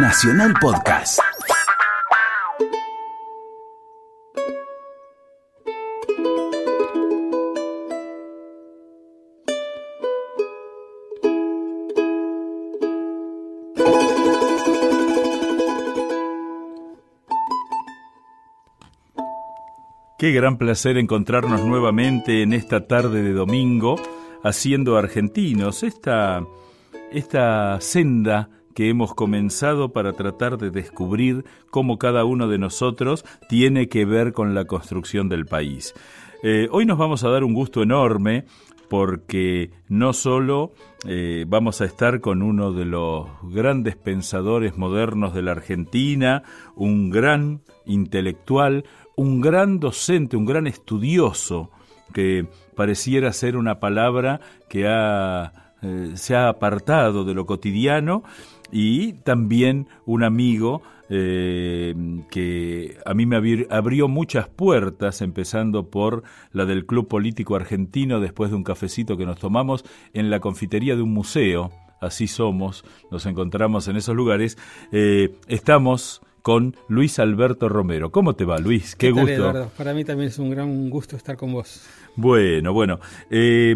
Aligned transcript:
Nacional 0.00 0.54
Podcast. 0.60 1.18
Qué 20.16 20.32
gran 20.32 20.58
placer 20.58 20.96
encontrarnos 20.96 21.64
nuevamente 21.64 22.42
en 22.42 22.52
esta 22.52 22.86
tarde 22.86 23.22
de 23.22 23.32
domingo 23.32 23.96
haciendo 24.44 24.96
argentinos, 24.96 25.82
esta, 25.82 26.44
esta 27.10 27.80
senda 27.80 28.57
que 28.78 28.90
hemos 28.90 29.12
comenzado 29.12 29.92
para 29.92 30.12
tratar 30.12 30.56
de 30.56 30.70
descubrir 30.70 31.44
cómo 31.68 31.98
cada 31.98 32.24
uno 32.24 32.46
de 32.46 32.58
nosotros 32.58 33.24
tiene 33.48 33.88
que 33.88 34.04
ver 34.04 34.32
con 34.32 34.54
la 34.54 34.66
construcción 34.66 35.28
del 35.28 35.46
país. 35.46 35.94
Eh, 36.44 36.68
hoy 36.70 36.86
nos 36.86 36.96
vamos 36.96 37.24
a 37.24 37.28
dar 37.28 37.42
un 37.42 37.54
gusto 37.54 37.82
enorme 37.82 38.44
porque 38.88 39.72
no 39.88 40.12
solo 40.12 40.74
eh, 41.08 41.44
vamos 41.48 41.80
a 41.80 41.86
estar 41.86 42.20
con 42.20 42.40
uno 42.40 42.72
de 42.72 42.84
los 42.84 43.26
grandes 43.42 43.96
pensadores 43.96 44.78
modernos 44.78 45.34
de 45.34 45.42
la 45.42 45.50
Argentina, 45.50 46.44
un 46.76 47.10
gran 47.10 47.62
intelectual, 47.84 48.84
un 49.16 49.40
gran 49.40 49.80
docente, 49.80 50.36
un 50.36 50.46
gran 50.46 50.68
estudioso, 50.68 51.72
que 52.14 52.46
pareciera 52.76 53.32
ser 53.32 53.56
una 53.56 53.80
palabra 53.80 54.38
que 54.68 54.86
eh, 54.86 56.12
se 56.14 56.36
ha 56.36 56.48
apartado 56.48 57.24
de 57.24 57.34
lo 57.34 57.44
cotidiano, 57.44 58.22
y 58.70 59.14
también 59.14 59.88
un 60.06 60.24
amigo 60.24 60.82
eh, 61.10 61.94
que 62.30 62.98
a 63.04 63.14
mí 63.14 63.24
me 63.24 63.36
abrió 63.70 64.08
muchas 64.08 64.48
puertas, 64.48 65.22
empezando 65.22 65.90
por 65.90 66.22
la 66.52 66.66
del 66.66 66.84
Club 66.84 67.08
Político 67.08 67.56
Argentino, 67.56 68.20
después 68.20 68.50
de 68.50 68.56
un 68.56 68.64
cafecito 68.64 69.16
que 69.16 69.24
nos 69.24 69.38
tomamos 69.38 69.84
en 70.12 70.30
la 70.30 70.40
confitería 70.40 70.96
de 70.96 71.02
un 71.02 71.14
museo, 71.14 71.72
así 72.00 72.28
somos, 72.28 72.84
nos 73.10 73.24
encontramos 73.26 73.88
en 73.88 73.96
esos 73.96 74.14
lugares, 74.14 74.58
eh, 74.92 75.34
estamos 75.46 76.20
con 76.42 76.76
Luis 76.88 77.18
Alberto 77.18 77.68
Romero. 77.68 78.10
¿Cómo 78.10 78.34
te 78.34 78.44
va, 78.44 78.58
Luis? 78.58 78.94
Qué, 78.94 79.10
gusto. 79.10 79.70
Para 79.76 79.92
mí 79.92 80.04
también 80.04 80.28
es 80.28 80.38
un 80.38 80.50
gran 80.50 80.88
gusto 80.88 81.16
estar 81.16 81.36
con 81.36 81.52
vos. 81.52 81.86
Bueno, 82.16 82.72
bueno. 82.72 83.00
Eh, 83.30 83.74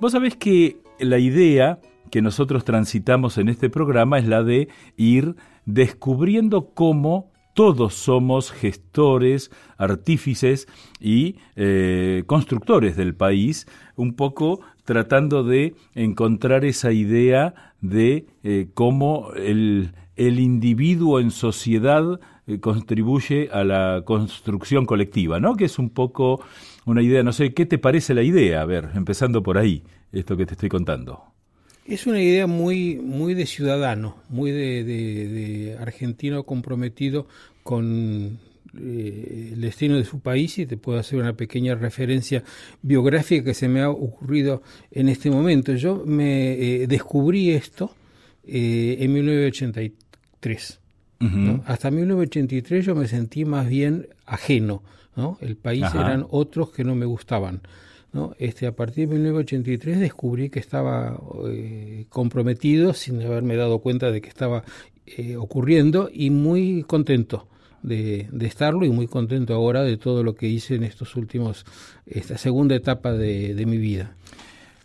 vos 0.00 0.12
sabés 0.12 0.36
que 0.36 0.78
la 0.98 1.18
idea 1.18 1.80
que 2.12 2.20
nosotros 2.20 2.66
transitamos 2.66 3.38
en 3.38 3.48
este 3.48 3.70
programa 3.70 4.18
es 4.18 4.28
la 4.28 4.44
de 4.44 4.68
ir 4.98 5.34
descubriendo 5.64 6.74
cómo 6.74 7.32
todos 7.54 7.94
somos 7.94 8.52
gestores, 8.52 9.50
artífices 9.78 10.68
y 11.00 11.36
eh, 11.56 12.24
constructores 12.26 12.96
del 12.96 13.14
país, 13.14 13.66
un 13.96 14.12
poco 14.12 14.60
tratando 14.84 15.42
de 15.42 15.74
encontrar 15.94 16.66
esa 16.66 16.92
idea 16.92 17.72
de 17.80 18.26
eh, 18.42 18.68
cómo 18.74 19.32
el, 19.34 19.94
individuo 20.16 21.18
en 21.18 21.30
sociedad 21.30 22.20
eh, 22.46 22.60
contribuye 22.60 23.48
a 23.50 23.64
la 23.64 24.02
construcción 24.04 24.84
colectiva, 24.84 25.40
¿no? 25.40 25.56
Que 25.56 25.64
es 25.64 25.78
un 25.78 25.88
poco 25.88 26.42
una 26.84 27.00
idea, 27.00 27.22
no 27.22 27.32
sé, 27.32 27.54
¿qué 27.54 27.64
te 27.64 27.78
parece 27.78 28.12
la 28.12 28.22
idea? 28.22 28.60
A 28.60 28.66
ver, 28.66 28.90
empezando 28.94 29.42
por 29.42 29.56
ahí, 29.56 29.82
esto 30.12 30.36
que 30.36 30.44
te 30.44 30.52
estoy 30.52 30.68
contando. 30.68 31.31
Es 31.86 32.06
una 32.06 32.22
idea 32.22 32.46
muy, 32.46 32.96
muy 32.96 33.34
de 33.34 33.46
ciudadano, 33.46 34.16
muy 34.28 34.50
de, 34.52 35.76
argentino 35.80 36.44
comprometido 36.44 37.26
con 37.62 38.38
eh, 38.78 39.50
el 39.54 39.60
destino 39.60 39.96
de 39.96 40.04
su 40.04 40.20
país 40.20 40.58
y 40.58 40.66
te 40.66 40.76
puedo 40.76 40.98
hacer 40.98 41.18
una 41.18 41.32
pequeña 41.34 41.74
referencia 41.74 42.44
biográfica 42.82 43.44
que 43.44 43.54
se 43.54 43.68
me 43.68 43.80
ha 43.80 43.90
ocurrido 43.90 44.62
en 44.90 45.08
este 45.08 45.30
momento. 45.30 45.74
Yo 45.74 46.04
me 46.06 46.52
eh, 46.52 46.86
descubrí 46.86 47.50
esto 47.50 47.94
en 48.44 49.12
1983 49.12 50.82
hasta 51.66 51.90
1983 51.90 52.84
yo 52.84 52.94
me 52.94 53.06
sentí 53.06 53.44
más 53.44 53.68
bien 53.68 54.08
ajeno, 54.26 54.82
¿no? 55.14 55.38
El 55.40 55.56
país 55.56 55.84
eran 55.94 56.26
otros 56.30 56.70
que 56.70 56.84
no 56.84 56.94
me 56.94 57.06
gustaban. 57.06 57.60
¿No? 58.12 58.34
Este, 58.38 58.66
a 58.66 58.72
partir 58.72 59.08
de 59.08 59.14
1983 59.14 60.00
descubrí 60.00 60.50
que 60.50 60.58
estaba 60.58 61.18
eh, 61.48 62.06
comprometido 62.08 62.92
sin 62.92 63.22
haberme 63.22 63.56
dado 63.56 63.78
cuenta 63.78 64.10
de 64.10 64.20
que 64.20 64.28
estaba 64.28 64.64
eh, 65.06 65.36
ocurriendo 65.36 66.10
y 66.12 66.30
muy 66.30 66.84
contento 66.84 67.48
de, 67.82 68.28
estarlo 68.40 68.84
y 68.84 68.90
muy 68.90 69.06
contento 69.06 69.54
ahora 69.54 69.82
de 69.82 69.96
todo 69.96 70.22
lo 70.22 70.34
que 70.34 70.46
hice 70.46 70.74
en 70.76 70.84
estos 70.84 71.16
últimos, 71.16 71.66
esta 72.06 72.38
segunda 72.38 72.76
etapa 72.76 73.12
de, 73.12 73.64
mi 73.66 73.78
vida. 73.78 74.14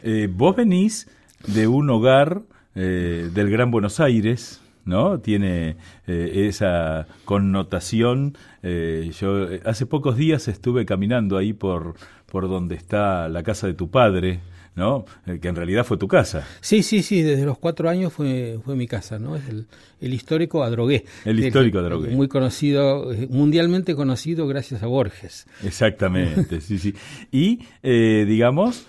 Eh, 0.03 0.27
vos 0.31 0.55
venís 0.55 1.07
de 1.45 1.67
un 1.67 1.89
hogar 1.89 2.41
del 2.73 3.49
Gran 3.49 3.71
Buenos 3.71 3.99
Aires, 3.99 4.61
¿no? 4.87 5.19
Tiene 5.19 5.75
eh, 6.07 6.47
esa 6.47 7.07
connotación. 7.25 8.35
Eh, 8.63 9.11
yo 9.19 9.51
eh, 9.51 9.61
hace 9.66 9.85
pocos 9.85 10.16
días 10.16 10.47
estuve 10.47 10.85
caminando 10.85 11.37
ahí 11.37 11.53
por, 11.53 11.95
por 12.31 12.47
donde 12.47 12.75
está 12.75 13.27
la 13.29 13.43
casa 13.43 13.67
de 13.67 13.73
tu 13.73 13.89
padre. 13.89 14.39
¿no? 14.75 15.05
que 15.41 15.47
en 15.47 15.55
realidad 15.55 15.83
fue 15.83 15.97
tu 15.97 16.07
casa. 16.07 16.45
Sí, 16.61 16.83
sí, 16.83 17.01
sí, 17.01 17.23
desde 17.23 17.45
los 17.45 17.57
cuatro 17.57 17.89
años 17.89 18.13
fue, 18.13 18.59
fue 18.63 18.75
mi 18.75 18.85
casa, 18.85 19.17
¿no? 19.17 19.35
Es 19.35 19.49
el, 19.49 19.65
el 19.99 20.13
histórico 20.13 20.63
Adrogué. 20.63 21.03
El 21.25 21.39
histórico 21.39 21.79
Adrogué. 21.79 22.11
Muy 22.11 22.27
conocido, 22.27 23.11
mundialmente 23.27 23.95
conocido 23.95 24.45
gracias 24.45 24.83
a 24.83 24.85
Borges. 24.85 25.47
Exactamente, 25.63 26.61
sí, 26.61 26.77
sí. 26.77 26.93
Y, 27.31 27.66
digamos, 27.81 28.85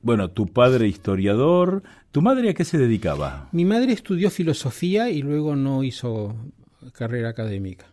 bueno, 0.00 0.30
tu 0.30 0.46
padre 0.46 0.88
historiador, 0.88 1.82
¿Tu 2.12 2.20
madre 2.20 2.50
a 2.50 2.54
qué 2.54 2.66
se 2.66 2.76
dedicaba? 2.76 3.48
Mi 3.52 3.64
madre 3.64 3.94
estudió 3.94 4.28
filosofía 4.28 5.08
y 5.08 5.22
luego 5.22 5.56
no 5.56 5.82
hizo 5.82 6.36
carrera 6.92 7.30
académica. 7.30 7.86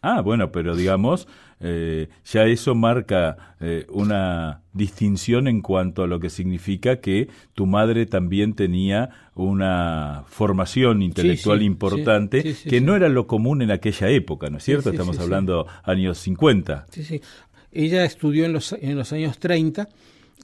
Ah, 0.00 0.22
bueno, 0.22 0.50
pero 0.50 0.74
digamos, 0.74 1.28
eh, 1.62 2.08
ya 2.24 2.44
eso 2.44 2.74
marca 2.74 3.54
eh, 3.60 3.86
una 3.90 4.62
distinción 4.72 5.46
en 5.46 5.60
cuanto 5.60 6.02
a 6.02 6.06
lo 6.06 6.18
que 6.18 6.30
significa 6.30 7.00
que 7.00 7.28
tu 7.52 7.66
madre 7.66 8.06
también 8.06 8.54
tenía 8.54 9.10
una 9.34 10.24
formación 10.26 11.02
intelectual 11.02 11.62
importante 11.62 12.56
que 12.66 12.80
no 12.80 12.96
era 12.96 13.10
lo 13.10 13.26
común 13.26 13.60
en 13.60 13.70
aquella 13.70 14.08
época, 14.08 14.48
¿no 14.48 14.56
es 14.56 14.64
cierto? 14.64 14.90
Estamos 14.90 15.18
hablando 15.18 15.66
años 15.82 16.18
50. 16.18 16.86
Sí, 16.90 17.04
sí. 17.04 17.20
Ella 17.72 18.04
estudió 18.04 18.46
en 18.46 18.54
los, 18.54 18.72
en 18.72 18.96
los 18.96 19.12
años 19.12 19.38
30 19.38 19.88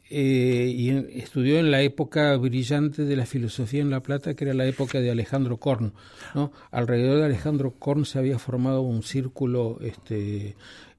eh, 0.09 0.72
y 0.72 0.91
estudió 1.19 1.59
en 1.59 1.71
la 1.71 1.83
época 1.83 2.37
brillante 2.37 3.04
de 3.04 3.16
la 3.16 3.27
filosofía 3.27 3.81
en 3.81 3.91
La 3.91 4.00
Plata, 4.00 4.34
que 4.34 4.44
era 4.44 4.54
la 4.54 4.66
época 4.66 5.00
de 5.00 5.10
Alejandro 5.10 5.56
Korn. 5.56 5.93
¿no? 6.34 6.53
Alrededor 6.71 7.19
de 7.19 7.25
Alejandro 7.25 7.72
Korn 7.72 8.04
se 8.04 8.19
había 8.19 8.38
formado 8.38 8.83
un 8.83 9.03
círculo 9.03 9.78
este, 9.81 10.54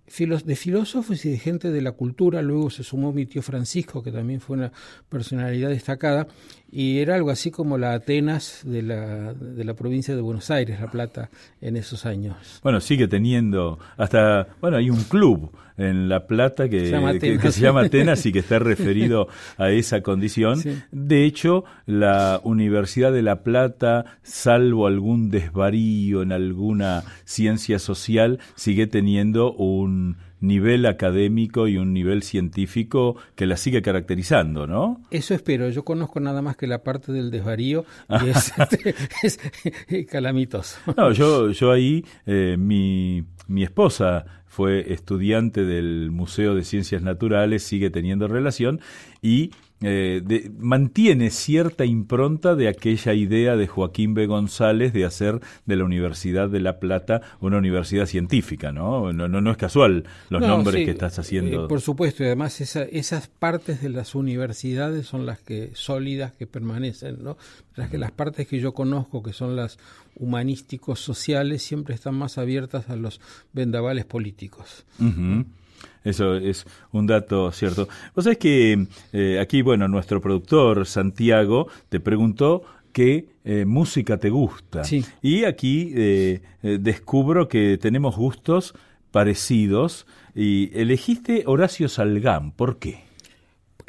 de 0.08 0.56
filósofos 0.56 1.26
y 1.26 1.32
de 1.32 1.38
gente 1.38 1.70
de 1.70 1.82
la 1.82 1.92
cultura. 1.92 2.42
Luego 2.42 2.70
se 2.70 2.84
sumó 2.84 3.12
mi 3.12 3.26
tío 3.26 3.42
Francisco, 3.42 4.02
que 4.02 4.12
también 4.12 4.40
fue 4.40 4.58
una 4.58 4.72
personalidad 5.10 5.70
destacada, 5.70 6.28
y 6.70 7.00
era 7.00 7.16
algo 7.16 7.30
así 7.30 7.52
como 7.52 7.78
la 7.78 7.94
Atenas 7.94 8.62
de 8.66 8.82
la, 8.82 9.34
de 9.34 9.64
la 9.64 9.74
provincia 9.74 10.16
de 10.16 10.22
Buenos 10.22 10.52
Aires, 10.52 10.80
La 10.80 10.92
Plata, 10.92 11.30
en 11.62 11.78
esos 11.78 12.06
años. 12.06 12.60
Bueno, 12.64 12.82
sigue 12.82 13.08
teniendo 13.08 13.80
hasta, 13.98 14.48
bueno, 14.60 14.78
hay 14.78 14.90
un 14.90 15.04
club 15.04 15.52
en 15.78 16.10
La 16.10 16.26
Plata 16.26 16.68
que 16.68 16.86
se 16.86 16.92
llama 16.92 17.12
Atenas, 17.12 17.42
que, 17.42 17.52
se 17.52 17.62
llama 17.62 17.82
Atenas 17.82 18.26
y 18.26 18.32
que 18.32 18.40
está 18.40 18.60
referido 18.60 19.28
a 19.58 19.70
esa 19.70 20.02
condición. 20.02 20.62
De 20.92 21.24
hecho, 21.24 21.64
la 21.86 22.42
Universidad 22.44 23.14
de 23.14 23.22
La 23.22 23.44
Plata, 23.44 24.18
salvo 24.24 24.88
algún 24.88 25.30
desvarío 25.30 26.22
en 26.22 26.32
alguna 26.32 27.04
ciencia 27.26 27.80
social, 27.80 28.40
sigue 28.56 28.88
teniendo 28.88 29.54
un 29.54 30.18
nivel 30.40 30.86
académico 30.86 31.68
y 31.68 31.78
un 31.78 31.94
nivel 31.94 32.24
científico 32.24 33.16
que 33.36 33.46
la 33.46 33.58
sigue 33.58 33.82
caracterizando, 33.82 34.68
¿no? 34.68 35.02
Eso 35.12 35.34
espero. 35.34 35.70
Yo 35.70 35.84
conozco 35.84 36.20
nada 36.20 36.42
más 36.42 36.58
que 36.58 36.68
la 36.68 36.84
parte 36.84 37.12
del 37.12 37.32
desvarío 37.32 37.86
y 38.10 38.30
es, 39.24 39.40
es, 39.88 40.08
calamitoso. 40.08 40.78
No, 40.96 41.12
yo, 41.12 41.52
yo 41.52 41.72
ahí, 41.72 42.06
eh, 42.26 42.56
mi, 42.58 43.24
mi 43.48 43.64
esposa 43.64 44.26
fue 44.46 44.92
estudiante 44.94 45.66
del 45.66 46.10
Museo 46.12 46.56
de 46.56 46.64
Ciencias 46.64 47.02
Naturales, 47.02 47.64
sigue 47.64 47.90
teniendo 47.90 48.28
relación 48.28 48.80
y 49.22 49.52
eh, 49.82 50.50
mantiene 50.58 51.30
cierta 51.30 51.86
impronta 51.86 52.56
de 52.56 52.68
aquella 52.68 53.14
idea 53.14 53.56
de 53.56 53.68
Joaquín 53.68 54.16
B. 54.16 54.26
González 54.26 54.92
de 54.92 55.06
hacer 55.06 55.40
de 55.66 55.76
la 55.76 55.84
Universidad 55.84 56.50
de 56.50 56.60
La 56.60 56.80
Plata 56.80 57.22
una 57.42 57.60
universidad 57.60 58.08
científica, 58.08 58.72
¿no? 58.72 59.14
No, 59.14 59.28
no, 59.28 59.52
es 59.52 59.58
casual 59.58 60.06
los 60.30 60.42
nombres 60.42 60.84
que 60.84 60.92
estás 60.92 61.20
haciendo. 61.20 61.66
Eh, 61.66 61.68
por 61.68 61.82
supuesto, 61.82 62.24
y 62.24 62.26
además 62.26 62.60
esas 62.60 63.28
partes 63.28 63.82
de 63.82 63.90
las 63.90 64.16
universidades 64.16 65.06
son 65.06 65.28
las 65.28 65.40
que 65.40 65.70
sólidas 65.74 66.32
que 66.34 66.48
permanecen, 66.48 67.24
¿no? 67.24 67.38
Las 67.76 67.90
que 67.90 68.00
las 68.00 68.12
partes 68.12 68.48
que 68.48 68.60
yo 68.60 68.74
conozco, 68.74 69.22
que 69.22 69.34
son 69.34 69.56
las 69.56 69.78
humanísticos 70.16 71.00
sociales, 71.00 71.62
siempre 71.62 71.94
están 71.94 72.16
más 72.16 72.40
abiertas 72.40 72.90
a 72.90 72.96
los 72.96 73.22
vendavales 73.54 74.06
políticos. 74.06 74.86
Eso 76.04 76.36
es 76.36 76.66
un 76.92 77.08
dato 77.08 77.52
cierto. 77.52 77.88
Vos 78.16 78.24
sabés 78.24 78.38
que 78.38 78.88
eh, 79.14 79.40
aquí, 79.40 79.62
bueno, 79.62 79.88
nuestro 79.88 80.22
productor 80.22 80.86
Santiago 80.86 81.68
te 81.90 82.00
preguntó 82.00 82.64
qué 82.94 83.28
eh, 83.44 83.66
música 83.66 84.18
te 84.18 84.30
gusta. 84.30 84.84
Y 85.22 85.44
aquí 85.44 85.92
eh, 85.96 86.42
descubro 86.62 87.48
que 87.48 87.78
tenemos 87.78 88.16
gustos 88.16 88.74
parecidos 89.12 90.06
y 90.36 90.70
elegiste 90.80 91.44
Horacio 91.46 91.90
Salgán. 91.90 92.52
¿Por 92.52 92.78
qué? 92.78 93.08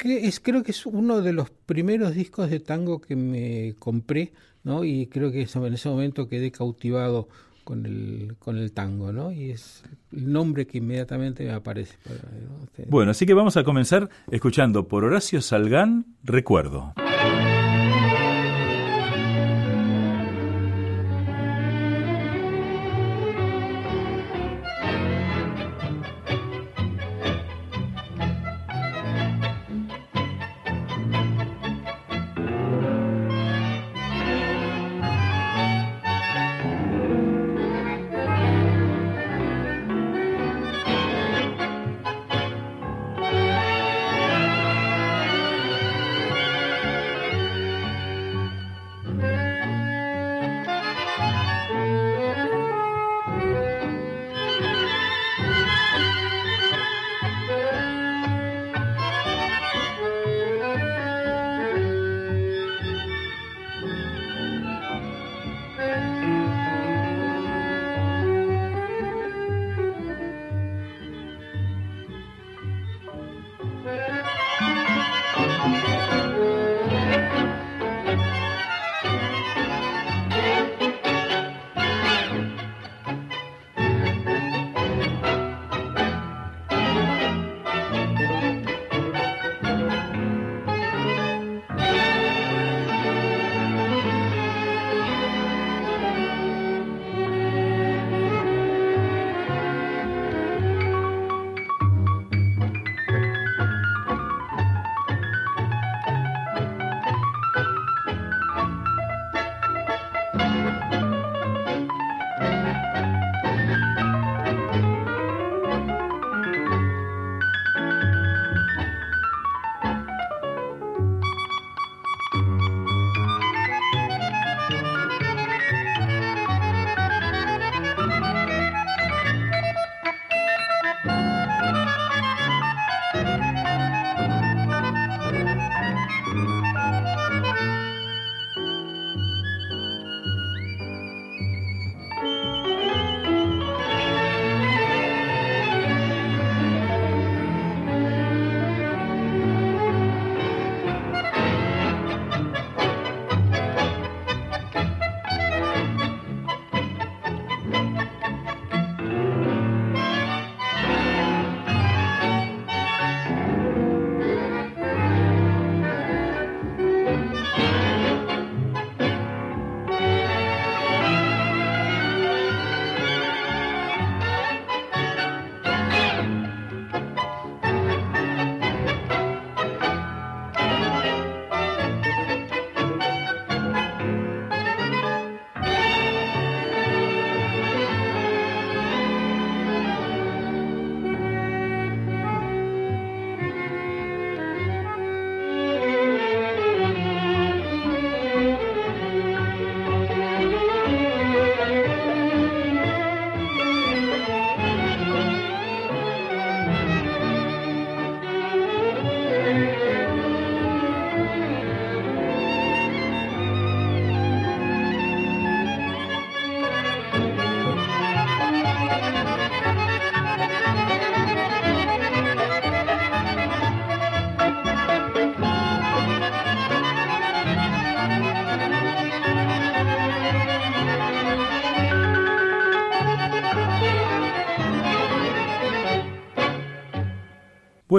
Es, 0.03 0.39
creo 0.39 0.63
que 0.63 0.71
es 0.71 0.85
uno 0.85 1.21
de 1.21 1.33
los 1.33 1.49
primeros 1.49 2.15
discos 2.15 2.49
de 2.49 2.59
tango 2.59 3.01
que 3.01 3.15
me 3.15 3.75
compré, 3.79 4.31
¿no? 4.63 4.85
Y 4.85 5.07
creo 5.07 5.31
que 5.31 5.41
en 5.41 5.73
ese 5.73 5.89
momento 5.89 6.29
quedé 6.29 6.51
cautivado 6.51 7.27
con 7.69 7.85
el, 7.85 8.35
con 8.39 8.57
el 8.57 8.71
tango, 8.71 9.13
¿no? 9.13 9.31
Y 9.31 9.51
es 9.51 9.83
el 10.11 10.33
nombre 10.33 10.65
que 10.65 10.79
inmediatamente 10.79 11.45
me 11.45 11.51
aparece. 11.51 11.97
Bueno, 12.87 13.11
así 13.11 13.27
que 13.27 13.35
vamos 13.35 13.57
a 13.57 13.63
comenzar 13.63 14.09
escuchando 14.31 14.87
por 14.87 15.03
Horacio 15.03 15.39
Salgán, 15.39 16.07
Recuerdo. 16.23 16.95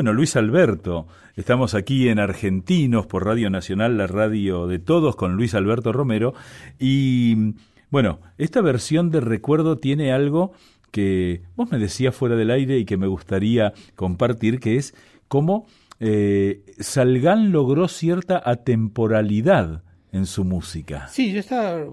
Bueno, 0.00 0.14
Luis 0.14 0.35
Alberto, 0.35 1.07
estamos 1.37 1.75
aquí 1.75 2.09
en 2.09 2.19
Argentinos 2.19 3.07
por 3.07 3.26
Radio 3.26 3.50
Nacional, 3.50 3.99
la 3.99 4.07
radio 4.07 4.66
de 4.66 4.78
todos, 4.78 5.14
con 5.14 5.37
Luis 5.37 5.54
Alberto 5.54 5.92
Romero. 5.92 6.33
Y 6.78 7.52
bueno, 7.90 8.19
esta 8.38 8.62
versión 8.62 9.11
de 9.11 9.21
Recuerdo 9.21 9.76
tiene 9.76 10.11
algo 10.11 10.52
que 10.90 11.42
vos 11.54 11.71
me 11.71 11.76
decías 11.76 12.14
fuera 12.14 12.35
del 12.35 12.50
aire 12.50 12.78
y 12.78 12.87
que 12.87 12.97
me 12.97 13.09
gustaría 13.09 13.75
compartir, 13.95 14.59
que 14.59 14.76
es 14.76 14.95
cómo 15.28 15.66
eh, 15.99 16.62
Salgán 16.78 17.52
logró 17.52 17.87
cierta 17.87 18.40
atemporalidad 18.42 19.83
en 20.12 20.25
su 20.25 20.45
música. 20.45 21.09
Sí, 21.09 21.30
yo 21.30 21.40
estaba 21.40 21.85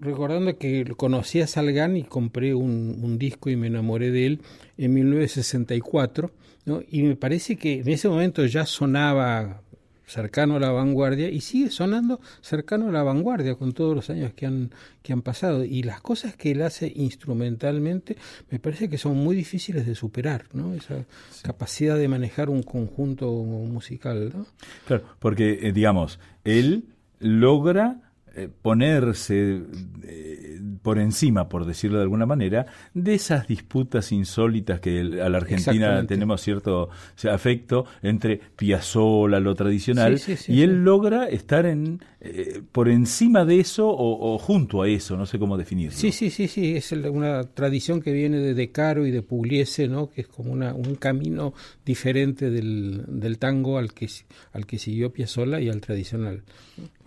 recordando 0.00 0.56
que 0.56 0.84
conocí 0.96 1.40
a 1.40 1.48
Salgán 1.48 1.96
y 1.96 2.04
compré 2.04 2.54
un, 2.54 3.00
un 3.02 3.18
disco 3.18 3.50
y 3.50 3.56
me 3.56 3.66
enamoré 3.66 4.12
de 4.12 4.26
él 4.26 4.40
en 4.78 4.94
1964, 4.94 6.30
¿no? 6.66 6.82
y 6.86 7.02
me 7.02 7.16
parece 7.16 7.56
que 7.56 7.80
en 7.80 7.88
ese 7.88 8.08
momento 8.08 8.44
ya 8.44 8.66
sonaba 8.66 9.62
cercano 10.06 10.56
a 10.56 10.60
la 10.60 10.70
vanguardia 10.70 11.28
y 11.28 11.40
sigue 11.40 11.70
sonando 11.70 12.20
cercano 12.40 12.88
a 12.88 12.92
la 12.92 13.02
vanguardia 13.02 13.56
con 13.56 13.72
todos 13.72 13.94
los 13.94 14.08
años 14.08 14.32
que 14.34 14.46
han, 14.46 14.70
que 15.02 15.12
han 15.12 15.22
pasado. 15.22 15.64
Y 15.64 15.82
las 15.82 16.00
cosas 16.00 16.36
que 16.36 16.52
él 16.52 16.62
hace 16.62 16.92
instrumentalmente 16.94 18.16
me 18.50 18.58
parece 18.58 18.88
que 18.88 18.98
son 18.98 19.16
muy 19.16 19.34
difíciles 19.34 19.86
de 19.86 19.94
superar, 19.94 20.44
¿no? 20.52 20.74
Esa 20.74 21.04
capacidad 21.42 21.96
de 21.98 22.08
manejar 22.08 22.48
un 22.48 22.62
conjunto 22.62 23.30
musical, 23.32 24.32
¿no? 24.34 24.46
Claro, 24.86 25.04
porque, 25.18 25.58
eh, 25.62 25.72
digamos, 25.72 26.20
él 26.44 26.84
logra 27.18 28.05
eh, 28.38 28.50
ponerse 28.60 29.62
eh, 30.02 30.60
por 30.82 30.98
encima, 30.98 31.48
por 31.48 31.64
decirlo 31.64 31.96
de 31.96 32.02
alguna 32.02 32.26
manera, 32.26 32.66
de 32.92 33.14
esas 33.14 33.48
disputas 33.48 34.12
insólitas 34.12 34.78
que 34.78 35.00
a 35.22 35.28
la 35.30 35.38
Argentina 35.38 36.06
tenemos 36.06 36.42
cierto 36.42 36.90
afecto 37.32 37.86
entre 38.02 38.38
Piazzolla, 38.54 39.40
lo 39.40 39.54
tradicional, 39.54 40.20
y 40.48 40.60
él 40.60 40.84
logra 40.84 41.28
estar 41.28 41.64
en 41.64 42.00
eh, 42.28 42.62
por 42.72 42.88
encima 42.88 43.44
de 43.44 43.60
eso 43.60 43.86
o, 43.88 44.38
junto 44.38 44.82
a 44.82 44.88
eso, 44.88 45.16
no 45.16 45.26
sé 45.26 45.38
cómo 45.38 45.56
definirlo. 45.56 45.96
Sí, 45.96 46.12
sí, 46.12 46.30
sí, 46.30 46.48
sí, 46.48 46.76
es 46.76 46.90
una 46.92 47.44
tradición 47.44 48.00
que 48.00 48.12
viene 48.12 48.38
de 48.38 48.54
De 48.54 48.70
Caro 48.70 49.06
y 49.06 49.10
de 49.10 49.22
Pugliese, 49.22 49.88
¿no? 49.88 50.10
que 50.10 50.22
es 50.22 50.28
como 50.28 50.52
una, 50.52 50.74
un 50.74 50.96
camino 50.96 51.54
diferente 51.84 52.50
del, 52.50 53.04
del 53.06 53.38
tango 53.38 53.78
al 53.78 53.92
que, 53.92 54.08
al 54.52 54.66
que 54.66 54.78
siguió 54.78 55.12
Piazzolla 55.12 55.60
y 55.60 55.68
al 55.68 55.80
tradicional. 55.80 56.42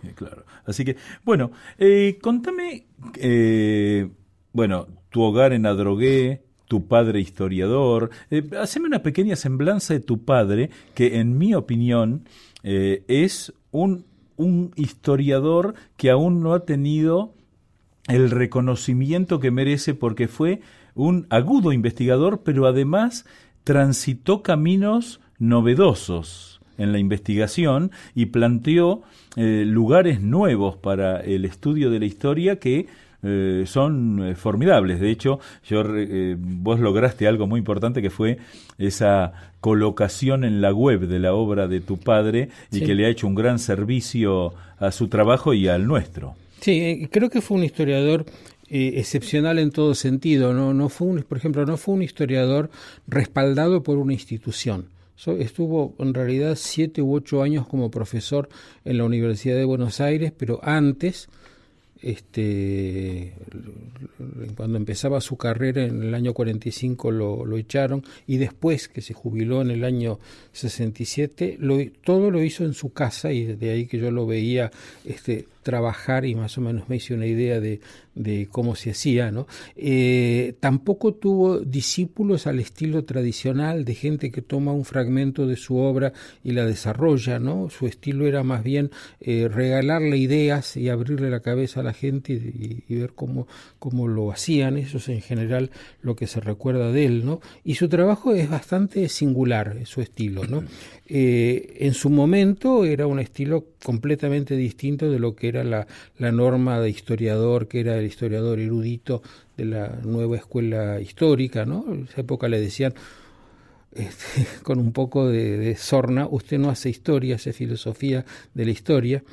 Eh, 0.02 0.12
claro, 0.14 0.44
así 0.64 0.84
que, 0.84 0.96
bueno, 1.24 1.52
eh, 1.78 2.18
contame, 2.20 2.86
bueno, 4.52 4.88
tu 5.10 5.22
hogar 5.22 5.52
en 5.52 5.66
Adrogué, 5.66 6.42
tu 6.66 6.86
padre 6.86 7.20
historiador, 7.20 8.10
haceme 8.58 8.86
una 8.86 9.02
pequeña 9.02 9.36
semblanza 9.36 9.94
de 9.94 10.00
tu 10.00 10.24
padre, 10.24 10.70
que 10.94 11.18
en 11.18 11.36
mi 11.36 11.54
opinión 11.54 12.24
es 12.62 13.52
un 13.72 14.09
un 14.40 14.72
historiador 14.76 15.74
que 15.96 16.10
aún 16.10 16.42
no 16.42 16.54
ha 16.54 16.64
tenido 16.64 17.34
el 18.08 18.30
reconocimiento 18.30 19.38
que 19.38 19.50
merece 19.50 19.94
porque 19.94 20.28
fue 20.28 20.62
un 20.94 21.26
agudo 21.30 21.72
investigador, 21.72 22.42
pero 22.42 22.66
además 22.66 23.26
transitó 23.64 24.42
caminos 24.42 25.20
novedosos 25.38 26.60
en 26.78 26.92
la 26.92 26.98
investigación 26.98 27.92
y 28.14 28.26
planteó 28.26 29.02
eh, 29.36 29.64
lugares 29.66 30.22
nuevos 30.22 30.76
para 30.76 31.20
el 31.20 31.44
estudio 31.44 31.90
de 31.90 32.00
la 32.00 32.06
historia 32.06 32.58
que 32.58 32.86
eh, 33.22 33.64
son 33.66 34.30
eh, 34.30 34.34
formidables. 34.34 34.98
De 34.98 35.10
hecho, 35.10 35.40
yo, 35.68 35.82
eh, 35.94 36.36
vos 36.38 36.80
lograste 36.80 37.28
algo 37.28 37.46
muy 37.46 37.58
importante 37.58 38.00
que 38.00 38.08
fue 38.08 38.38
esa 38.78 39.32
colocación 39.60 40.44
en 40.44 40.62
la 40.62 40.72
web 40.72 41.00
de 41.06 41.18
la 41.18 41.34
obra 41.34 41.68
de 41.68 41.80
tu 41.80 41.98
padre 41.98 42.48
y 42.72 42.80
que 42.80 42.94
le 42.94 43.04
ha 43.04 43.10
hecho 43.10 43.26
un 43.26 43.34
gran 43.34 43.58
servicio 43.58 44.54
a 44.78 44.90
su 44.90 45.08
trabajo 45.08 45.52
y 45.52 45.68
al 45.68 45.86
nuestro. 45.86 46.34
Sí, 46.60 47.08
creo 47.10 47.28
que 47.28 47.42
fue 47.42 47.58
un 47.58 47.64
historiador 47.64 48.24
excepcional 48.68 49.58
en 49.58 49.70
todo 49.70 49.94
sentido. 49.94 50.54
No, 50.54 50.72
no 50.72 50.88
fue 50.88 51.08
un, 51.08 51.22
por 51.22 51.36
ejemplo, 51.36 51.66
no 51.66 51.76
fue 51.76 51.94
un 51.94 52.02
historiador 52.02 52.70
respaldado 53.06 53.82
por 53.82 53.98
una 53.98 54.14
institución. 54.14 54.86
estuvo 55.38 55.94
en 55.98 56.14
realidad 56.14 56.56
siete 56.56 57.02
u 57.02 57.14
ocho 57.14 57.42
años 57.42 57.66
como 57.66 57.90
profesor 57.90 58.48
en 58.86 58.96
la 58.96 59.04
Universidad 59.04 59.56
de 59.56 59.64
Buenos 59.66 60.00
Aires, 60.00 60.32
pero 60.34 60.60
antes 60.62 61.28
este 62.02 63.34
cuando 64.56 64.78
empezaba 64.78 65.20
su 65.20 65.36
carrera 65.36 65.84
en 65.84 66.02
el 66.02 66.14
año 66.14 66.32
45 66.32 67.10
lo, 67.10 67.44
lo 67.44 67.56
echaron 67.56 68.04
y 68.26 68.38
después 68.38 68.88
que 68.88 69.02
se 69.02 69.14
jubiló 69.14 69.62
en 69.62 69.70
el 69.70 69.84
año 69.84 70.18
67 70.52 71.56
lo, 71.60 71.78
todo 72.02 72.30
lo 72.30 72.42
hizo 72.42 72.64
en 72.64 72.74
su 72.74 72.92
casa 72.92 73.32
y 73.32 73.44
de 73.44 73.70
ahí 73.70 73.86
que 73.86 73.98
yo 73.98 74.10
lo 74.10 74.26
veía 74.26 74.70
este 75.04 75.46
trabajar 75.62 76.24
y 76.24 76.34
más 76.34 76.56
o 76.58 76.60
menos 76.60 76.88
me 76.88 76.96
hice 76.96 77.14
una 77.14 77.26
idea 77.26 77.60
de, 77.60 77.80
de 78.14 78.48
cómo 78.50 78.74
se 78.74 78.90
hacía, 78.90 79.30
¿no? 79.30 79.46
Eh, 79.76 80.54
tampoco 80.60 81.14
tuvo 81.14 81.60
discípulos 81.60 82.46
al 82.46 82.58
estilo 82.58 83.04
tradicional 83.04 83.84
de 83.84 83.94
gente 83.94 84.30
que 84.30 84.42
toma 84.42 84.72
un 84.72 84.84
fragmento 84.84 85.46
de 85.46 85.56
su 85.56 85.76
obra 85.76 86.12
y 86.42 86.52
la 86.52 86.64
desarrolla, 86.64 87.38
¿no? 87.38 87.70
Su 87.70 87.86
estilo 87.86 88.26
era 88.26 88.42
más 88.42 88.62
bien 88.62 88.90
eh, 89.20 89.48
regalarle 89.48 90.16
ideas 90.16 90.76
y 90.76 90.88
abrirle 90.88 91.30
la 91.30 91.40
cabeza 91.40 91.80
a 91.80 91.84
la 91.84 91.92
gente 91.92 92.32
y, 92.32 92.94
ver 92.94 93.12
cómo, 93.14 93.46
cómo 93.78 94.08
lo 94.08 94.30
hacían, 94.30 94.76
eso 94.76 94.98
es 94.98 95.08
en 95.08 95.22
general 95.22 95.70
lo 96.02 96.16
que 96.16 96.26
se 96.26 96.40
recuerda 96.40 96.92
de 96.92 97.06
él, 97.06 97.24
¿no? 97.24 97.40
Y 97.64 97.76
su 97.76 97.88
trabajo 97.88 98.34
es 98.34 98.50
bastante 98.50 99.08
singular, 99.08 99.78
su 99.84 100.00
estilo, 100.00 100.44
¿no? 100.46 100.64
Eh, 101.12 101.78
en 101.80 101.94
su 101.94 102.08
momento 102.08 102.84
era 102.84 103.08
un 103.08 103.18
estilo 103.18 103.64
completamente 103.82 104.54
distinto 104.54 105.10
de 105.10 105.18
lo 105.18 105.34
que 105.34 105.48
era 105.48 105.64
la, 105.64 105.88
norma 106.18 106.78
de 106.78 106.88
historiador, 106.88 107.66
que 107.66 107.80
era 107.80 107.98
el 107.98 108.06
historiador 108.06 108.60
erudito 108.60 109.20
de 109.56 109.64
la 109.64 109.88
nueva 110.04 110.36
escuela 110.36 111.00
histórica, 111.00 111.66
¿no? 111.66 111.84
En 111.92 112.04
esa 112.04 112.20
época 112.20 112.46
le 112.46 112.60
decían, 112.60 112.94
este, 113.92 114.46
con 114.62 114.78
un 114.78 114.92
poco 114.92 115.26
de, 115.26 115.58
de, 115.58 115.74
sorna, 115.74 116.28
usted 116.30 116.60
no 116.60 116.70
hace 116.70 116.90
historia, 116.90 117.34
hace 117.34 117.52
filosofía 117.52 118.24
de 118.54 118.64
la 118.64 118.70
historia. 118.70 119.24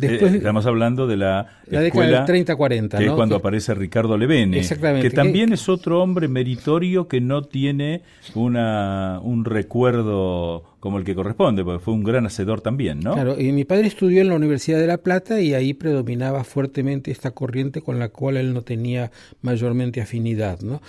Después, 0.00 0.32
eh, 0.32 0.36
estamos 0.38 0.66
hablando 0.66 1.06
de 1.06 1.16
la, 1.16 1.46
la 1.66 1.80
década 1.80 2.24
del 2.24 2.46
30-40, 2.46 2.98
que 2.98 3.06
es 3.06 3.12
cuando 3.12 3.36
aparece 3.36 3.74
Ricardo 3.74 4.16
Levene, 4.16 4.62
que 5.00 5.10
también 5.10 5.52
es 5.52 5.68
otro 5.68 6.02
hombre 6.02 6.28
meritorio 6.28 7.08
que 7.08 7.20
no 7.20 7.42
tiene 7.42 8.02
una, 8.34 9.20
un 9.22 9.44
recuerdo 9.44 10.64
como 10.80 10.98
el 10.98 11.04
que 11.04 11.14
corresponde, 11.14 11.62
porque 11.62 11.84
fue 11.84 11.94
un 11.94 12.02
gran 12.02 12.24
hacedor 12.26 12.62
también, 12.62 13.00
¿no? 13.00 13.12
Claro, 13.12 13.38
y 13.38 13.52
mi 13.52 13.64
padre 13.64 13.86
estudió 13.86 14.22
en 14.22 14.28
la 14.28 14.34
Universidad 14.34 14.78
de 14.78 14.86
La 14.86 14.98
Plata 14.98 15.40
y 15.40 15.52
ahí 15.52 15.74
predominaba 15.74 16.42
fuertemente 16.42 17.10
esta 17.10 17.32
corriente 17.32 17.82
con 17.82 17.98
la 17.98 18.08
cual 18.08 18.38
él 18.38 18.54
no 18.54 18.62
tenía 18.62 19.10
mayormente 19.42 20.00
afinidad, 20.00 20.60
¿no? 20.60 20.80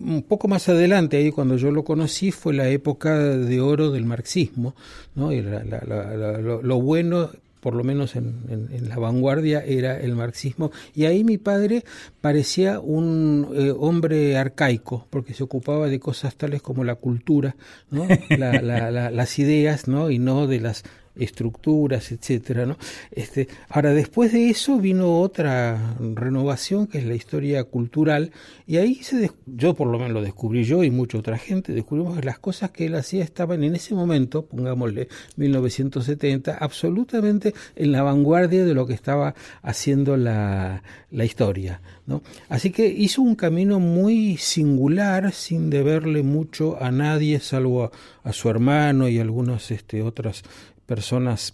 un 0.00 0.22
poco 0.22 0.48
más 0.48 0.68
adelante, 0.68 1.16
ahí 1.16 1.30
cuando 1.30 1.56
yo 1.56 1.70
lo 1.70 1.84
conocí, 1.84 2.30
fue 2.30 2.54
la 2.54 2.68
época 2.68 3.18
de 3.18 3.60
oro 3.60 3.90
del 3.90 4.04
marxismo, 4.04 4.74
¿no? 5.14 5.32
Y 5.32 5.42
lo, 5.42 6.62
lo, 6.62 6.80
bueno 6.80 7.30
por 7.68 7.76
lo 7.76 7.84
menos 7.84 8.16
en, 8.16 8.46
en, 8.48 8.88
la 8.88 8.96
vanguardia, 8.96 9.62
era 9.62 10.00
el 10.00 10.14
marxismo. 10.16 10.72
Y 10.94 11.04
ahí 11.04 11.22
mi 11.22 11.36
padre 11.36 11.84
parecía 12.22 12.80
un 12.80 13.46
eh, 13.54 13.74
hombre 13.78 14.38
arcaico, 14.38 15.06
porque 15.10 15.34
se 15.34 15.44
ocupaba 15.44 15.88
de 15.88 16.00
cosas 16.00 16.34
tales 16.36 16.62
como 16.62 16.82
la 16.82 16.94
cultura, 16.94 17.56
¿no? 17.90 18.08
las 18.30 19.38
ideas, 19.38 19.86
¿no? 19.86 20.10
y 20.10 20.18
no 20.18 20.46
de 20.46 20.60
las 20.60 20.84
estructuras, 21.18 22.12
etcétera, 22.12 22.66
¿no? 22.66 22.76
Este, 23.10 23.48
ahora 23.68 23.92
después 23.92 24.32
de 24.32 24.50
eso 24.50 24.78
vino 24.78 25.20
otra 25.20 25.96
renovación 26.14 26.86
que 26.86 26.98
es 26.98 27.04
la 27.04 27.14
historia 27.14 27.64
cultural 27.64 28.30
y 28.66 28.76
ahí 28.76 28.96
se 29.02 29.30
yo 29.46 29.74
por 29.74 29.88
lo 29.88 29.98
menos 29.98 30.12
lo 30.12 30.22
descubrí 30.22 30.64
yo 30.64 30.84
y 30.84 30.90
mucha 30.90 31.18
otra 31.18 31.38
gente 31.38 31.72
descubrimos 31.72 32.18
que 32.18 32.24
las 32.24 32.38
cosas 32.38 32.70
que 32.70 32.86
él 32.86 32.94
hacía 32.94 33.24
estaban 33.24 33.64
en 33.64 33.74
ese 33.74 33.94
momento, 33.94 34.44
pongámosle 34.46 35.08
1970, 35.36 36.56
absolutamente 36.58 37.54
en 37.76 37.92
la 37.92 38.02
vanguardia 38.02 38.64
de 38.64 38.74
lo 38.74 38.86
que 38.86 38.94
estaba 38.94 39.34
haciendo 39.62 40.16
la, 40.16 40.82
la 41.10 41.24
historia, 41.24 41.80
¿no? 42.06 42.22
Así 42.48 42.70
que 42.70 42.86
hizo 42.86 43.22
un 43.22 43.34
camino 43.34 43.80
muy 43.80 44.36
singular 44.36 45.32
sin 45.32 45.70
deberle 45.70 46.22
mucho 46.22 46.82
a 46.82 46.90
nadie 46.90 47.40
salvo 47.40 47.84
a, 47.84 47.90
a 48.24 48.32
su 48.32 48.48
hermano 48.48 49.08
y 49.08 49.18
algunas 49.18 49.70
este, 49.70 50.02
otras 50.02 50.42
personas 50.88 51.52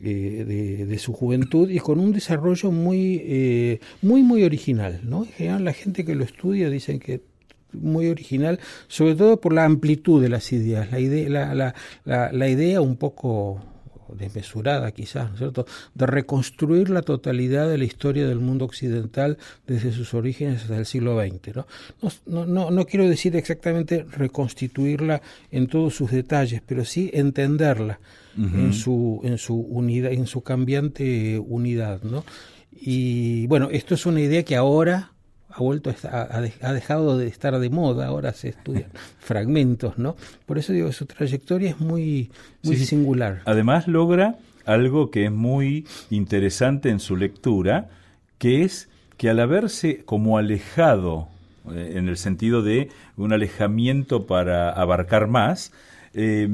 eh, 0.00 0.84
de, 0.88 0.98
su 0.98 1.12
juventud 1.12 1.68
y 1.68 1.80
con 1.80 1.98
un 1.98 2.12
desarrollo 2.12 2.70
muy, 2.70 3.20
eh, 3.24 3.80
muy, 4.00 4.22
muy 4.22 4.44
original. 4.44 5.00
¿no? 5.02 5.24
En 5.24 5.32
general, 5.32 5.64
la 5.64 5.72
gente 5.72 6.04
que 6.04 6.14
lo 6.14 6.24
estudia 6.24 6.70
dicen 6.70 7.00
que 7.00 7.20
muy 7.72 8.06
original, 8.08 8.60
sobre 8.86 9.16
todo 9.16 9.40
por 9.40 9.52
la 9.52 9.64
amplitud 9.64 10.22
de 10.22 10.28
las 10.28 10.52
ideas, 10.52 10.90
la 10.92 11.00
idea, 11.00 11.28
la, 11.28 11.54
la, 11.54 11.74
la, 12.04 12.32
la 12.32 12.48
idea 12.48 12.80
un 12.80 12.96
poco 12.96 13.60
desmesurada 14.14 14.92
quizás, 14.92 15.28
¿no 15.30 15.34
es 15.34 15.38
cierto?, 15.38 15.66
de 15.94 16.06
reconstruir 16.06 16.88
la 16.88 17.02
totalidad 17.02 17.68
de 17.68 17.78
la 17.78 17.84
historia 17.84 18.26
del 18.28 18.38
mundo 18.38 18.64
occidental 18.64 19.36
desde 19.66 19.92
sus 19.92 20.14
orígenes 20.14 20.62
hasta 20.62 20.78
el 20.78 20.86
siglo 20.86 21.20
XX. 21.20 21.56
¿no? 21.56 21.66
No, 22.26 22.46
no, 22.46 22.70
no 22.70 22.86
quiero 22.86 23.08
decir 23.08 23.34
exactamente 23.34 24.06
reconstituirla 24.08 25.20
en 25.50 25.66
todos 25.66 25.96
sus 25.96 26.12
detalles, 26.12 26.62
pero 26.64 26.84
sí 26.84 27.10
entenderla 27.12 27.98
en 28.36 28.72
su 28.72 29.20
en 29.24 29.38
su 29.38 29.54
unidad, 29.54 30.12
en 30.12 30.26
su 30.26 30.42
cambiante 30.42 31.38
unidad, 31.38 32.02
¿no? 32.02 32.24
Y 32.72 33.46
bueno, 33.46 33.68
esto 33.70 33.94
es 33.94 34.04
una 34.06 34.20
idea 34.20 34.42
que 34.44 34.56
ahora 34.56 35.12
ha 35.48 35.62
vuelto 35.62 35.90
a, 36.04 36.28
ha 36.60 36.72
dejado 36.72 37.16
de 37.16 37.28
estar 37.28 37.58
de 37.58 37.70
moda, 37.70 38.06
ahora 38.06 38.32
se 38.32 38.50
estudian 38.50 38.90
fragmentos, 39.18 39.96
¿no? 39.98 40.16
Por 40.44 40.58
eso 40.58 40.72
digo, 40.72 40.92
su 40.92 41.06
trayectoria 41.06 41.70
es 41.70 41.80
muy, 41.80 42.30
muy 42.62 42.76
singular. 42.76 43.40
Además 43.46 43.88
logra 43.88 44.36
algo 44.66 45.10
que 45.10 45.24
es 45.24 45.32
muy 45.32 45.86
interesante 46.10 46.90
en 46.90 47.00
su 47.00 47.16
lectura, 47.16 47.88
que 48.38 48.64
es 48.64 48.90
que 49.16 49.30
al 49.30 49.40
haberse 49.40 50.04
como 50.04 50.36
alejado, 50.36 51.28
eh, 51.72 51.94
en 51.94 52.08
el 52.08 52.18
sentido 52.18 52.62
de 52.62 52.90
un 53.16 53.32
alejamiento 53.32 54.26
para 54.26 54.70
abarcar 54.70 55.26
más, 55.26 55.72
eh, 56.12 56.48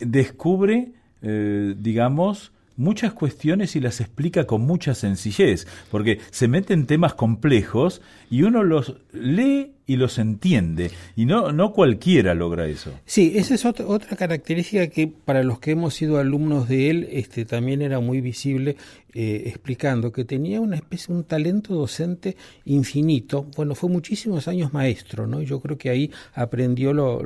descubre, 0.00 0.92
eh, 1.22 1.74
digamos, 1.78 2.52
muchas 2.76 3.12
cuestiones 3.12 3.76
y 3.76 3.80
las 3.80 4.00
explica 4.00 4.46
con 4.46 4.62
mucha 4.62 4.94
sencillez, 4.94 5.66
porque 5.90 6.20
se 6.30 6.48
mete 6.48 6.74
en 6.74 6.86
temas 6.86 7.14
complejos 7.14 8.00
y 8.32 8.44
uno 8.44 8.64
los 8.64 8.96
lee 9.12 9.72
y 9.86 9.96
los 9.96 10.18
entiende. 10.18 10.90
Y 11.16 11.26
no, 11.26 11.52
no 11.52 11.72
cualquiera 11.74 12.32
logra 12.32 12.66
eso. 12.66 12.90
Sí, 13.04 13.32
esa 13.34 13.54
es 13.54 13.66
otra, 13.66 13.86
otra 13.86 14.16
característica 14.16 14.86
que 14.86 15.06
para 15.06 15.42
los 15.42 15.60
que 15.60 15.72
hemos 15.72 15.92
sido 15.92 16.18
alumnos 16.18 16.66
de 16.66 16.88
él 16.88 17.08
este, 17.10 17.44
también 17.44 17.82
era 17.82 18.00
muy 18.00 18.22
visible, 18.22 18.76
eh, 19.14 19.42
explicando 19.46 20.10
que 20.10 20.24
tenía 20.24 20.62
una 20.62 20.76
especie, 20.76 21.14
un 21.14 21.24
talento 21.24 21.74
docente 21.74 22.36
infinito. 22.64 23.46
Bueno, 23.54 23.74
fue 23.74 23.90
muchísimos 23.90 24.48
años 24.48 24.72
maestro, 24.72 25.26
¿no? 25.26 25.42
Yo 25.42 25.60
creo 25.60 25.76
que 25.76 25.90
ahí 25.90 26.10
aprendió 26.32 26.94
lo... 26.94 27.20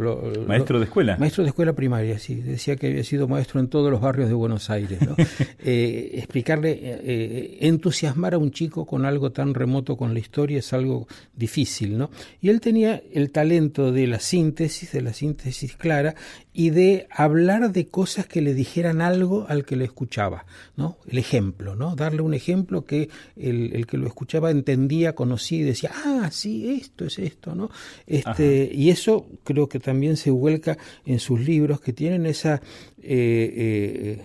maestro 0.49 0.81
de 0.81 0.87
escuela. 0.87 1.17
Maestro 1.19 1.45
de 1.45 1.51
escuela 1.51 1.75
primaria, 1.75 2.19
sí. 2.19 2.35
Decía 2.35 2.75
que 2.75 2.89
había 2.89 3.05
sido 3.05 3.29
maestro 3.29 3.61
en 3.61 3.69
todos 3.69 3.93
los 3.93 4.01
barrios 4.01 4.29
de 4.29 4.35
Buenos 4.35 4.71
Aires, 4.71 5.01
¿no? 5.03 5.15
Eh, 5.69 6.11
explicarle, 6.15 6.79
eh, 6.81 7.59
entusiasmar 7.63 8.35
a 8.35 8.39
un 8.39 8.53
chico 8.53 8.87
con 8.87 9.05
algo 9.05 9.33
tan 9.33 9.53
remoto 9.53 9.97
con 9.97 10.15
la 10.15 10.21
historia 10.21 10.61
es 10.61 10.73
algo 10.73 10.96
difícil, 11.35 11.99
¿no? 11.99 12.11
Y 12.41 12.49
él 12.49 12.61
tenía 12.61 13.03
el 13.12 13.31
talento 13.31 13.93
de 13.93 14.07
la 14.07 14.21
síntesis, 14.21 14.93
de 14.93 15.03
la 15.03 15.12
síntesis 15.12 15.76
clara, 15.76 16.15
y 16.53 16.71
de 16.71 17.07
hablar 17.11 17.73
de 17.73 17.88
cosas 17.88 18.26
que 18.26 18.41
le 18.41 18.55
dijeran 18.55 19.03
algo 19.03 19.47
al 19.49 19.65
que 19.65 19.76
le 19.76 19.85
escuchaba, 19.85 20.47
¿no? 20.76 20.97
El 21.07 21.19
ejemplo, 21.19 21.76
¿no? 21.76 21.95
Darle 21.97 22.23
un 22.23 22.33
ejemplo 22.33 22.85
que 22.85 23.11
el, 23.37 23.87
que 23.87 23.99
lo 23.99 24.07
escuchaba 24.07 24.50
entendía, 24.50 25.15
conocía 25.15 25.59
y 25.59 25.65
decía, 25.65 25.91
ah, 25.95 26.31
sí, 26.33 26.79
esto 26.81 27.05
es 27.05 27.19
esto, 27.19 27.55
¿no? 27.55 27.71
Este, 28.07 28.71
y 28.73 28.91
eso 28.91 29.26
creo 29.45 29.69
que 29.69 29.81
también 29.81 30.17
se 30.17 30.31
vuelca 30.31 30.79
en 31.05 31.19
sus 31.19 31.41
libros 31.41 31.81
que 31.81 31.93
tienen 31.93 32.25
esa 32.25 32.62
eh, 33.03 33.53
eh, 33.57 34.23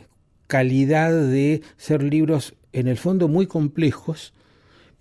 calidad 0.47 1.11
de 1.11 1.61
ser 1.77 2.03
libros 2.03 2.55
en 2.73 2.87
el 2.87 2.97
fondo 2.97 3.27
muy 3.27 3.47
complejos, 3.47 4.33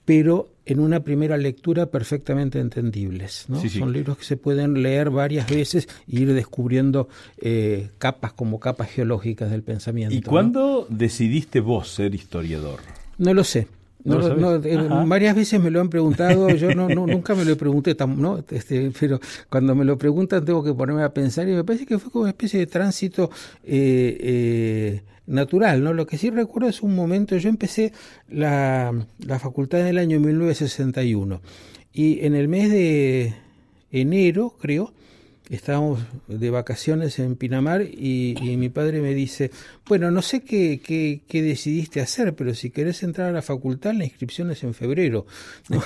pero 0.05 0.53
en 0.71 0.79
una 0.81 1.01
primera 1.01 1.37
lectura 1.37 1.87
perfectamente 1.87 2.61
entendibles. 2.61 3.47
¿no? 3.49 3.61
Son 3.69 3.93
libros 3.93 4.19
que 4.19 4.25
se 4.25 4.37
pueden 4.37 4.83
leer 4.83 5.11
varias 5.11 5.49
veces 5.51 5.89
e 6.09 6.21
ir 6.21 6.33
descubriendo 6.33 7.09
eh, 7.39 7.91
capas 7.99 8.33
como 8.33 8.61
capas 8.61 8.91
geológicas 8.91 9.51
del 9.51 9.63
pensamiento. 9.63 10.15
¿Y 10.15 10.23
cuándo 10.23 10.87
decidiste 10.89 11.61
vos 11.61 11.89
ser 11.89 12.15
historiador? 12.15 12.81
No 13.19 13.35
lo 13.35 13.43
sé. 13.43 13.67
No, 14.05 14.55
eh, 14.55 14.89
varias 15.07 15.37
veces 15.37 15.61
me 15.61 15.71
lo 15.71 15.81
han 15.81 15.91
preguntado, 15.91 16.49
yo 16.51 16.75
no, 16.75 16.89
nunca 16.89 17.35
me 17.35 17.45
lo 17.45 17.57
pregunté, 17.57 17.95
¿no? 18.07 18.43
Este, 18.51 18.91
pero 18.99 19.21
cuando 19.51 19.75
me 19.75 19.85
lo 19.85 19.99
preguntan 19.99 20.45
tengo 20.45 20.65
que 20.65 20.73
ponerme 20.73 21.03
a 21.03 21.13
pensar 21.13 21.49
y 21.49 21.53
me 21.53 21.65
parece 21.65 21.85
que 21.85 21.99
fue 21.99 22.11
como 22.11 22.23
una 22.23 22.31
especie 22.31 22.61
de 22.61 22.67
tránsito 22.67 23.31
eh, 23.63 24.17
eh, 24.21 25.03
natural, 25.31 25.83
¿no? 25.83 25.95
Lo 25.95 26.07
que 26.07 26.19
sí 26.19 26.31
recuerdo 26.31 26.69
es 26.69 26.83
un 26.83 26.95
momento, 26.95 27.37
yo 27.37 27.49
empecé 27.49 27.93
la, 28.29 28.93
la 29.19 29.39
facultad 29.39 29.81
en 29.81 29.87
el 29.87 29.99
año 29.99 30.21
1961 30.21 31.41
y 31.93 32.25
en 32.25 32.35
el 32.35 32.49
mes 32.49 32.71
de 32.71 33.35
enero, 33.91 34.57
creo, 34.61 34.93
estábamos 35.51 36.01
de 36.29 36.51
vacaciones 36.51 37.19
en 37.19 37.35
Pinamar 37.35 37.83
y, 37.83 38.37
mi 38.57 38.69
padre 38.69 39.01
me 39.01 39.15
dice, 39.15 39.51
bueno, 39.87 40.11
no 40.11 40.23
sé 40.23 40.43
qué, 40.43 40.81
qué, 40.81 41.43
decidiste 41.43 42.01
hacer, 42.01 42.35
pero 42.35 42.55
si 42.55 42.71
querés 42.71 43.03
entrar 43.03 43.29
a 43.29 43.33
la 43.33 43.43
facultad, 43.43 43.95
la 43.95 44.05
inscripción 44.05 44.51
es 44.51 44.63
en 44.65 44.75
febrero. 44.75 45.27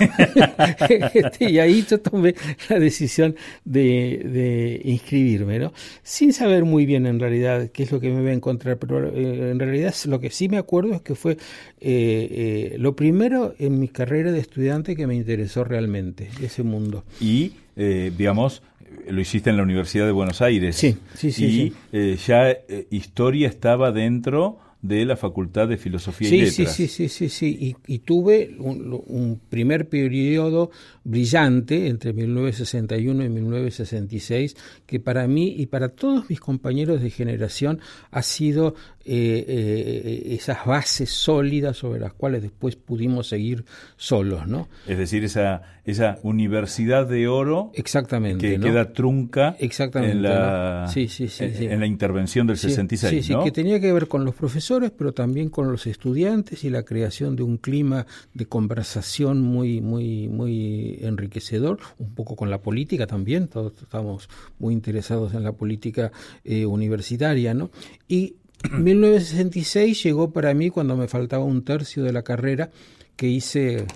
Este, 1.15 1.51
y 1.51 1.59
ahí 1.59 1.85
yo 1.89 2.01
tomé 2.01 2.35
la 2.69 2.79
decisión 2.79 3.37
de, 3.65 4.81
inscribirme, 4.85 5.59
¿no? 5.59 5.73
Sin 6.03 6.33
saber 6.33 6.65
muy 6.65 6.87
bien 6.87 7.07
en 7.07 7.19
realidad 7.21 7.71
qué 7.73 7.85
es 7.85 7.93
lo 7.93 8.01
que 8.01 8.11
me 8.11 8.21
iba 8.21 8.31
a 8.31 8.35
encontrar, 8.35 8.79
pero 8.79 9.09
eh, 9.09 9.51
en 9.51 9.59
realidad 9.59 9.95
lo 10.07 10.21
que 10.21 10.31
sí 10.31 10.49
me 10.49 10.59
acuerdo 10.59 10.95
es 10.95 11.03
que 11.03 11.15
fue 11.15 11.33
eh, 11.33 11.39
eh, 11.81 12.77
lo 12.79 12.95
primero 12.97 13.55
en 13.59 13.79
mi 13.79 13.89
carrera 13.89 14.33
de 14.33 14.41
estudiante 14.41 14.97
que 14.97 15.07
me 15.07 15.15
interesó 15.15 15.65
realmente, 15.65 16.29
ese 16.43 16.63
mundo. 16.63 17.05
Y, 17.21 17.53
digamos, 17.77 18.63
lo 19.09 19.21
hiciste 19.21 19.51
en 19.51 19.57
la 19.57 19.63
Universidad 19.63 20.07
de 20.07 20.13
Buenos 20.13 20.41
Aires. 20.43 20.77
Sí, 20.77 20.97
sí, 21.15 21.33
sí. 21.33 21.45
Y 21.45 21.75
eh, 21.93 22.17
ya 22.27 22.51
eh, 22.51 22.87
historia 22.91 23.49
estaba 23.49 23.93
dentro 23.93 24.59
de 24.85 25.07
la 25.07 25.17
Facultad 25.17 25.67
de 25.67 25.79
Filosofía 25.79 26.29
y 26.29 26.43
Letras. 26.43 26.55
Sí, 26.55 26.67
sí, 26.67 26.89
sí, 26.89 27.09
sí, 27.09 27.29
sí. 27.31 27.77
Y, 27.87 27.99
tuve 28.01 28.55
un, 28.59 29.41
primer 29.49 29.89
periodo 29.89 30.71
brillante 31.05 31.87
entre 31.87 32.13
1961 32.13 33.25
y 33.25 33.29
1966 33.31 34.57
que 34.85 35.01
para 35.01 35.27
mí 35.27 35.55
y 35.57 35.67
para 35.67 35.89
todos 35.89 36.29
mis 36.29 36.39
compañeros 36.39 37.01
de 37.01 37.09
generación 37.09 37.81
ha 38.11 38.21
sido 38.21 38.75
eh, 39.07 39.45
eh, 39.47 40.35
esas 40.35 40.65
bases 40.65 41.11
sólidas 41.11 41.77
sobre 41.77 42.01
las 42.01 42.15
cuales 42.15 42.43
después 42.43 42.77
pudimos 42.77 43.29
seguir 43.29 43.65
solos, 43.97 44.47
¿no? 44.47 44.69
Es 44.87 44.97
decir, 44.97 45.25
esa, 45.25 45.63
esa 45.85 46.19
universidad 46.23 47.07
de 47.07 47.29
oro 47.29 47.71
Exactamente, 47.75 48.49
que 48.51 48.61
queda 48.61 48.93
trunca 48.93 49.57
Exactamente, 49.59 50.17
en, 50.17 50.23
la, 50.23 50.91
en, 50.95 51.81
la 51.81 51.87
intervención 51.87 52.47
del 52.47 52.57
66, 52.57 53.27
sí, 53.27 53.35
que 53.45 53.53
tenía 53.53 53.79
que 53.79 53.93
ver 53.93 54.09
con 54.09 54.25
los 54.25 54.35
profesores, 54.35 54.91
pero 54.91 55.13
también 55.13 55.51
con 55.51 55.71
los 55.71 55.87
estudiantes 55.87 56.65
y 56.65 56.71
la 56.71 56.83
creación 56.85 57.37
de 57.37 57.43
un 57.43 57.59
clima 57.59 58.07
de 58.33 58.47
conversación 58.47 59.43
muy, 59.43 59.83
muy, 59.83 60.29
muy 60.29 60.99
enriquecedor, 61.03 61.79
un 61.99 62.15
poco 62.15 62.37
con 62.37 62.49
la 62.49 62.63
política 62.63 63.07
también, 63.07 63.49
todos 63.49 63.75
estamos 63.83 64.31
muy 64.59 64.73
interesados 64.73 65.35
en 65.35 65.45
la 65.45 65.53
política 65.53 66.11
eh, 66.45 66.65
universitaria, 66.65 67.53
¿no? 67.53 67.71
Y 68.09 68.37
1966 68.71 70.03
llegó 70.03 70.31
para 70.31 70.55
mí 70.55 70.71
cuando 70.71 70.97
me 70.97 71.09
faltaba 71.09 71.45
un 71.45 71.65
tercio 71.65 72.03
de 72.03 72.13
la 72.13 72.23
carrera 72.23 72.71
que 73.17 73.29
hice 73.29 73.87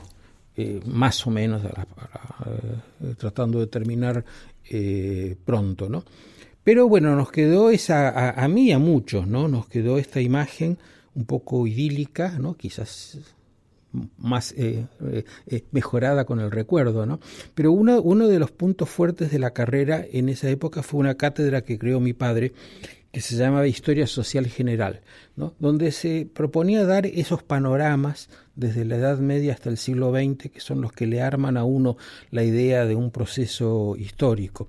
eh, 0.56 0.80
más 0.86 1.24
o 1.24 1.30
menos 1.30 1.62
eh, 1.64 3.14
tratando 3.16 3.60
de 3.60 3.68
terminar 3.68 4.24
eh, 4.68 5.36
pronto, 5.44 5.88
¿no? 5.88 6.04
Pero 6.64 6.88
bueno, 6.88 7.14
nos 7.14 7.30
quedó 7.30 7.70
esa, 7.70 8.30
a, 8.30 8.48
mí 8.48 8.72
a 8.72 8.78
muchos, 8.80 9.26
¿no? 9.26 9.46
Nos 9.46 9.68
quedó 9.68 9.98
esta 9.98 10.20
imagen 10.20 10.76
un 11.14 11.24
poco 11.24 11.66
idílica, 11.66 12.38
¿no? 12.38 12.54
Quizás 12.54 13.18
más 14.18 14.54
mejorada 15.70 16.26
con 16.26 16.40
el 16.40 16.50
recuerdo, 16.50 17.06
¿no? 17.06 17.20
Pero 17.54 17.72
uno 17.72 18.28
de 18.28 18.38
los 18.38 18.50
puntos 18.50 18.90
fuertes 18.90 19.30
de 19.30 19.38
la 19.38 19.52
carrera 19.52 20.04
en 20.12 20.28
esa 20.28 20.50
época 20.50 20.82
fue 20.82 21.00
una 21.00 21.14
cátedra 21.14 21.62
que 21.62 21.78
creó 21.78 22.00
mi 22.00 22.12
padre, 22.12 22.52
que 23.18 23.22
se 23.22 23.34
llamaba 23.34 23.66
Historia 23.66 24.06
Social 24.06 24.46
General, 24.46 25.00
¿no? 25.34 25.52
donde 25.58 25.90
se 25.90 26.24
proponía 26.32 26.84
dar 26.84 27.04
esos 27.04 27.42
panoramas 27.42 28.28
desde 28.54 28.84
la 28.84 28.94
Edad 28.94 29.18
Media 29.18 29.54
hasta 29.54 29.70
el 29.70 29.76
siglo 29.76 30.12
XX, 30.12 30.52
que 30.52 30.60
son 30.60 30.80
los 30.80 30.92
que 30.92 31.08
le 31.08 31.20
arman 31.20 31.56
a 31.56 31.64
uno 31.64 31.96
la 32.30 32.44
idea 32.44 32.86
de 32.86 32.94
un 32.94 33.10
proceso 33.10 33.96
histórico. 33.98 34.68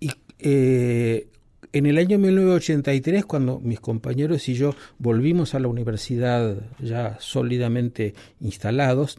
Y 0.00 0.10
eh, 0.40 1.28
en 1.72 1.86
el 1.86 1.98
año 1.98 2.18
1983, 2.18 3.24
cuando 3.24 3.60
mis 3.60 3.78
compañeros 3.78 4.48
y 4.48 4.54
yo 4.54 4.74
volvimos 4.98 5.54
a 5.54 5.60
la 5.60 5.68
universidad 5.68 6.56
ya 6.80 7.18
sólidamente 7.20 8.14
instalados, 8.40 9.16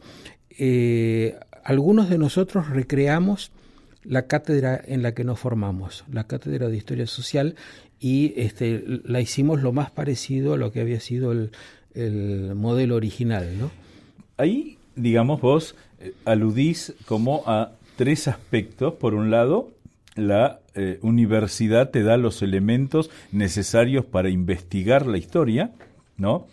eh, 0.58 1.38
algunos 1.64 2.10
de 2.10 2.18
nosotros 2.18 2.68
recreamos 2.68 3.50
la 4.04 4.26
cátedra 4.26 4.80
en 4.86 5.02
la 5.02 5.12
que 5.12 5.24
nos 5.24 5.38
formamos, 5.38 6.04
la 6.10 6.24
cátedra 6.24 6.68
de 6.68 6.76
Historia 6.76 7.06
Social, 7.06 7.56
y 8.00 8.34
este, 8.36 8.84
la 9.04 9.20
hicimos 9.20 9.62
lo 9.62 9.72
más 9.72 9.90
parecido 9.90 10.54
a 10.54 10.56
lo 10.56 10.72
que 10.72 10.80
había 10.80 11.00
sido 11.00 11.32
el, 11.32 11.50
modelo 12.54 12.94
original. 12.94 13.58
¿no? 13.58 13.72
Ahí, 14.36 14.78
digamos, 14.94 15.40
vos 15.40 15.74
eh, 15.98 16.12
aludís 16.24 16.94
como 17.06 17.42
a 17.46 17.72
tres 17.96 18.28
aspectos. 18.28 18.94
Por 18.94 19.14
un 19.14 19.30
lado, 19.32 19.70
la 20.14 20.60
eh, 20.76 21.00
universidad 21.02 21.90
te 21.90 22.04
da 22.04 22.16
los 22.16 22.40
elementos 22.42 23.10
necesarios 23.32 24.04
para 24.04 24.30
investigar 24.30 25.06
la 25.06 25.18
historia, 25.18 25.72
¿no? 26.16 26.46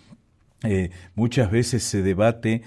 Eh, 0.63 0.89
muchas 1.13 1.51
veces 1.51 1.83
se 1.83 2.01
debate 2.01 2.63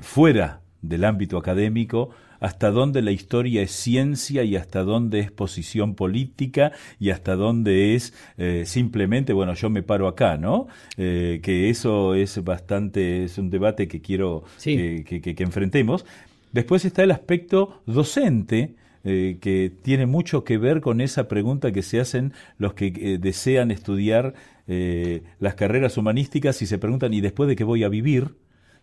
fuera 0.00 0.60
del 0.82 1.04
ámbito 1.04 1.36
académico 1.36 2.10
hasta 2.40 2.70
dónde 2.70 3.02
la 3.02 3.12
historia 3.12 3.62
es 3.62 3.70
ciencia 3.70 4.42
y 4.42 4.56
hasta 4.56 4.82
dónde 4.82 5.20
es 5.20 5.30
posición 5.30 5.94
política 5.94 6.72
y 6.98 7.10
hasta 7.10 7.36
dónde 7.36 7.94
es 7.94 8.14
eh, 8.38 8.64
simplemente, 8.66 9.32
bueno, 9.32 9.54
yo 9.54 9.70
me 9.70 9.82
paro 9.82 10.08
acá, 10.08 10.36
¿no? 10.36 10.66
Eh, 10.96 11.40
que 11.42 11.70
eso 11.70 12.14
es 12.14 12.42
bastante, 12.42 13.24
es 13.24 13.38
un 13.38 13.50
debate 13.50 13.86
que 13.86 14.00
quiero 14.00 14.44
que, 14.62 15.04
que, 15.04 15.42
enfrentemos. 15.42 16.04
después 16.52 16.84
está 16.84 17.02
el 17.02 17.10
aspecto 17.10 17.82
docente, 17.86 18.74
eh, 19.02 19.38
que 19.40 19.72
tiene 19.82 20.04
mucho 20.04 20.44
que 20.44 20.58
ver 20.58 20.82
con 20.82 21.00
esa 21.00 21.26
pregunta 21.26 21.72
que 21.72 21.80
se 21.80 22.00
hacen 22.00 22.34
los 22.58 22.74
que 22.74 22.88
eh, 22.88 23.18
desean 23.18 23.70
estudiar 23.70 24.34
eh, 24.66 25.22
las 25.38 25.54
carreras 25.54 25.96
humanísticas 25.96 26.60
y 26.60 26.66
se 26.66 26.76
preguntan, 26.76 27.14
¿y 27.14 27.22
después 27.22 27.48
de 27.48 27.56
qué 27.56 27.64
voy 27.64 27.82
a 27.82 27.88
vivir? 27.88 28.34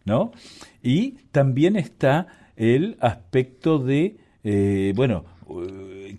¿No? 0.06 0.32
Y 0.82 1.18
también 1.32 1.76
está 1.76 2.47
el 2.58 2.98
aspecto 3.00 3.80
de, 3.80 4.18
bueno, 4.96 5.26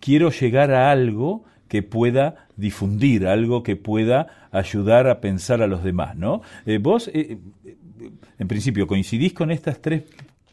quiero 0.00 0.30
llegar 0.30 0.72
a 0.72 0.90
algo 0.90 1.44
que 1.68 1.82
pueda 1.82 2.48
difundir, 2.56 3.26
algo 3.26 3.62
que 3.62 3.76
pueda 3.76 4.48
ayudar 4.50 5.08
a 5.08 5.20
pensar 5.20 5.60
a 5.60 5.66
los 5.66 5.84
demás, 5.84 6.16
¿no? 6.16 6.40
vos, 6.80 7.10
en 7.12 8.48
principio, 8.48 8.86
coincidís 8.86 9.32
con 9.32 9.50
estas 9.50 9.82
tres 9.82 10.04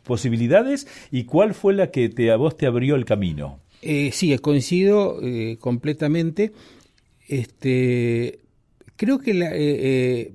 posibilidades 0.04 0.88
y 1.12 1.26
cuál 1.26 1.54
fue 1.54 1.74
la 1.74 1.92
que 1.92 2.08
te, 2.10 2.32
a 2.32 2.38
vos 2.38 2.56
te 2.56 2.66
abrió 2.66 2.96
el 2.96 3.04
camino. 3.04 3.60
Eh, 3.82 4.12
sí, 4.14 4.36
coincido 4.38 5.20
eh, 5.22 5.58
completamente. 5.60 6.54
Este, 7.28 8.40
creo 8.96 9.20
que, 9.20 9.34
la, 9.34 9.50
eh, 9.54 10.34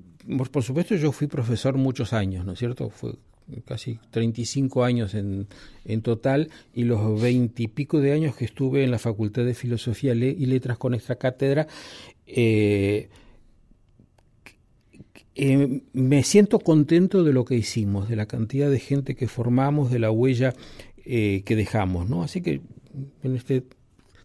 por, 0.51 0.63
supuesto, 0.63 0.95
yo 0.95 1.11
fui 1.11 1.27
profesor 1.27 1.77
muchos 1.77 2.13
años, 2.13 2.45
¿no 2.45 2.53
es 2.53 2.59
cierto? 2.59 2.91
Casi 3.65 3.99
35 4.11 4.83
años 4.83 5.13
en, 5.13 5.47
en 5.85 6.01
total 6.01 6.49
y 6.73 6.83
los 6.83 7.21
20 7.21 7.63
y 7.63 7.67
pico 7.67 7.99
de 7.99 8.13
años 8.13 8.35
que 8.35 8.45
estuve 8.45 8.83
en 8.83 8.91
la 8.91 8.99
Facultad 8.99 9.43
de 9.43 9.53
Filosofía 9.53 10.13
y 10.13 10.45
Letras 10.45 10.77
con 10.77 10.93
esta 10.93 11.15
cátedra. 11.15 11.67
Eh, 12.25 13.09
eh, 15.35 15.81
me 15.93 16.23
siento 16.23 16.59
contento 16.59 17.23
de 17.23 17.33
lo 17.33 17.45
que 17.45 17.55
hicimos, 17.55 18.09
de 18.09 18.15
la 18.15 18.25
cantidad 18.25 18.69
de 18.69 18.79
gente 18.79 19.15
que 19.15 19.27
formamos, 19.27 19.91
de 19.91 19.99
la 19.99 20.11
huella 20.11 20.53
eh, 21.05 21.43
que 21.45 21.55
dejamos, 21.55 22.09
¿no? 22.09 22.23
Así 22.23 22.41
que 22.41 22.61
en 23.23 23.35
este 23.35 23.63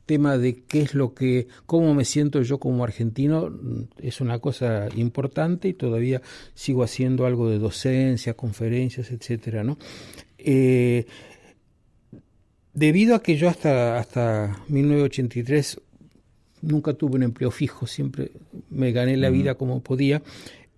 tema 0.06 0.38
de 0.38 0.62
qué 0.62 0.82
es 0.82 0.94
lo 0.94 1.14
que, 1.14 1.48
cómo 1.66 1.92
me 1.92 2.04
siento 2.04 2.40
yo 2.42 2.58
como 2.58 2.84
argentino, 2.84 3.52
es 3.98 4.20
una 4.20 4.38
cosa 4.38 4.88
importante 4.96 5.68
y 5.68 5.74
todavía 5.74 6.22
sigo 6.54 6.84
haciendo 6.84 7.26
algo 7.26 7.50
de 7.50 7.58
docencia, 7.58 8.34
conferencias, 8.34 9.10
etcétera, 9.10 9.64
¿no? 9.64 9.78
Eh, 10.38 11.06
debido 12.72 13.16
a 13.16 13.22
que 13.22 13.36
yo 13.36 13.48
hasta, 13.48 13.98
hasta 13.98 14.62
1983 14.68 15.80
nunca 16.62 16.94
tuve 16.94 17.16
un 17.16 17.24
empleo 17.24 17.50
fijo, 17.50 17.86
siempre 17.86 18.30
me 18.70 18.92
gané 18.92 19.16
la 19.16 19.30
vida 19.30 19.56
como 19.56 19.80
podía, 19.80 20.22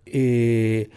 eh, 0.07 0.89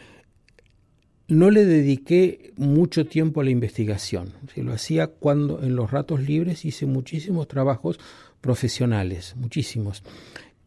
no 1.32 1.50
le 1.50 1.64
dediqué 1.64 2.52
mucho 2.58 3.06
tiempo 3.06 3.40
a 3.40 3.46
la 3.46 3.52
investigación. 3.52 4.34
Se 4.54 4.64
lo 4.64 4.74
hacía 4.74 5.08
cuando 5.08 5.64
en 5.64 5.78
los 5.78 5.90
ratos 5.90 6.22
libres 6.22 6.66
hice 6.66 6.86
muchísimos 6.86 7.48
trabajos 7.48 8.00
profesionales, 8.42 9.34
muchísimos. 9.38 10.04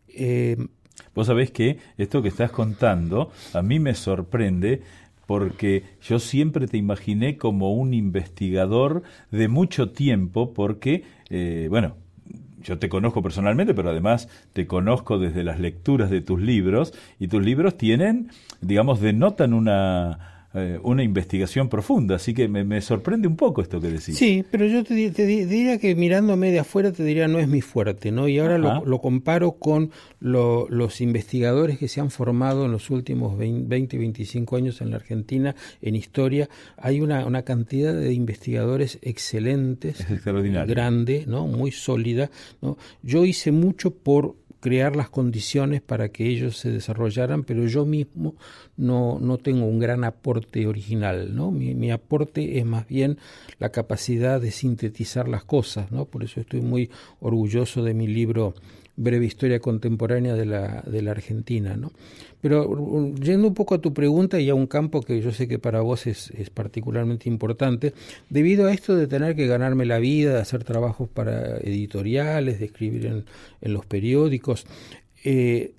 Eh, 0.08 0.56
Vos 1.14 1.26
sabés 1.26 1.50
que 1.50 1.78
esto 1.98 2.22
que 2.22 2.28
estás 2.28 2.50
contando 2.50 3.30
a 3.52 3.60
mí 3.60 3.78
me 3.78 3.94
sorprende 3.94 4.80
porque 5.26 5.82
yo 6.02 6.18
siempre 6.18 6.66
te 6.66 6.78
imaginé 6.78 7.36
como 7.36 7.74
un 7.74 7.92
investigador 7.92 9.02
de 9.30 9.48
mucho 9.48 9.90
tiempo 9.90 10.54
porque, 10.54 11.04
eh, 11.28 11.66
bueno, 11.68 11.96
yo 12.62 12.78
te 12.78 12.88
conozco 12.88 13.22
personalmente, 13.22 13.74
pero 13.74 13.90
además 13.90 14.28
te 14.54 14.66
conozco 14.66 15.18
desde 15.18 15.44
las 15.44 15.60
lecturas 15.60 16.08
de 16.08 16.22
tus 16.22 16.40
libros 16.40 16.94
y 17.18 17.28
tus 17.28 17.44
libros 17.44 17.76
tienen, 17.76 18.30
digamos, 18.62 19.00
denotan 19.00 19.52
una 19.52 20.33
eh, 20.56 20.78
una 20.84 21.02
investigación 21.02 21.68
profunda, 21.68 22.14
así 22.14 22.32
que 22.32 22.46
me, 22.46 22.80
sorprende 22.80 23.26
un 23.26 23.34
poco 23.34 23.60
esto 23.60 23.80
que 23.80 23.88
decís. 23.88 24.16
Sí, 24.16 24.44
pero 24.52 24.66
yo 24.66 24.84
te, 24.84 24.94
diría 24.94 25.78
que 25.78 25.96
mirándome 25.96 26.52
de 26.52 26.60
afuera 26.60 26.92
te 26.92 27.02
diría 27.02 27.26
no 27.26 27.40
es 27.40 27.48
mi 27.48 27.60
fuerte, 27.60 28.12
¿no? 28.12 28.28
Y 28.28 28.38
ahora 28.38 28.56
lo, 28.58 29.00
comparo 29.00 29.52
con 29.52 29.90
los 30.20 31.00
investigadores 31.00 31.76
que 31.76 31.88
se 31.88 32.00
han 32.00 32.10
formado 32.10 32.66
en 32.66 32.70
los 32.70 32.90
últimos 32.90 33.36
20, 33.36 33.98
25 33.98 34.54
años 34.54 34.80
en 34.80 34.90
la 34.90 34.96
Argentina 34.96 35.56
en 35.82 35.96
historia. 35.96 36.48
Hay 36.76 37.00
una, 37.00 37.26
una 37.26 37.42
cantidad 37.42 37.92
de 37.92 38.12
investigadores 38.12 39.00
excelentes, 39.02 40.00
es 40.08 40.24
grande, 40.24 41.24
¿no? 41.26 41.48
Muy 41.48 41.72
sólida, 41.72 42.30
¿no? 42.62 42.78
Yo 43.02 43.24
hice 43.24 43.50
mucho 43.50 43.90
por 43.90 44.36
crear 44.64 44.96
las 44.96 45.10
condiciones 45.10 45.82
para 45.82 46.08
que 46.08 46.26
ellos 46.26 46.56
se 46.56 46.70
desarrollaran, 46.70 47.44
pero 47.44 47.66
yo 47.66 47.84
mismo 47.84 48.34
no, 48.78 49.18
no 49.20 49.36
tengo 49.36 49.66
un 49.66 49.78
gran 49.78 50.04
aporte 50.04 50.66
original, 50.66 51.36
¿no? 51.36 51.50
Mi, 51.50 51.74
mi, 51.74 51.90
aporte 51.90 52.58
es 52.58 52.64
más 52.64 52.88
bien 52.88 53.18
la 53.58 53.68
capacidad 53.68 54.40
de 54.40 54.50
sintetizar 54.50 55.28
las 55.28 55.44
cosas, 55.44 55.92
¿no? 55.92 56.06
Por 56.06 56.24
eso 56.24 56.40
estoy 56.40 56.62
muy 56.62 56.90
orgulloso 57.20 57.82
de 57.82 57.92
mi 57.92 58.06
libro 58.06 58.54
breve 58.96 59.26
historia 59.26 59.60
contemporánea 59.60 60.34
de 60.34 60.46
la, 60.46 60.82
de 60.86 61.02
la 61.02 61.10
Argentina. 61.12 61.76
¿no? 61.76 61.92
Pero 62.40 63.12
yendo 63.14 63.48
un 63.48 63.54
poco 63.54 63.74
a 63.74 63.80
tu 63.80 63.92
pregunta 63.92 64.40
y 64.40 64.50
a 64.50 64.54
un 64.54 64.66
campo 64.66 65.02
que 65.02 65.20
yo 65.20 65.32
sé 65.32 65.48
que 65.48 65.58
para 65.58 65.80
vos 65.80 66.06
es, 66.06 66.30
es 66.30 66.50
particularmente 66.50 67.28
importante, 67.28 67.94
debido 68.30 68.66
a 68.66 68.72
esto 68.72 68.94
de 68.96 69.06
tener 69.06 69.34
que 69.34 69.46
ganarme 69.46 69.84
la 69.86 69.98
vida, 69.98 70.34
de 70.34 70.40
hacer 70.40 70.64
trabajos 70.64 71.08
para 71.08 71.56
editoriales, 71.58 72.58
de 72.60 72.66
escribir 72.66 73.06
en, 73.06 73.24
en 73.60 73.72
los 73.72 73.86
periódicos, 73.86 74.66
eh, 75.24 75.72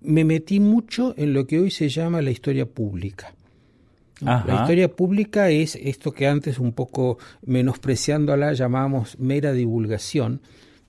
me 0.00 0.24
metí 0.24 0.60
mucho 0.60 1.14
en 1.16 1.32
lo 1.32 1.46
que 1.46 1.58
hoy 1.58 1.70
se 1.70 1.88
llama 1.88 2.22
la 2.22 2.30
historia 2.30 2.66
pública. 2.66 3.34
La 4.20 4.60
historia 4.62 4.88
pública 4.88 5.50
es 5.50 5.76
esto 5.76 6.12
que 6.12 6.26
antes 6.26 6.58
un 6.58 6.72
poco 6.72 7.18
menospreciándola 7.44 8.54
llamábamos 8.54 9.18
mera 9.18 9.52
divulgación, 9.52 10.40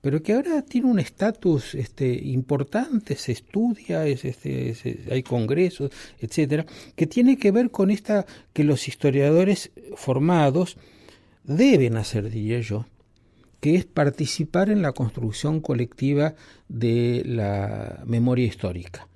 pero 0.02 0.22
que 0.22 0.34
ahora 0.34 0.62
tiene 0.62 0.88
un 0.88 1.00
estatus 1.00 1.76
este, 1.76 2.08
importante, 2.14 3.16
se 3.16 3.32
estudia, 3.32 4.06
es, 4.06 4.26
este, 4.26 4.74
hay 5.12 5.24
congresos, 5.24 5.92
etcétera, 6.20 6.66
que 6.96 7.08
tiene 7.08 7.38
que 7.38 7.52
ver 7.52 7.72
con 7.72 7.90
esta 7.90 8.26
que 8.54 8.64
los 8.64 8.88
historiadores 8.88 9.72
formados 9.96 10.78
deben 11.44 11.98
hacer, 11.98 12.30
diría 12.30 12.60
yo, 12.60 12.86
que 13.60 13.76
es 13.76 13.86
participar 13.86 14.70
en 14.70 14.82
la 14.82 14.92
construcción 14.92 15.62
colectiva 15.62 16.36
de 16.68 17.24
la 17.26 18.04
memoria 18.06 18.46
histórica. 18.46 19.08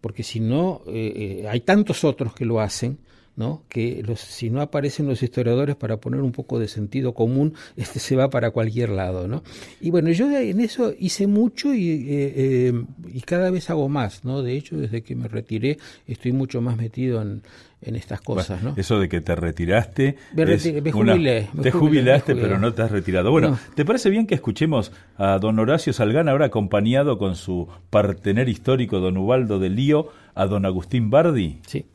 Porque 0.00 0.22
si 0.22 0.38
no, 0.38 0.82
eh, 0.86 1.40
eh, 1.42 1.48
hay 1.48 1.60
tantos 1.60 2.04
otros 2.04 2.32
que 2.32 2.44
lo 2.44 2.60
hacen, 2.60 2.98
¿no? 3.38 3.62
que 3.68 4.02
los, 4.04 4.18
si 4.20 4.50
no 4.50 4.60
aparecen 4.60 5.06
los 5.06 5.22
historiadores 5.22 5.76
para 5.76 5.98
poner 5.98 6.22
un 6.22 6.32
poco 6.32 6.58
de 6.58 6.66
sentido 6.66 7.14
común, 7.14 7.54
este 7.76 8.00
se 8.00 8.16
va 8.16 8.28
para 8.28 8.50
cualquier 8.50 8.90
lado. 8.90 9.28
¿no? 9.28 9.42
Y 9.80 9.90
bueno, 9.90 10.10
yo 10.10 10.28
en 10.36 10.60
eso 10.60 10.92
hice 10.98 11.26
mucho 11.26 11.72
y, 11.72 11.88
eh, 11.88 12.32
eh, 12.36 12.84
y 13.14 13.20
cada 13.20 13.50
vez 13.50 13.70
hago 13.70 13.88
más. 13.88 14.24
¿no? 14.24 14.42
De 14.42 14.56
hecho, 14.56 14.76
desde 14.76 15.02
que 15.02 15.14
me 15.14 15.28
retiré 15.28 15.78
estoy 16.06 16.32
mucho 16.32 16.60
más 16.60 16.76
metido 16.76 17.22
en, 17.22 17.42
en 17.80 17.94
estas 17.94 18.20
cosas. 18.20 18.60
¿no? 18.60 18.74
Eso 18.76 18.98
de 18.98 19.08
que 19.08 19.20
te 19.20 19.36
retiraste. 19.36 20.16
Me, 20.34 20.90
jubilé, 20.90 21.48
te 21.62 21.70
jubilaste, 21.70 22.34
pero 22.34 22.58
no 22.58 22.74
te 22.74 22.82
has 22.82 22.90
retirado. 22.90 23.30
Bueno, 23.30 23.56
¿te 23.76 23.84
parece 23.84 24.10
bien 24.10 24.26
que 24.26 24.34
escuchemos 24.34 24.90
a 25.16 25.38
don 25.38 25.60
Horacio 25.60 25.92
Salgán, 25.92 26.28
ahora 26.28 26.46
acompañado 26.46 27.18
con 27.18 27.36
su 27.36 27.68
partener 27.90 28.48
histórico, 28.48 28.98
don 28.98 29.16
Ubaldo 29.16 29.60
de 29.60 29.70
Lío, 29.70 30.08
a 30.34 30.46
don 30.46 30.66
Agustín 30.66 31.10
Bardi? 31.10 31.60
Sí. 31.66 31.86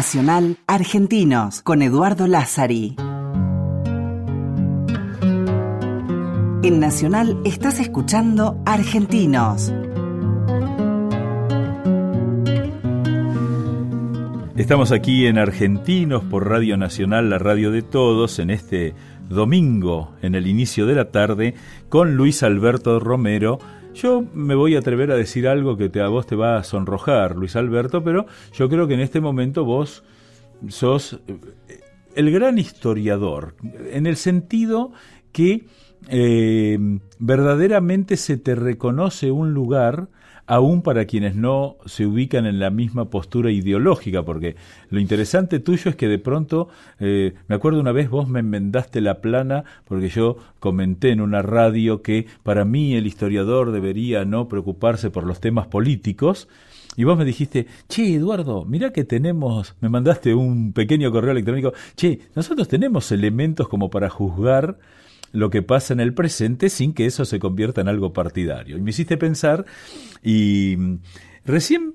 Nacional 0.00 0.56
Argentinos 0.66 1.60
con 1.60 1.82
Eduardo 1.82 2.26
Lázari. 2.26 2.96
En 6.62 6.80
Nacional 6.80 7.38
estás 7.44 7.80
escuchando 7.80 8.62
Argentinos. 8.64 9.70
Estamos 14.56 14.90
aquí 14.90 15.26
en 15.26 15.36
Argentinos 15.36 16.24
por 16.24 16.48
Radio 16.48 16.78
Nacional, 16.78 17.28
la 17.28 17.38
radio 17.38 17.70
de 17.70 17.82
todos, 17.82 18.38
en 18.38 18.48
este 18.48 18.94
domingo, 19.28 20.14
en 20.22 20.34
el 20.34 20.46
inicio 20.46 20.86
de 20.86 20.94
la 20.94 21.10
tarde, 21.10 21.54
con 21.90 22.14
Luis 22.14 22.42
Alberto 22.42 23.00
Romero, 23.00 23.58
yo 23.94 24.24
me 24.34 24.54
voy 24.54 24.76
a 24.76 24.80
atrever 24.80 25.10
a 25.10 25.16
decir 25.16 25.48
algo 25.48 25.76
que 25.76 25.90
a 26.00 26.08
vos 26.08 26.26
te 26.26 26.36
va 26.36 26.56
a 26.56 26.64
sonrojar, 26.64 27.36
Luis 27.36 27.56
Alberto, 27.56 28.02
pero 28.02 28.26
yo 28.52 28.68
creo 28.68 28.86
que 28.86 28.94
en 28.94 29.00
este 29.00 29.20
momento 29.20 29.64
vos 29.64 30.04
sos 30.68 31.20
eh, 31.26 31.80
el 32.14 32.30
gran 32.30 32.58
historiador, 32.58 33.54
en 33.90 34.06
el 34.06 34.16
sentido 34.16 34.92
que 35.32 35.66
eh, 36.08 36.78
verdaderamente 37.18 38.16
se 38.16 38.36
te 38.36 38.54
reconoce 38.54 39.30
un 39.30 39.52
lugar 39.52 40.08
aún 40.50 40.82
para 40.82 41.04
quienes 41.04 41.36
no 41.36 41.76
se 41.86 42.04
ubican 42.06 42.44
en 42.44 42.58
la 42.58 42.70
misma 42.70 43.08
postura 43.08 43.52
ideológica, 43.52 44.24
porque 44.24 44.56
lo 44.90 44.98
interesante 44.98 45.60
tuyo 45.60 45.90
es 45.90 45.94
que 45.94 46.08
de 46.08 46.18
pronto, 46.18 46.68
eh, 46.98 47.34
me 47.46 47.54
acuerdo 47.54 47.78
una 47.78 47.92
vez 47.92 48.10
vos 48.10 48.28
me 48.28 48.40
enmendaste 48.40 49.00
la 49.00 49.20
plana, 49.20 49.62
porque 49.84 50.08
yo 50.08 50.38
comenté 50.58 51.10
en 51.10 51.20
una 51.20 51.40
radio 51.40 52.02
que 52.02 52.26
para 52.42 52.64
mí 52.64 52.96
el 52.96 53.06
historiador 53.06 53.70
debería 53.70 54.24
no 54.24 54.48
preocuparse 54.48 55.08
por 55.08 55.22
los 55.22 55.38
temas 55.38 55.68
políticos, 55.68 56.48
y 56.96 57.04
vos 57.04 57.16
me 57.16 57.24
dijiste, 57.24 57.68
che, 57.88 58.16
Eduardo, 58.16 58.64
mira 58.64 58.92
que 58.92 59.04
tenemos, 59.04 59.76
me 59.80 59.88
mandaste 59.88 60.34
un 60.34 60.72
pequeño 60.72 61.12
correo 61.12 61.30
electrónico, 61.30 61.74
che, 61.94 62.22
nosotros 62.34 62.66
tenemos 62.66 63.12
elementos 63.12 63.68
como 63.68 63.88
para 63.88 64.10
juzgar 64.10 64.78
lo 65.32 65.50
que 65.50 65.62
pasa 65.62 65.92
en 65.92 66.00
el 66.00 66.14
presente 66.14 66.68
sin 66.70 66.92
que 66.92 67.06
eso 67.06 67.24
se 67.24 67.38
convierta 67.38 67.80
en 67.80 67.88
algo 67.88 68.12
partidario. 68.12 68.76
Y 68.76 68.80
me 68.80 68.90
hiciste 68.90 69.16
pensar, 69.16 69.64
y 70.22 70.74
mm, 70.76 70.98
recién 71.44 71.94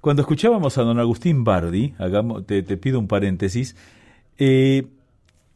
cuando 0.00 0.22
escuchábamos 0.22 0.78
a 0.78 0.82
don 0.82 1.00
Agustín 1.00 1.42
Bardi, 1.42 1.94
hagamos, 1.98 2.46
te, 2.46 2.62
pido 2.76 3.00
un 3.00 3.08
paréntesis, 3.08 3.74
eh, 4.38 4.86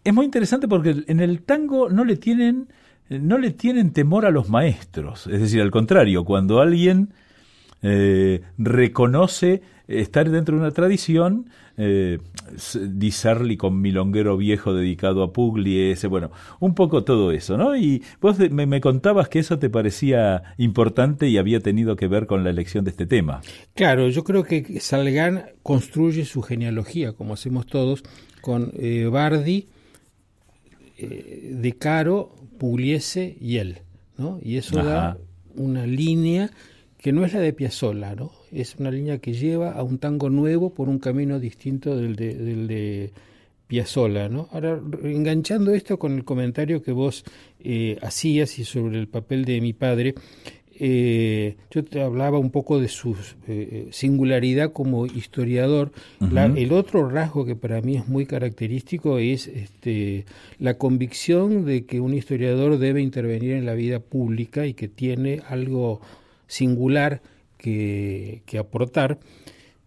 es 0.02 0.14
muy 0.14 0.24
interesante 0.24 0.66
porque 0.66 1.04
en 1.06 1.20
el 1.20 1.42
tango 1.42 1.88
no 1.88 2.04
le 2.04 2.16
tienen 2.16 2.68
no 3.10 3.38
le 3.38 3.50
tienen 3.50 3.92
temor 3.92 4.24
a 4.24 4.30
los 4.30 4.48
maestros, 4.48 5.26
es 5.26 5.40
decir, 5.40 5.60
al 5.60 5.70
contrario, 5.70 6.24
cuando 6.24 6.60
alguien 6.60 7.12
eh, 7.82 8.42
reconoce 8.58 9.62
estar 9.88 10.30
dentro 10.30 10.56
de 10.56 10.62
una 10.62 10.70
tradición, 10.70 11.46
eh, 11.82 12.18
Di 12.74 13.10
Sarli 13.10 13.56
con 13.56 13.80
Milonguero 13.80 14.36
Viejo 14.36 14.74
dedicado 14.74 15.22
a 15.22 15.32
Pugliese, 15.32 16.08
bueno, 16.08 16.30
un 16.58 16.74
poco 16.74 17.04
todo 17.04 17.32
eso, 17.32 17.56
¿no? 17.56 17.74
Y 17.74 18.02
vos 18.20 18.38
me, 18.38 18.80
contabas 18.80 19.30
que 19.30 19.38
eso 19.38 19.58
te 19.58 19.70
parecía 19.70 20.42
importante 20.58 21.28
y 21.28 21.38
había 21.38 21.60
tenido 21.60 21.96
que 21.96 22.06
ver 22.06 22.26
con 22.26 22.44
la 22.44 22.50
elección 22.50 22.84
de 22.84 22.90
este 22.90 23.06
tema. 23.06 23.40
Claro, 23.74 24.08
yo 24.08 24.24
creo 24.24 24.44
que 24.44 24.78
Salgan 24.80 25.46
construye 25.62 26.26
su 26.26 26.42
genealogía, 26.42 27.12
como 27.12 27.32
hacemos 27.34 27.66
todos, 27.66 28.02
con 28.42 28.72
eh, 28.76 29.06
Bardi, 29.10 29.68
eh, 30.98 31.54
De 31.54 31.72
Caro, 31.72 32.34
Pugliese 32.58 33.38
y 33.40 33.56
él, 33.56 33.78
¿no? 34.18 34.38
Y 34.42 34.56
eso 34.56 34.82
da 34.82 35.16
una 35.54 35.86
línea 35.86 36.50
que 36.98 37.12
no 37.12 37.24
es 37.24 37.32
la 37.32 37.40
de 37.40 37.54
Piazzolla, 37.54 38.14
¿no? 38.14 38.39
Es 38.52 38.76
una 38.76 38.90
línea 38.90 39.18
que 39.18 39.32
lleva 39.32 39.72
a 39.72 39.82
un 39.82 39.98
tango 39.98 40.30
nuevo 40.30 40.70
por 40.70 40.88
un 40.88 40.98
camino 40.98 41.38
distinto 41.38 41.96
del 41.96 42.16
de, 42.16 42.34
del 42.34 42.66
de 42.66 43.12
Piazzolla, 43.70 44.28
¿no? 44.28 44.48
Ahora, 44.50 44.80
enganchando 45.04 45.72
esto 45.72 45.96
con 45.96 46.16
el 46.16 46.24
comentario 46.24 46.82
que 46.82 46.90
vos 46.90 47.24
eh, 47.60 47.98
hacías 48.02 48.58
y 48.58 48.64
sobre 48.64 48.98
el 48.98 49.06
papel 49.06 49.44
de 49.44 49.60
mi 49.60 49.72
padre, 49.72 50.16
eh, 50.82 51.56
yo 51.70 51.84
te 51.84 52.02
hablaba 52.02 52.38
un 52.38 52.50
poco 52.50 52.80
de 52.80 52.88
su 52.88 53.14
eh, 53.46 53.86
singularidad 53.92 54.72
como 54.72 55.06
historiador. 55.06 55.92
el 56.56 56.72
otro 56.72 57.08
rasgo 57.08 57.44
que 57.44 57.54
para 57.54 57.80
mí 57.80 57.96
es 57.96 58.08
muy 58.08 58.26
característico 58.26 59.18
es 59.18 59.46
este, 59.46 60.24
la 60.58 60.78
convicción 60.78 61.64
de 61.64 61.84
que 61.84 62.00
un 62.00 62.14
historiador 62.14 62.78
debe 62.78 63.02
intervenir 63.02 63.52
en 63.52 63.66
la 63.66 63.74
vida 63.74 64.00
pública 64.00 64.66
y 64.66 64.74
que 64.74 64.88
tiene 64.88 65.42
algo 65.48 66.00
singular 66.48 67.22
que, 67.60 68.58
aportar, 68.58 69.18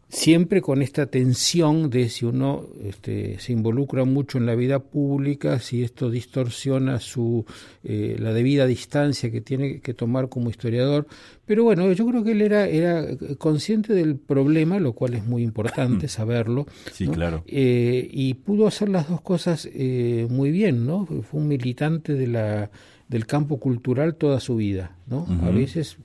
siempre 0.10 0.62
con 0.62 0.84
esta 0.84 1.08
tensión 1.08 1.90
de 1.90 2.08
si 2.08 2.26
uno 2.26 2.68
este, 2.84 3.40
se 3.40 3.52
involucra 3.52 4.06
mucho 4.06 4.38
en 4.38 4.46
la 4.46 4.54
vida 4.54 4.78
pública, 4.80 5.60
si 5.60 5.84
esto 5.84 6.12
distorsiona 6.12 7.00
su 7.00 7.46
eh, 7.84 8.16
la 8.20 8.32
debida 8.32 8.68
distancia 8.68 9.32
que 9.32 9.42
tiene 9.42 9.80
que 9.80 9.96
tomar 9.96 10.30
como 10.30 10.52
historiador. 10.52 11.08
Pero 11.46 11.64
bueno, 11.64 11.92
yo 11.92 12.06
creo 12.06 12.24
que 12.24 12.34
él 12.34 12.42
era, 12.44 12.68
era 12.68 13.08
consciente 13.40 13.94
del 13.94 14.16
problema, 14.18 14.80
lo 14.80 14.94
cual 14.94 15.16
es 15.16 15.26
muy 15.26 15.42
importante 15.42 16.08
saberlo. 16.08 16.68
Sí, 16.92 17.08
claro. 17.08 17.44
Eh, 17.48 18.08
y 18.12 18.36
pudo 18.36 18.68
hacer 18.68 18.90
las 18.90 19.10
dos 19.10 19.22
cosas 19.22 19.68
eh, 19.74 20.28
muy 20.30 20.52
bien, 20.52 20.86
¿no? 20.86 21.06
Fue 21.06 21.42
un 21.42 21.48
militante 21.48 22.14
de 22.14 22.28
la 22.28 22.70
del 23.14 23.28
campo 23.28 23.60
cultural 23.60 24.16
toda 24.16 24.40
su 24.40 24.56
vida. 24.56 24.98
¿no? 25.06 25.28
A 25.44 25.52
veces 25.52 25.98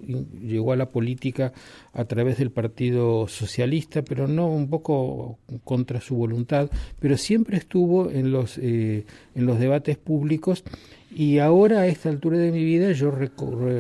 llegó 0.43 0.75
a 0.75 0.77
la 0.77 0.91
política 0.91 1.55
a 1.95 2.05
través 2.05 2.37
del 2.37 2.51
Partido 2.51 3.27
Socialista, 3.29 4.03
pero 4.03 4.29
no 4.29 4.49
un 4.49 4.69
poco 4.69 5.39
contra 5.65 6.03
su 6.03 6.17
voluntad, 6.17 6.69
pero 7.01 7.17
siempre 7.17 7.57
estuvo 7.57 8.11
en 8.11 8.31
los, 8.31 8.59
eh, 8.59 9.07
en 9.35 9.47
los 9.47 9.59
debates 9.59 9.97
públicos 9.97 10.65
y 11.11 11.39
ahora 11.39 11.81
a 11.81 11.87
esta 11.87 12.11
altura 12.11 12.37
de 12.37 12.53
mi 12.53 12.63
vida 12.63 12.93
yo 12.93 13.11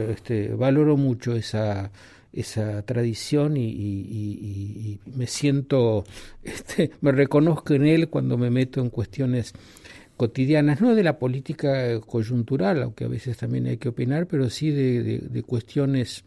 este, 0.08 0.48
valoro 0.54 0.96
mucho 0.96 1.36
esa 1.36 1.90
esa 2.30 2.82
tradición 2.82 3.56
y, 3.56 5.00
me 5.16 5.26
siento, 5.26 6.04
este, 6.44 6.92
me 7.00 7.10
reconozco 7.10 7.74
en 7.74 7.86
él 7.86 8.08
cuando 8.08 8.38
me 8.38 8.50
meto 8.50 8.80
en 8.80 8.90
cuestiones 8.90 9.54
cotidianas, 10.18 10.82
no 10.82 10.94
de 10.94 11.04
la 11.04 11.18
política 11.18 11.98
coyuntural, 12.00 12.82
aunque 12.82 13.04
a 13.04 13.08
veces 13.08 13.38
también 13.38 13.66
hay 13.66 13.78
que 13.78 13.88
opinar, 13.88 14.26
pero 14.26 14.50
sí 14.50 14.70
de, 14.70 15.42
cuestiones 15.46 16.24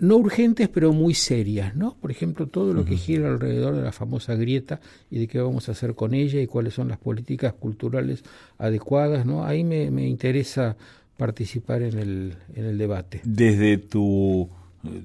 no 0.00 0.16
urgentes, 0.16 0.68
pero 0.68 0.92
muy 0.92 1.14
serias, 1.14 1.76
¿no? 1.76 1.94
Por 2.00 2.10
ejemplo, 2.10 2.46
todo 2.48 2.74
lo 2.74 2.84
que 2.84 2.96
gira 2.96 3.28
alrededor 3.28 3.76
de 3.76 3.82
la 3.82 3.92
famosa 3.92 4.34
grieta 4.34 4.80
y 5.10 5.18
de 5.18 5.28
qué 5.28 5.38
vamos 5.38 5.68
a 5.68 5.72
hacer 5.72 5.94
con 5.94 6.14
ella 6.14 6.40
y 6.40 6.46
cuáles 6.46 6.74
son 6.74 6.88
las 6.88 6.98
políticas 6.98 7.52
culturales 7.52 8.24
adecuadas, 8.58 9.24
¿no? 9.24 9.44
Ahí 9.44 9.62
me, 9.62 9.90
me 9.90 10.08
interesa 10.08 10.76
participar 11.16 11.82
en 11.82 11.98
el, 11.98 12.34
en 12.54 12.64
el 12.64 12.78
debate. 12.78 13.20
Desde 13.24 13.76
tu, 13.78 14.48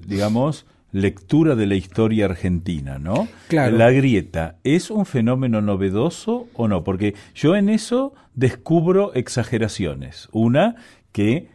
digamos, 0.06 0.66
lectura 0.92 1.56
de 1.56 1.66
la 1.66 1.74
historia 1.74 2.26
argentina, 2.26 2.98
¿no? 2.98 3.26
Claro. 3.48 3.76
La 3.76 3.90
grieta, 3.90 4.56
¿es 4.62 4.90
un 4.90 5.06
fenómeno 5.06 5.62
novedoso 5.62 6.48
o 6.54 6.68
no? 6.68 6.84
Porque 6.84 7.14
yo 7.34 7.56
en 7.56 7.70
eso 7.70 8.14
descubro 8.34 9.14
exageraciones. 9.14 10.28
Una, 10.32 10.76
que 11.12 11.48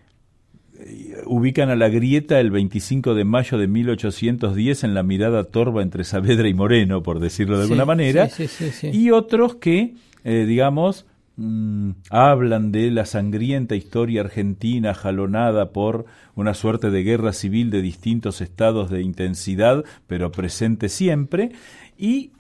eh, 0.80 1.22
ubican 1.26 1.70
a 1.70 1.76
la 1.76 1.90
grieta 1.90 2.40
el 2.40 2.52
25 2.52 3.16
de 3.16 3.26
mayo 3.26 3.58
de 3.58 3.68
1810 3.68 4.84
en 4.84 4.94
la 4.94 5.04
mirada 5.04 5.44
torva 5.44 5.82
entre 5.82 6.04
Saavedra 6.04 6.48
y 6.48 6.54
Moreno, 6.54 7.04
por 7.04 7.20
decirlo 7.20 7.58
de 7.58 7.64
alguna 7.64 7.86
manera, 7.86 8.30
sí, 8.30 8.48
sí, 8.48 8.72
sí, 8.72 8.90
y 8.92 9.12
otros 9.12 9.56
que, 9.56 9.96
eh, 10.24 10.46
digamos, 10.48 11.06
mm, 11.38 11.92
hablan 12.10 12.72
de 12.72 12.92
la 12.92 13.06
sangrienta 13.06 13.76
historia 13.76 14.22
argentina 14.22 14.94
jalonada 14.94 15.72
por 15.72 16.06
una 16.36 16.54
suerte 16.54 16.92
de 16.92 17.04
guerra 17.04 17.34
civil 17.34 17.72
de 17.72 17.82
distintos 17.82 18.42
estados 18.42 18.90
de 18.90 19.02
intensidad, 19.02 19.86
pero 20.08 20.32
presente 20.32 20.90
siempre, 20.90 21.52
y 21.98 22.32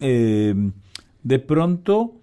eh, 0.00 0.54
de 1.22 1.38
pronto 1.38 2.18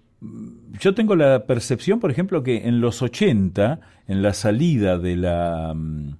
yo 0.80 0.94
tengo 0.94 1.16
la 1.16 1.46
percepción, 1.46 2.00
por 2.00 2.10
ejemplo, 2.10 2.42
que 2.42 2.68
en 2.68 2.80
los 2.80 3.02
80, 3.02 3.80
en 4.08 4.22
la 4.22 4.32
salida 4.32 4.98
de 4.98 5.16
la, 5.16 5.72
mm, 5.74 6.16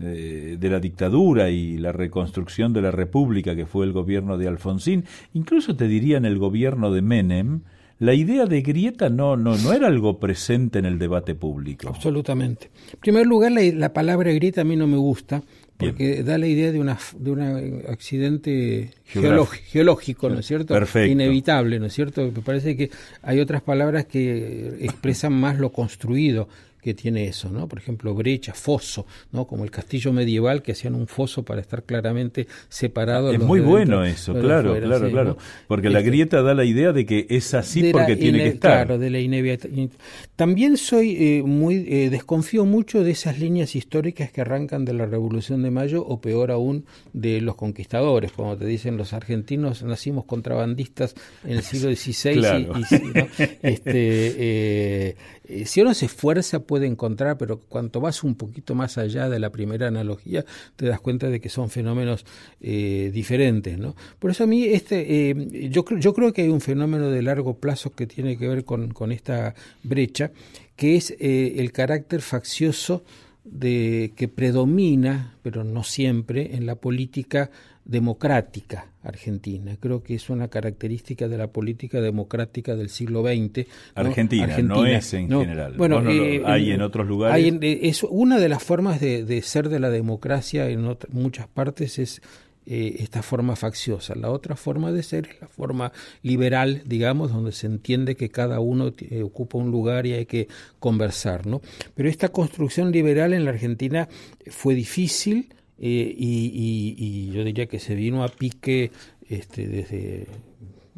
eh, 0.00 0.56
de 0.58 0.70
la 0.70 0.80
dictadura 0.80 1.50
y 1.50 1.78
la 1.78 1.92
reconstrucción 1.92 2.72
de 2.72 2.82
la 2.82 2.90
República, 2.90 3.54
que 3.54 3.66
fue 3.66 3.86
el 3.86 3.92
gobierno 3.92 4.38
de 4.38 4.48
Alfonsín, 4.48 5.04
incluso 5.32 5.76
te 5.76 5.88
diría 5.88 6.16
en 6.16 6.24
el 6.24 6.38
gobierno 6.38 6.90
de 6.92 7.02
Menem, 7.02 7.62
la 8.02 8.14
idea 8.14 8.46
de 8.46 8.62
grieta 8.62 9.08
no, 9.08 9.36
no, 9.36 9.56
no 9.56 9.72
era 9.72 9.86
algo 9.86 10.18
presente 10.18 10.80
en 10.80 10.86
el 10.86 10.98
debate 10.98 11.36
público. 11.36 11.88
Absolutamente. 11.88 12.68
En 12.94 12.98
primer 12.98 13.26
lugar, 13.26 13.52
la, 13.52 13.62
la 13.62 13.92
palabra 13.92 14.32
grieta 14.32 14.62
a 14.62 14.64
mí 14.64 14.74
no 14.74 14.88
me 14.88 14.96
gusta 14.96 15.40
porque 15.76 16.24
da 16.24 16.36
la 16.36 16.48
idea 16.48 16.72
de 16.72 16.80
una 16.80 16.98
de 17.16 17.30
un 17.30 17.82
accidente 17.88 18.90
geológico, 19.04 19.64
geológico, 19.68 20.30
¿no 20.30 20.40
es 20.40 20.46
cierto? 20.46 20.74
Perfecto. 20.74 21.12
Inevitable, 21.12 21.78
¿no 21.78 21.86
es 21.86 21.92
cierto? 21.92 22.22
Me 22.22 22.42
parece 22.42 22.76
que 22.76 22.90
hay 23.22 23.38
otras 23.38 23.62
palabras 23.62 24.06
que 24.06 24.78
expresan 24.80 25.32
más 25.32 25.58
lo 25.58 25.70
construido 25.70 26.48
que 26.82 26.94
tiene 26.94 27.26
eso, 27.26 27.48
¿no? 27.48 27.68
Por 27.68 27.78
ejemplo, 27.78 28.12
brecha, 28.12 28.52
foso, 28.54 29.06
¿no? 29.30 29.46
Como 29.46 29.62
el 29.62 29.70
castillo 29.70 30.12
medieval 30.12 30.62
que 30.62 30.72
hacían 30.72 30.96
un 30.96 31.06
foso 31.06 31.44
para 31.44 31.60
estar 31.60 31.84
claramente 31.84 32.48
separados. 32.68 33.34
Es 33.34 33.40
muy 33.40 33.60
de 33.60 33.66
bueno 33.66 34.00
dentro, 34.00 34.32
eso, 34.32 34.32
claro, 34.34 34.70
fuera, 34.70 34.86
claro, 34.86 35.06
sí, 35.06 35.12
claro. 35.12 35.28
¿no? 35.30 35.36
Porque 35.68 35.86
este, 35.86 36.00
la 36.00 36.02
grieta 36.04 36.42
da 36.42 36.54
la 36.54 36.64
idea 36.64 36.92
de 36.92 37.06
que 37.06 37.26
es 37.30 37.54
así 37.54 37.92
porque 37.92 38.16
tiene 38.16 38.38
que 38.38 38.48
estar. 38.48 38.86
Claro, 38.86 38.98
de 38.98 39.10
la 39.10 39.20
inevitabilidad. 39.20 39.92
También 40.34 40.76
soy 40.76 41.16
eh, 41.18 41.42
muy, 41.44 41.86
eh, 41.88 42.10
desconfío 42.10 42.64
mucho 42.64 43.04
de 43.04 43.12
esas 43.12 43.38
líneas 43.38 43.76
históricas 43.76 44.32
que 44.32 44.40
arrancan 44.40 44.84
de 44.84 44.92
la 44.92 45.06
Revolución 45.06 45.62
de 45.62 45.70
Mayo 45.70 46.04
o 46.04 46.20
peor 46.20 46.50
aún 46.50 46.84
de 47.12 47.40
los 47.40 47.54
conquistadores, 47.54 48.32
como 48.32 48.56
te 48.56 48.66
dicen 48.66 48.96
los 48.96 49.12
argentinos, 49.12 49.84
nacimos 49.84 50.24
contrabandistas 50.24 51.14
en 51.44 51.52
el 51.52 51.62
siglo 51.62 51.94
XVI 51.94 52.34
claro. 52.34 52.72
y, 52.76 52.94
y 52.94 52.98
¿no? 53.14 53.28
este, 53.62 55.14
eh, 55.52 55.64
si 55.64 55.80
uno 55.80 55.94
se 55.94 56.06
esfuerza 56.06 56.60
puede 56.72 56.86
encontrar, 56.86 57.36
pero 57.36 57.60
cuanto 57.60 58.00
vas 58.00 58.24
un 58.24 58.34
poquito 58.34 58.74
más 58.74 58.96
allá 58.96 59.28
de 59.28 59.38
la 59.38 59.50
primera 59.50 59.88
analogía, 59.88 60.42
te 60.74 60.86
das 60.86 61.02
cuenta 61.02 61.28
de 61.28 61.38
que 61.38 61.50
son 61.50 61.68
fenómenos 61.68 62.24
eh, 62.62 63.10
diferentes. 63.12 63.78
¿no? 63.78 63.94
Por 64.18 64.30
eso 64.30 64.44
a 64.44 64.46
mí 64.46 64.64
este, 64.64 65.28
eh, 65.28 65.68
yo, 65.68 65.84
yo 65.98 66.14
creo 66.14 66.32
que 66.32 66.40
hay 66.40 66.48
un 66.48 66.62
fenómeno 66.62 67.10
de 67.10 67.20
largo 67.20 67.58
plazo 67.58 67.90
que 67.90 68.06
tiene 68.06 68.38
que 68.38 68.48
ver 68.48 68.64
con, 68.64 68.88
con 68.94 69.12
esta 69.12 69.54
brecha, 69.82 70.30
que 70.74 70.96
es 70.96 71.10
eh, 71.20 71.56
el 71.58 71.72
carácter 71.72 72.22
faccioso 72.22 73.04
de 73.44 74.14
que 74.16 74.28
predomina, 74.28 75.36
pero 75.42 75.64
no 75.64 75.84
siempre, 75.84 76.56
en 76.56 76.64
la 76.64 76.76
política 76.76 77.50
democrática 77.84 78.91
argentina. 79.02 79.76
Creo 79.80 80.02
que 80.02 80.14
es 80.14 80.30
una 80.30 80.48
característica 80.48 81.28
de 81.28 81.38
la 81.38 81.48
política 81.48 82.00
democrática 82.00 82.76
del 82.76 82.88
siglo 82.88 83.22
XX. 83.22 83.66
¿no? 83.66 83.72
Argentina, 83.94 84.44
Argentina, 84.44 84.74
no 84.74 84.86
es 84.86 85.14
en 85.14 85.28
no. 85.28 85.40
general. 85.40 85.74
Bueno, 85.76 86.00
no, 86.00 86.10
eh, 86.10 86.42
hay 86.44 86.70
en 86.70 86.82
otros 86.82 87.06
lugares. 87.06 87.34
Hay 87.34 87.48
en, 87.48 87.58
es 87.62 88.02
una 88.04 88.38
de 88.38 88.48
las 88.48 88.62
formas 88.62 89.00
de, 89.00 89.24
de, 89.24 89.42
ser 89.42 89.68
de 89.68 89.80
la 89.80 89.90
democracia 89.90 90.68
en 90.68 90.96
muchas 91.10 91.48
partes 91.48 91.98
es 91.98 92.22
eh, 92.64 92.96
esta 93.00 93.22
forma 93.22 93.56
facciosa. 93.56 94.14
La 94.14 94.30
otra 94.30 94.54
forma 94.54 94.92
de 94.92 95.02
ser 95.02 95.26
es 95.26 95.40
la 95.40 95.48
forma 95.48 95.90
liberal, 96.22 96.82
digamos, 96.86 97.32
donde 97.32 97.50
se 97.50 97.66
entiende 97.66 98.14
que 98.14 98.30
cada 98.30 98.60
uno 98.60 98.92
eh, 98.98 99.22
ocupa 99.24 99.58
un 99.58 99.72
lugar 99.72 100.06
y 100.06 100.12
hay 100.12 100.26
que 100.26 100.46
conversar, 100.78 101.44
¿no? 101.44 101.60
Pero 101.96 102.08
esta 102.08 102.28
construcción 102.28 102.92
liberal 102.92 103.32
en 103.32 103.44
la 103.44 103.50
Argentina 103.50 104.08
fue 104.46 104.76
difícil 104.76 105.48
eh, 105.82 106.14
y, 106.16 106.94
y, 106.96 107.32
yo 107.32 107.44
diría 107.44 107.66
que 107.66 107.80
se 107.80 107.94
vino 107.94 108.22
a 108.22 108.28
pique 108.28 108.92
este, 109.28 109.66
desde 109.66 110.28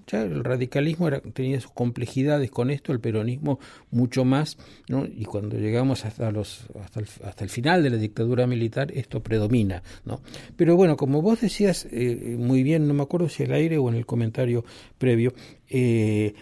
ya 0.07 0.23
el 0.23 0.45
radicalismo 0.45 1.09
era, 1.09 1.21
tenía 1.21 1.61
sus 1.61 1.71
complejidades 1.71 2.51
con 2.51 2.71
esto, 2.71 2.93
el 2.93 3.01
peronismo 3.01 3.59
mucho 3.91 4.25
más, 4.25 4.59
y 4.89 5.25
cuando 5.25 5.57
llegamos 5.57 6.05
hasta, 6.05 6.31
los, 6.31 6.67
hasta, 6.83 7.45
el, 7.45 7.51
final 7.51 7.83
de 7.83 7.91
la 7.91 7.97
dictadura 7.97 8.47
militar, 8.47 8.93
esto 8.93 9.23
predomina. 9.23 9.83
¿no? 10.05 10.21
Pero 10.57 10.77
bueno, 10.77 10.97
como 10.97 11.23
vos 11.23 11.41
decías 11.41 11.87
eh, 11.91 12.37
muy 12.39 12.63
bien, 12.63 12.87
no 12.87 12.95
me 12.95 13.03
acuerdo 13.03 13.29
si 13.29 13.45
al 13.45 13.53
aire 13.53 13.79
o 13.79 13.89
en 13.89 13.95
el 13.95 14.07
comentario 14.07 14.65
previo, 14.99 15.33
eh, 15.69 16.35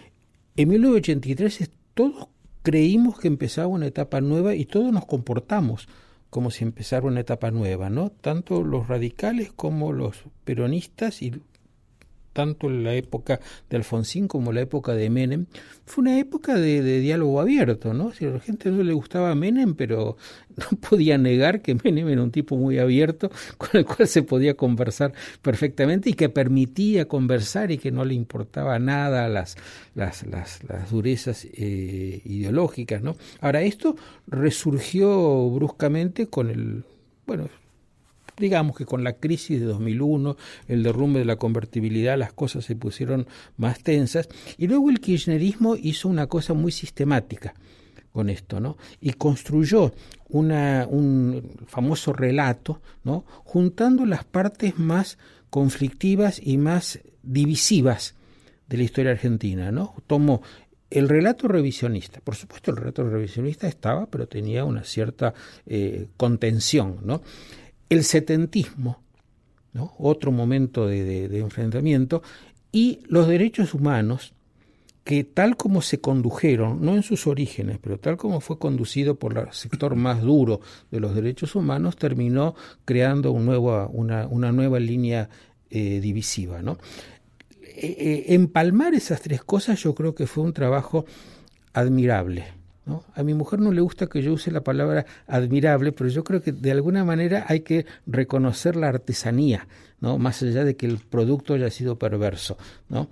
en 0.55 0.69
1983 0.69 1.69
todos 1.93 2.27
creímos 2.61 3.19
que 3.19 3.27
empezaba 3.27 3.67
una 3.67 3.87
etapa 3.87 4.21
nueva 4.21 4.55
y 4.55 4.65
todos 4.65 4.91
nos 4.91 5.05
comportamos 5.05 5.87
como 6.33 6.49
si 6.49 6.63
empezara 6.63 7.05
una 7.05 7.19
etapa 7.19 7.51
nueva, 7.51 7.91
¿no? 7.91 8.09
Tanto 8.09 8.63
los 8.63 8.87
radicales 8.87 9.51
como 9.55 9.93
los 9.93 10.23
peronistas 10.45 11.21
y 11.21 11.39
tanto 12.33 12.69
la 12.69 12.93
época 12.95 13.39
de 13.69 13.77
Alfonsín 13.77 14.27
como 14.27 14.51
la 14.51 14.61
época 14.61 14.93
de 14.93 15.09
Menem, 15.09 15.45
fue 15.85 16.01
una 16.01 16.19
época 16.19 16.55
de, 16.55 16.81
de 16.81 16.99
diálogo 16.99 17.39
abierto, 17.39 17.93
¿no? 17.93 18.11
Si 18.11 18.25
a 18.25 18.31
la 18.31 18.39
gente 18.39 18.71
no 18.71 18.83
le 18.83 18.93
gustaba 18.93 19.33
Menem, 19.35 19.75
pero 19.75 20.17
no 20.57 20.77
podía 20.77 21.17
negar 21.17 21.61
que 21.61 21.75
Menem 21.75 22.09
era 22.09 22.23
un 22.23 22.31
tipo 22.31 22.55
muy 22.57 22.79
abierto, 22.79 23.31
con 23.57 23.69
el 23.73 23.85
cual 23.85 24.07
se 24.07 24.23
podía 24.23 24.55
conversar 24.55 25.13
perfectamente 25.41 26.09
y 26.09 26.13
que 26.13 26.29
permitía 26.29 27.07
conversar 27.07 27.71
y 27.71 27.77
que 27.77 27.91
no 27.91 28.05
le 28.05 28.13
importaba 28.13 28.79
nada 28.79 29.29
las, 29.29 29.55
las, 29.95 30.25
las, 30.25 30.63
las 30.63 30.91
durezas 30.91 31.45
eh, 31.53 32.21
ideológicas, 32.25 33.01
¿no? 33.01 33.15
Ahora, 33.41 33.61
esto 33.61 33.95
resurgió 34.27 35.49
bruscamente 35.49 36.27
con 36.27 36.49
el, 36.49 36.83
bueno, 37.25 37.49
digamos 38.37 38.75
que 38.75 38.85
con 38.85 39.03
la 39.03 39.13
crisis 39.13 39.59
de 39.59 39.65
2001, 39.65 40.37
el 40.67 40.83
derrumbe 40.83 41.19
de 41.19 41.25
la 41.25 41.35
convertibilidad, 41.35 42.17
las 42.17 42.33
cosas 42.33 42.65
se 42.65 42.75
pusieron 42.75 43.27
más 43.57 43.81
tensas 43.81 44.29
y 44.57 44.67
luego 44.67 44.89
el 44.89 44.99
kirchnerismo 44.99 45.75
hizo 45.75 46.09
una 46.09 46.27
cosa 46.27 46.53
muy 46.53 46.71
sistemática 46.71 47.53
con 48.11 48.29
esto, 48.29 48.59
¿no? 48.59 48.77
Y 49.01 49.13
construyó 49.13 49.91
una, 50.29 50.87
un 50.89 51.51
famoso 51.67 52.13
relato, 52.13 52.81
¿no? 53.03 53.25
Juntando 53.43 54.05
las 54.05 54.23
partes 54.23 54.77
más 54.77 55.17
conflictivas 55.49 56.39
y 56.41 56.57
más 56.57 56.99
divisivas 57.23 58.15
de 58.67 58.77
la 58.77 58.83
historia 58.83 59.11
argentina, 59.11 59.71
¿no? 59.71 59.95
Tomó 60.07 60.41
el 60.93 61.09
relato 61.09 61.47
revisionista, 61.47 62.21
por 62.21 62.35
supuesto 62.35 62.69
el 62.69 62.77
relato 62.77 63.03
revisionista 63.09 63.67
estaba, 63.67 64.05
pero 64.05 64.27
tenía 64.27 64.63
una 64.63 64.83
cierta 64.83 65.33
eh, 65.65 66.07
contención, 66.17 66.99
¿no? 67.03 67.21
El 67.89 68.03
setentismo, 68.03 69.01
otro 69.97 70.31
momento 70.31 70.87
de, 70.87 71.39
enfrentamiento, 71.39 72.21
y 72.71 72.99
los 73.07 73.27
derechos 73.27 73.73
humanos, 73.73 74.33
que 75.03 75.23
tal 75.23 75.57
como 75.57 75.81
se 75.81 75.99
condujeron, 75.99 76.83
no 76.83 76.95
en 76.95 77.03
sus 77.03 77.27
orígenes, 77.27 77.77
pero 77.81 77.99
tal 77.99 78.17
como 78.17 78.39
fue 78.39 78.57
conducido 78.57 79.15
por 79.15 79.37
el 79.37 79.51
sector 79.51 79.95
más 79.95 80.21
duro 80.21 80.61
de 80.91 80.99
los 80.99 81.13
derechos 81.13 81.55
humanos, 81.55 81.97
terminó 81.97 82.55
creando 82.85 83.31
una, 83.31 84.51
nueva 84.51 84.79
línea 84.79 85.29
eh, 85.69 85.99
divisiva. 85.99 86.61
¿no? 86.61 86.77
Eh, 87.75 88.25
empalmar 88.29 88.93
esas 88.93 89.21
tres 89.21 89.43
cosas 89.43 89.81
yo 89.81 89.93
creo 89.93 90.15
que 90.15 90.27
fue 90.27 90.43
un 90.43 90.53
trabajo 90.53 91.05
admirable. 91.73 92.62
¿No? 92.85 93.03
A 93.15 93.23
mi 93.23 93.33
mujer 93.33 93.59
no 93.59 93.71
le 93.71 93.79
gusta 93.79 94.07
que 94.07 94.21
yo 94.21 94.33
use 94.33 94.51
la 94.51 94.61
palabra 94.61 95.05
admirable, 95.27 95.93
pero 95.93 96.09
yo 96.09 96.23
creo 96.25 96.41
que 96.41 96.51
de 96.51 96.71
alguna 96.71 97.05
manera 97.05 97.45
hay 97.47 97.61
que 97.61 97.85
reconocer 98.05 98.75
la 98.75 98.89
artesanía, 98.89 99.67
¿no? 100.01 100.17
más 100.17 100.43
allá 100.43 100.65
de 100.65 100.75
que 100.75 100.85
el 100.85 100.97
producto 100.97 101.53
haya 101.53 101.69
sido 101.69 101.97
perverso. 101.97 102.57
¿no? 102.89 103.07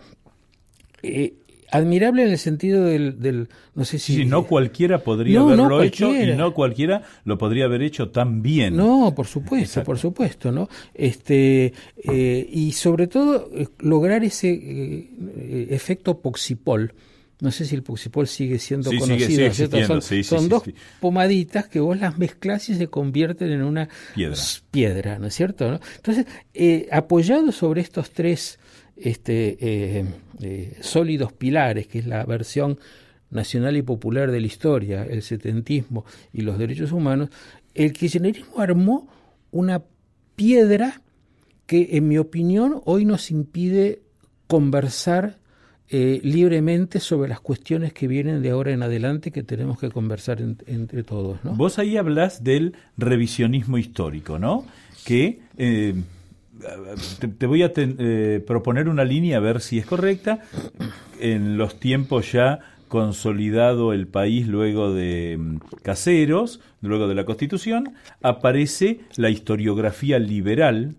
Eh, 1.03 1.36
admirable 1.72 2.24
en 2.24 2.32
el 2.32 2.38
sentido 2.38 2.84
del, 2.86 3.47
no 3.74 3.86
sé 3.86 3.97
si... 3.97 4.13
Sí, 4.13 4.26
no 4.26 4.45
cualquiera 4.45 4.99
podría 4.99 5.39
haberlo 5.39 5.82
hecho 5.82 6.13
y 6.13 6.36
no 6.36 6.53
cualquiera 6.53 7.01
lo 7.24 7.38
podría 7.38 7.65
haber 7.65 7.82
hecho 7.82 8.09
tan 8.09 8.41
bien. 8.41 8.76
No, 8.76 9.13
por 9.15 9.26
supuesto, 9.26 9.84
por 9.84 9.97
supuesto, 9.97 10.51
¿no? 10.51 10.69
Este, 10.93 11.74
eh, 12.03 12.49
y 12.51 12.74
sobre 12.74 13.07
todo 13.07 13.49
eh, 13.53 13.67
lograr 13.80 14.24
ese 14.24 14.49
eh, 14.51 15.67
efecto 15.69 16.19
poxipol. 16.19 16.93
No 17.42 17.52
sé 17.52 17.66
si 17.66 17.76
el 17.76 17.84
poxipol 17.84 18.28
sigue 18.28 18.60
siendo 18.60 18.92
conocido, 18.98 19.52
son, 20.24 20.48
dos 20.48 20.64
pomaditas 21.00 21.68
que 21.68 21.80
vos 21.80 22.00
las 22.00 22.18
mezclas 22.18 22.70
y 22.70 22.76
se 22.76 22.88
convierten 22.88 23.52
en 23.52 23.64
una 23.64 23.89
piedra, 24.70 25.18
¿no 25.18 25.28
es 25.28 25.34
cierto? 25.34 25.80
Entonces, 25.96 26.28
apoyado 26.92 27.52
sobre 27.52 27.82
estos 27.82 28.12
tres 28.12 28.60
este, 28.96 29.58
eh, 29.60 30.06
eh, 30.42 30.78
sólidos 30.82 31.34
pilares, 31.34 31.88
que 31.88 32.00
es 32.00 32.06
la 32.06 32.24
versión 32.26 32.80
nacional 33.32 33.76
y 33.76 33.82
popular 33.82 34.30
de 34.30 34.39
la 34.39 34.46
historia, 34.46 35.04
el 35.04 35.24
setentismo 35.24 36.06
y 36.32 36.42
los 36.42 36.60
derechos 36.60 36.92
humanos, 36.92 37.30
el 37.74 37.94
kirchnerismo 37.94 38.60
armó 38.60 39.10
una 39.50 39.82
piedra 40.36 41.02
que, 41.66 41.89
en 41.94 42.08
mi 42.08 42.18
opinión, 42.18 42.82
hoy 42.86 43.06
nos 43.06 43.32
impide 43.32 44.04
conversar 44.48 45.41
eh, 45.92 46.22
libremente 46.24 47.00
sobre 47.00 47.30
las 47.30 47.39
cuestiones 47.39 47.94
que 47.94 48.08
vienen 48.08 48.42
de 48.42 48.50
ahora 48.50 48.72
en 48.72 48.82
adelante 48.82 49.32
que 49.32 49.44
tenemos 49.44 49.80
que 49.80 49.89
conversar 49.92 50.39
entre 50.42 51.04
todos. 51.04 51.39
Vos 51.44 51.78
ahí 51.80 51.98
hablas 51.98 52.44
del 52.44 52.76
revisionismo 52.98 53.78
histórico, 53.78 54.39
¿no? 54.39 54.66
Que 55.06 55.39
te, 57.38 57.46
voy 57.46 57.64
a 57.64 57.72
eh, 57.76 58.44
proponer 58.46 58.88
una 58.88 59.04
línea 59.04 59.38
a 59.38 59.39
ver 59.39 59.62
si 59.62 59.78
es 59.78 59.86
correcta. 59.86 60.39
En 61.20 61.58
los 61.58 61.80
tiempos 61.80 62.32
ya 62.32 62.60
consolidado 62.88 63.94
el 63.94 64.08
país 64.08 64.48
luego 64.48 64.94
de 64.94 65.38
mm, 65.39 65.58
Caseros, 65.82 66.60
luego 66.82 67.08
de 67.08 67.16
la 67.16 67.26
Constitución, 67.26 67.94
aparece 68.22 69.00
la 69.16 69.30
historiografía 69.30 70.20
liberal, 70.20 70.96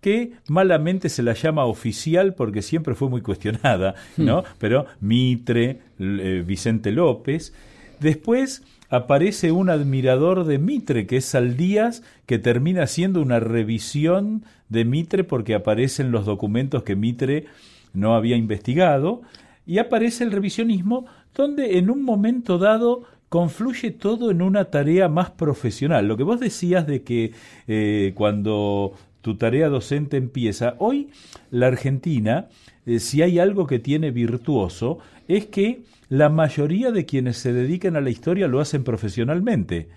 que 0.00 0.32
malamente 0.48 1.08
se 1.08 1.22
la 1.22 1.34
llama 1.34 1.64
oficial 1.64 2.34
porque 2.34 2.62
siempre 2.62 2.94
fue 2.94 3.08
muy 3.08 3.20
cuestionada, 3.20 3.94
¿no? 4.16 4.40
Hmm. 4.40 4.44
Pero 4.58 4.86
Mitre, 5.00 5.80
eh, 5.98 6.44
Vicente 6.46 6.90
López. 6.90 7.52
Después 8.00 8.62
aparece 8.88 9.52
un 9.52 9.70
admirador 9.70 10.44
de 10.44 10.58
Mitre, 10.58 11.06
que 11.06 11.18
es 11.18 11.26
Saldías, 11.26 12.02
que 12.26 12.38
termina 12.38 12.82
haciendo 12.82 13.22
una 13.22 13.40
revisión 13.40 14.44
de 14.68 14.84
Mitre 14.84 15.24
porque 15.24 15.54
aparecen 15.54 16.10
los 16.10 16.24
documentos 16.24 16.82
que 16.82 16.96
Mitre 16.96 17.46
no 17.92 18.14
había 18.14 18.36
investigado, 18.36 19.22
y 19.66 19.78
aparece 19.78 20.24
el 20.24 20.32
revisionismo 20.32 21.06
donde 21.34 21.78
en 21.78 21.90
un 21.90 22.02
momento 22.02 22.58
dado 22.58 23.02
confluye 23.28 23.92
todo 23.92 24.32
en 24.32 24.42
una 24.42 24.66
tarea 24.66 25.08
más 25.08 25.30
profesional. 25.30 26.08
Lo 26.08 26.16
que 26.16 26.24
vos 26.24 26.40
decías 26.40 26.86
de 26.86 27.04
que 27.04 27.32
eh, 27.68 28.12
cuando 28.16 28.94
tu 29.22 29.36
tarea 29.36 29.68
docente 29.68 30.16
empieza, 30.16 30.74
hoy 30.78 31.10
la 31.50 31.66
Argentina, 31.66 32.48
eh, 32.86 33.00
si 33.00 33.22
hay 33.22 33.38
algo 33.38 33.66
que 33.66 33.78
tiene 33.78 34.10
virtuoso, 34.10 34.98
es 35.28 35.46
que 35.46 35.82
la 36.08 36.28
mayoría 36.28 36.90
de 36.90 37.04
quienes 37.06 37.36
se 37.36 37.52
dedican 37.52 37.96
a 37.96 38.00
la 38.00 38.10
historia 38.10 38.48
lo 38.48 38.60
hacen 38.60 38.82
profesionalmente 38.82 39.88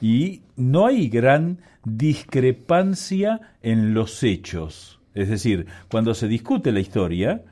y 0.00 0.42
no 0.56 0.86
hay 0.86 1.08
gran 1.08 1.58
discrepancia 1.84 3.40
en 3.62 3.94
los 3.94 4.22
hechos. 4.22 5.00
Es 5.14 5.28
decir, 5.28 5.66
cuando 5.88 6.14
se 6.14 6.28
discute 6.28 6.72
la 6.72 6.80
historia, 6.80 7.42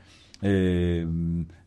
eh, 0.43 1.07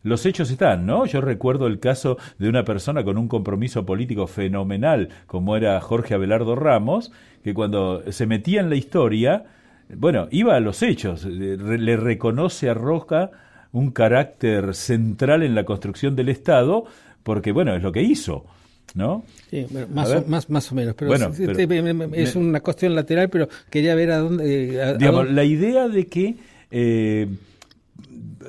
los 0.02 0.26
hechos 0.26 0.50
están, 0.50 0.86
¿no? 0.86 1.06
Yo 1.06 1.20
recuerdo 1.20 1.66
el 1.66 1.80
caso 1.80 2.18
de 2.38 2.48
una 2.48 2.64
persona 2.64 3.04
con 3.04 3.18
un 3.18 3.28
compromiso 3.28 3.86
político 3.86 4.26
fenomenal, 4.26 5.08
como 5.26 5.56
era 5.56 5.80
Jorge 5.80 6.14
Abelardo 6.14 6.56
Ramos, 6.56 7.12
que 7.42 7.54
cuando 7.54 8.02
se 8.12 8.26
metía 8.26 8.60
en 8.60 8.70
la 8.70 8.76
historia, 8.76 9.44
bueno, 9.88 10.28
iba 10.30 10.56
a 10.56 10.60
los 10.60 10.82
hechos, 10.82 11.24
le 11.24 11.96
reconoce 11.96 12.68
a 12.68 12.74
Roja 12.74 13.30
un 13.74 13.90
carácter 13.90 14.74
central 14.74 15.42
en 15.42 15.54
la 15.54 15.64
construcción 15.64 16.14
del 16.14 16.28
Estado, 16.28 16.84
porque, 17.22 17.52
bueno, 17.52 17.74
es 17.74 17.82
lo 17.82 17.92
que 17.92 18.02
hizo. 18.02 18.46
¿No? 18.94 19.24
Sí, 19.50 19.66
más, 19.92 20.10
o, 20.12 20.24
más, 20.28 20.48
más 20.48 20.70
o 20.70 20.74
menos. 20.76 20.94
Pero, 20.94 21.12
es 22.12 22.36
una 22.36 22.60
cuestión 22.60 22.94
lateral, 22.94 23.28
pero 23.28 23.48
quería 23.68 23.96
ver 23.96 24.12
a 24.12 24.18
dónde. 24.18 24.96
digamos, 24.98 25.30
la 25.30 25.42
idea 25.42 25.88
de 25.88 26.06
que. 26.06 26.36
Eh, 26.70 27.28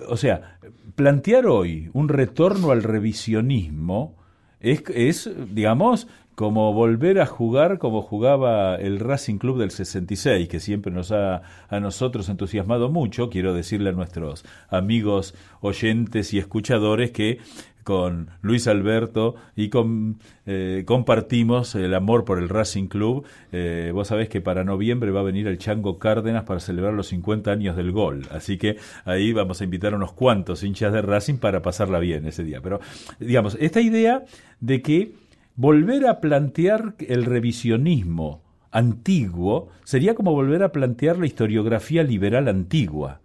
o 0.07 0.17
sea, 0.17 0.59
plantear 0.95 1.45
hoy 1.47 1.89
un 1.93 2.09
retorno 2.09 2.71
al 2.71 2.83
revisionismo 2.83 4.15
es, 4.59 4.83
es, 4.89 5.29
digamos, 5.53 6.07
como 6.35 6.73
volver 6.73 7.21
a 7.21 7.25
jugar 7.25 7.79
como 7.79 8.01
jugaba 8.01 8.75
el 8.75 8.99
Racing 8.99 9.37
Club 9.37 9.57
del 9.57 9.71
66, 9.71 10.49
que 10.49 10.59
siempre 10.59 10.91
nos 10.91 11.11
ha 11.11 11.41
a 11.69 11.79
nosotros 11.79 12.27
entusiasmado 12.27 12.89
mucho. 12.89 13.29
Quiero 13.29 13.53
decirle 13.53 13.89
a 13.89 13.93
nuestros 13.93 14.45
amigos 14.69 15.33
oyentes 15.61 16.33
y 16.33 16.39
escuchadores 16.39 17.11
que 17.11 17.39
con 17.85 18.31
Luis 18.41 18.67
Alberto 18.67 19.35
y 19.55 19.69
con, 19.69 20.17
eh, 20.47 20.83
compartimos 20.87 21.75
el 21.75 21.93
amor 21.93 22.25
por 22.25 22.39
el 22.39 22.49
Racing 22.49 22.87
Club. 22.87 23.25
Eh, 23.51 23.91
vos 23.93 24.07
sabés 24.07 24.27
que 24.27 24.41
para 24.41 24.63
noviembre 24.63 25.11
va 25.11 25.19
a 25.19 25.23
venir 25.23 25.45
el 25.47 25.59
Chango 25.59 25.99
Cárdenas 25.99 26.45
para 26.45 26.59
celebrar 26.59 26.93
los 26.93 27.07
50 27.09 27.51
años 27.51 27.77
del 27.77 27.91
gol. 27.91 28.23
Así 28.31 28.57
que 28.57 28.77
ahí 29.05 29.33
vamos 29.33 29.61
a 29.61 29.65
invitar 29.65 29.93
a 29.93 29.97
unos 29.97 30.13
cuantos 30.13 30.63
hinchas 30.63 30.91
de 30.91 31.03
Racing 31.03 31.37
para 31.37 31.61
pasarla 31.61 31.99
bien 31.99 32.25
ese 32.25 32.43
día. 32.43 32.59
Pero, 32.59 32.79
digamos, 33.19 33.55
esta 33.61 33.81
idea 33.81 34.23
de 34.59 34.81
que 34.81 35.13
volver 35.55 36.07
a 36.07 36.19
plantear 36.21 36.95
el 37.07 37.23
revisionismo 37.23 38.41
antiguo 38.71 39.69
sería 39.83 40.15
como 40.15 40.31
volver 40.31 40.63
a 40.63 40.71
plantear 40.71 41.19
la 41.19 41.27
historiografía 41.27 42.01
liberal 42.01 42.47
antigua, 42.47 43.21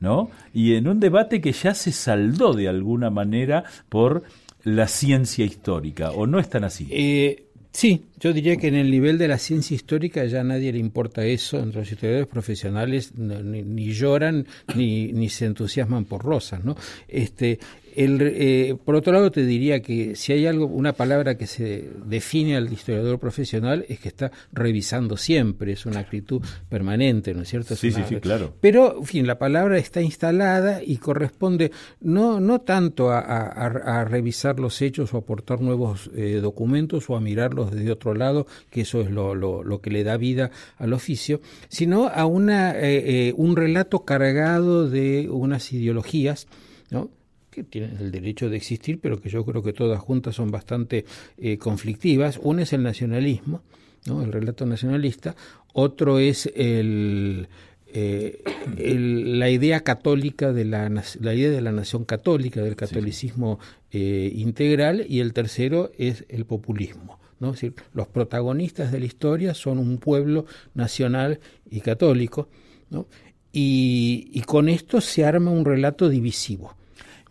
¿no? 0.00 0.30
Y 0.52 0.74
en 0.74 0.88
un 0.88 1.00
debate 1.00 1.40
que 1.40 1.52
ya 1.52 1.74
se 1.74 1.92
saldó 1.92 2.52
de 2.52 2.68
alguna 2.68 3.10
manera 3.10 3.64
por 3.88 4.22
la 4.64 4.88
ciencia 4.88 5.44
histórica, 5.44 6.10
¿o 6.10 6.26
no 6.26 6.38
es 6.38 6.48
tan 6.48 6.64
así? 6.64 6.88
Eh, 6.90 7.44
sí, 7.72 8.04
yo 8.20 8.32
diría 8.32 8.56
que 8.56 8.68
en 8.68 8.74
el 8.74 8.90
nivel 8.90 9.18
de 9.18 9.28
la 9.28 9.38
ciencia 9.38 9.74
histórica 9.74 10.24
ya 10.26 10.40
a 10.40 10.44
nadie 10.44 10.72
le 10.72 10.78
importa 10.78 11.24
eso, 11.24 11.58
entre 11.58 11.80
los 11.80 11.90
historiadores 11.90 12.26
profesionales 12.26 13.14
ni, 13.16 13.92
lloran 13.92 14.46
ni, 14.74 15.12
ni, 15.12 15.28
se 15.28 15.46
entusiasman 15.46 16.04
por 16.04 16.22
rosas, 16.24 16.64
¿no? 16.64 16.76
Este, 17.06 17.58
el, 17.98 18.20
eh, 18.22 18.76
por 18.84 18.94
otro 18.94 19.12
lado, 19.12 19.32
te 19.32 19.44
diría 19.44 19.80
que 19.80 20.14
si 20.14 20.32
hay 20.32 20.46
algo, 20.46 20.66
una 20.66 20.92
palabra 20.92 21.36
que 21.36 21.48
se 21.48 21.90
define 22.06 22.56
al 22.56 22.72
historiador 22.72 23.18
profesional 23.18 23.84
es 23.88 23.98
que 23.98 24.06
está 24.06 24.30
revisando 24.52 25.16
siempre, 25.16 25.72
es 25.72 25.84
una 25.84 25.98
actitud 25.98 26.40
permanente, 26.68 27.34
¿no 27.34 27.42
es 27.42 27.48
cierto? 27.48 27.74
sí, 27.74 27.90
sí, 27.90 28.02
sí, 28.08 28.16
claro. 28.20 28.54
Pero, 28.60 28.98
en 28.98 29.04
fin, 29.04 29.26
la 29.26 29.40
palabra 29.40 29.78
está 29.78 30.00
instalada 30.00 30.80
y 30.80 30.98
corresponde 30.98 31.72
no, 32.00 32.38
no 32.38 32.60
tanto 32.60 33.10
a, 33.10 34.04
revisar 34.04 34.60
los 34.60 34.80
hechos 34.80 35.12
o 35.12 35.16
aportar 35.16 35.60
nuevos 35.60 36.08
eh, 36.14 36.38
documentos 36.40 37.10
o 37.10 37.16
a 37.16 37.20
mirarlos 37.20 37.72
desde 37.72 37.90
otro 37.90 38.14
lado, 38.14 38.46
que 38.70 38.82
eso 38.82 39.00
es 39.00 39.10
lo, 39.10 39.34
lo, 39.34 39.80
que 39.80 39.90
le 39.90 40.04
da 40.04 40.16
vida 40.16 40.52
al 40.76 40.92
oficio, 40.92 41.40
sino 41.68 42.06
a 42.06 42.26
una, 42.26 42.74
eh, 42.76 43.34
un 43.36 43.56
relato 43.56 44.04
cargado 44.04 44.88
de 44.88 45.28
unas 45.28 45.72
ideologías, 45.72 46.46
¿no? 46.90 47.10
Que 47.58 47.64
tienen 47.64 47.96
el 47.98 48.10
derecho 48.10 48.48
de 48.48 48.56
existir, 48.56 49.00
pero 49.00 49.20
que 49.20 49.28
yo 49.28 49.44
creo 49.44 49.62
que 49.62 49.72
todas 49.72 50.00
juntas 50.00 50.36
son 50.36 50.50
bastante 50.50 51.04
eh, 51.36 51.58
conflictivas. 51.58 52.38
Una 52.42 52.62
es 52.62 52.72
el 52.72 52.82
nacionalismo, 52.82 53.62
¿no? 54.06 54.22
el 54.22 54.32
relato 54.32 54.64
nacionalista, 54.64 55.34
otro 55.72 56.18
es 56.18 56.50
el, 56.54 57.48
eh, 57.92 58.42
la 58.76 59.50
idea 59.50 59.80
católica 59.80 60.52
de 60.52 60.64
la, 60.64 60.88
la, 60.88 61.34
idea 61.34 61.50
de 61.50 61.60
la 61.60 61.72
nación 61.72 62.04
católica, 62.04 62.62
del 62.62 62.76
catolicismo 62.76 63.58
eh, 63.90 64.30
integral, 64.34 65.04
y 65.08 65.20
el 65.20 65.32
tercero 65.32 65.90
es 65.98 66.24
el 66.28 66.44
populismo. 66.44 67.18
¿no? 67.40 67.48
Es 67.48 67.54
decir, 67.54 67.74
los 67.94 68.08
protagonistas 68.08 68.92
de 68.92 69.00
la 69.00 69.06
historia 69.06 69.54
son 69.54 69.78
un 69.78 69.98
pueblo 69.98 70.46
nacional 70.74 71.40
y 71.70 71.80
católico, 71.80 72.48
¿no? 72.90 73.06
y, 73.52 74.30
y 74.32 74.42
con 74.42 74.68
esto 74.68 75.00
se 75.00 75.24
arma 75.24 75.50
un 75.50 75.64
relato 75.64 76.08
divisivo. 76.08 76.77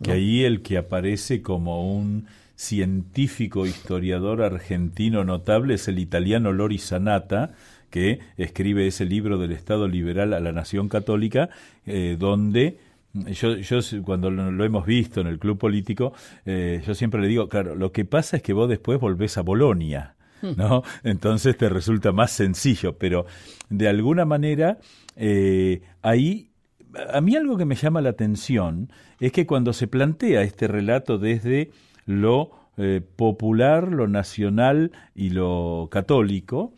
Que 0.02 0.12
ahí 0.12 0.44
el 0.44 0.62
que 0.62 0.78
aparece 0.78 1.42
como 1.42 1.92
un 1.92 2.26
científico 2.54 3.66
historiador 3.66 4.42
argentino 4.42 5.24
notable 5.24 5.74
es 5.74 5.88
el 5.88 5.98
italiano 5.98 6.52
Lori 6.52 6.78
Sanata, 6.78 7.52
que 7.90 8.20
escribe 8.36 8.86
ese 8.86 9.04
libro 9.04 9.38
del 9.38 9.52
Estado 9.52 9.88
liberal 9.88 10.34
a 10.34 10.40
la 10.40 10.52
nación 10.52 10.88
católica, 10.88 11.50
eh, 11.86 12.16
donde 12.18 12.78
yo, 13.14 13.56
yo 13.56 13.78
cuando 14.04 14.30
lo, 14.30 14.64
hemos 14.64 14.86
visto 14.86 15.20
en 15.20 15.28
el 15.28 15.38
club 15.38 15.58
político, 15.58 16.12
eh, 16.44 16.82
yo 16.86 16.94
siempre 16.94 17.20
le 17.20 17.28
digo, 17.28 17.48
claro, 17.48 17.74
lo 17.74 17.92
que 17.92 18.04
pasa 18.04 18.36
es 18.36 18.42
que 18.42 18.52
vos 18.52 18.68
después 18.68 19.00
volvés 19.00 19.38
a 19.38 19.42
Bolonia, 19.42 20.14
¿no? 20.56 20.82
Entonces 21.04 21.56
te 21.56 21.68
resulta 21.68 22.12
más 22.12 22.32
sencillo, 22.32 22.98
pero 22.98 23.26
de 23.70 23.88
alguna 23.88 24.24
manera 24.24 24.78
eh, 25.16 25.82
ahí 26.02 26.50
a 26.94 27.20
mí 27.20 27.36
algo 27.36 27.56
que 27.56 27.64
me 27.64 27.74
llama 27.74 28.00
la 28.00 28.10
atención 28.10 28.90
es 29.20 29.32
que 29.32 29.46
cuando 29.46 29.72
se 29.72 29.86
plantea 29.86 30.42
este 30.42 30.68
relato 30.68 31.18
desde 31.18 31.70
lo 32.06 32.50
eh, 32.76 33.00
popular, 33.16 33.88
lo 33.88 34.08
nacional 34.08 34.92
y 35.14 35.30
lo 35.30 35.88
católico, 35.90 36.72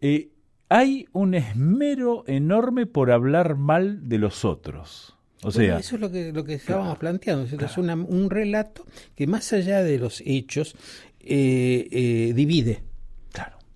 eh, 0.00 0.30
hay 0.68 1.06
un 1.12 1.34
esmero 1.34 2.24
enorme 2.26 2.86
por 2.86 3.10
hablar 3.10 3.56
mal 3.56 4.08
de 4.08 4.18
los 4.18 4.44
otros. 4.44 5.16
O 5.42 5.50
sea, 5.50 5.78
eso 5.78 5.96
es 5.96 6.00
lo 6.00 6.10
que, 6.10 6.32
lo 6.32 6.44
que 6.44 6.54
estábamos 6.54 6.96
planteando. 6.96 7.44
Es 7.44 7.76
un 7.76 8.30
relato 8.30 8.86
que 9.14 9.26
más 9.26 9.52
allá 9.52 9.82
de 9.82 9.98
los 9.98 10.22
hechos 10.24 10.74
eh, 11.20 12.32
divide 12.34 12.82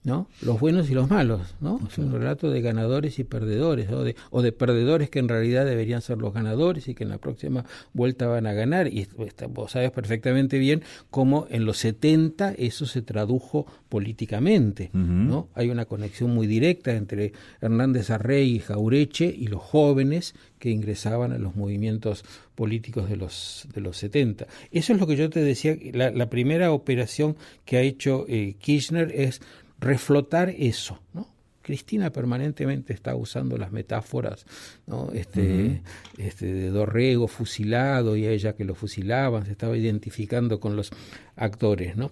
¿no? 0.08 0.26
Los 0.40 0.58
buenos 0.58 0.88
y 0.90 0.94
los 0.94 1.10
malos, 1.10 1.54
¿no? 1.60 1.78
Es 1.86 1.98
un 1.98 2.10
relato 2.10 2.50
de 2.50 2.62
ganadores 2.62 3.18
y 3.18 3.24
perdedores, 3.24 3.90
o, 3.90 4.02
de, 4.02 4.16
o 4.30 4.40
de 4.40 4.52
perdedores 4.52 5.10
que 5.10 5.18
en 5.18 5.28
realidad 5.28 5.66
deberían 5.66 6.00
ser 6.00 6.16
los 6.16 6.32
ganadores 6.32 6.88
y 6.88 6.94
que 6.94 7.04
en 7.04 7.10
la 7.10 7.18
próxima 7.18 7.66
vuelta 7.92 8.26
van 8.26 8.46
a 8.46 8.54
ganar. 8.54 8.88
Y 8.88 9.06
vos 9.50 9.72
sabes 9.72 9.90
perfectamente 9.90 10.58
bien 10.58 10.82
cómo 11.10 11.46
en 11.50 11.66
los 11.66 11.76
70 11.76 12.54
eso 12.56 12.86
se 12.86 13.02
tradujo 13.02 13.66
políticamente, 13.90 14.90
¿no? 14.94 15.48
Hay 15.54 15.68
una 15.68 15.84
conexión 15.84 16.34
muy 16.34 16.46
directa 16.46 16.94
entre 16.94 17.32
Hernández 17.60 18.10
Arrey 18.10 18.56
y 18.56 18.60
Jaureche 18.60 19.26
y 19.26 19.48
los 19.48 19.62
jóvenes 19.62 20.34
que 20.58 20.70
ingresaban 20.70 21.32
a 21.32 21.38
los 21.38 21.54
movimientos 21.54 22.24
políticos 22.54 23.08
de 23.08 23.16
los, 23.16 23.68
de 23.74 23.80
los 23.80 23.98
70. 23.98 24.46
Eso 24.72 24.92
es 24.92 24.98
lo 24.98 25.06
que 25.06 25.16
yo 25.16 25.30
te 25.30 25.40
decía, 25.40 25.76
la, 25.92 26.10
la 26.10 26.30
primera 26.30 26.72
operación 26.72 27.36
que 27.64 27.76
ha 27.76 27.82
hecho 27.82 28.24
eh, 28.28 28.56
Kirchner 28.58 29.12
es 29.14 29.40
reflotar 29.78 30.50
eso, 30.50 31.00
¿no? 31.12 31.38
Cristina 31.68 32.10
permanentemente 32.10 32.94
está 32.94 33.14
usando 33.14 33.58
las 33.58 33.72
metáforas 33.72 34.46
¿no? 34.86 35.10
este, 35.12 35.82
este, 36.16 36.46
de 36.46 36.70
Dorrego 36.70 37.28
fusilado 37.28 38.16
y 38.16 38.24
a 38.24 38.30
ella 38.30 38.54
que 38.54 38.64
lo 38.64 38.74
fusilaban, 38.74 39.44
se 39.44 39.52
estaba 39.52 39.76
identificando 39.76 40.60
con 40.60 40.76
los 40.76 40.90
actores. 41.36 41.94
¿no? 41.94 42.10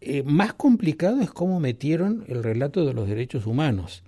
Eh, 0.00 0.22
más 0.22 0.52
complicado 0.52 1.20
es 1.20 1.32
cómo 1.32 1.58
metieron 1.58 2.24
el 2.28 2.44
relato 2.44 2.84
de 2.86 2.94
los 2.94 3.08
derechos 3.08 3.44
humanos. 3.44 4.04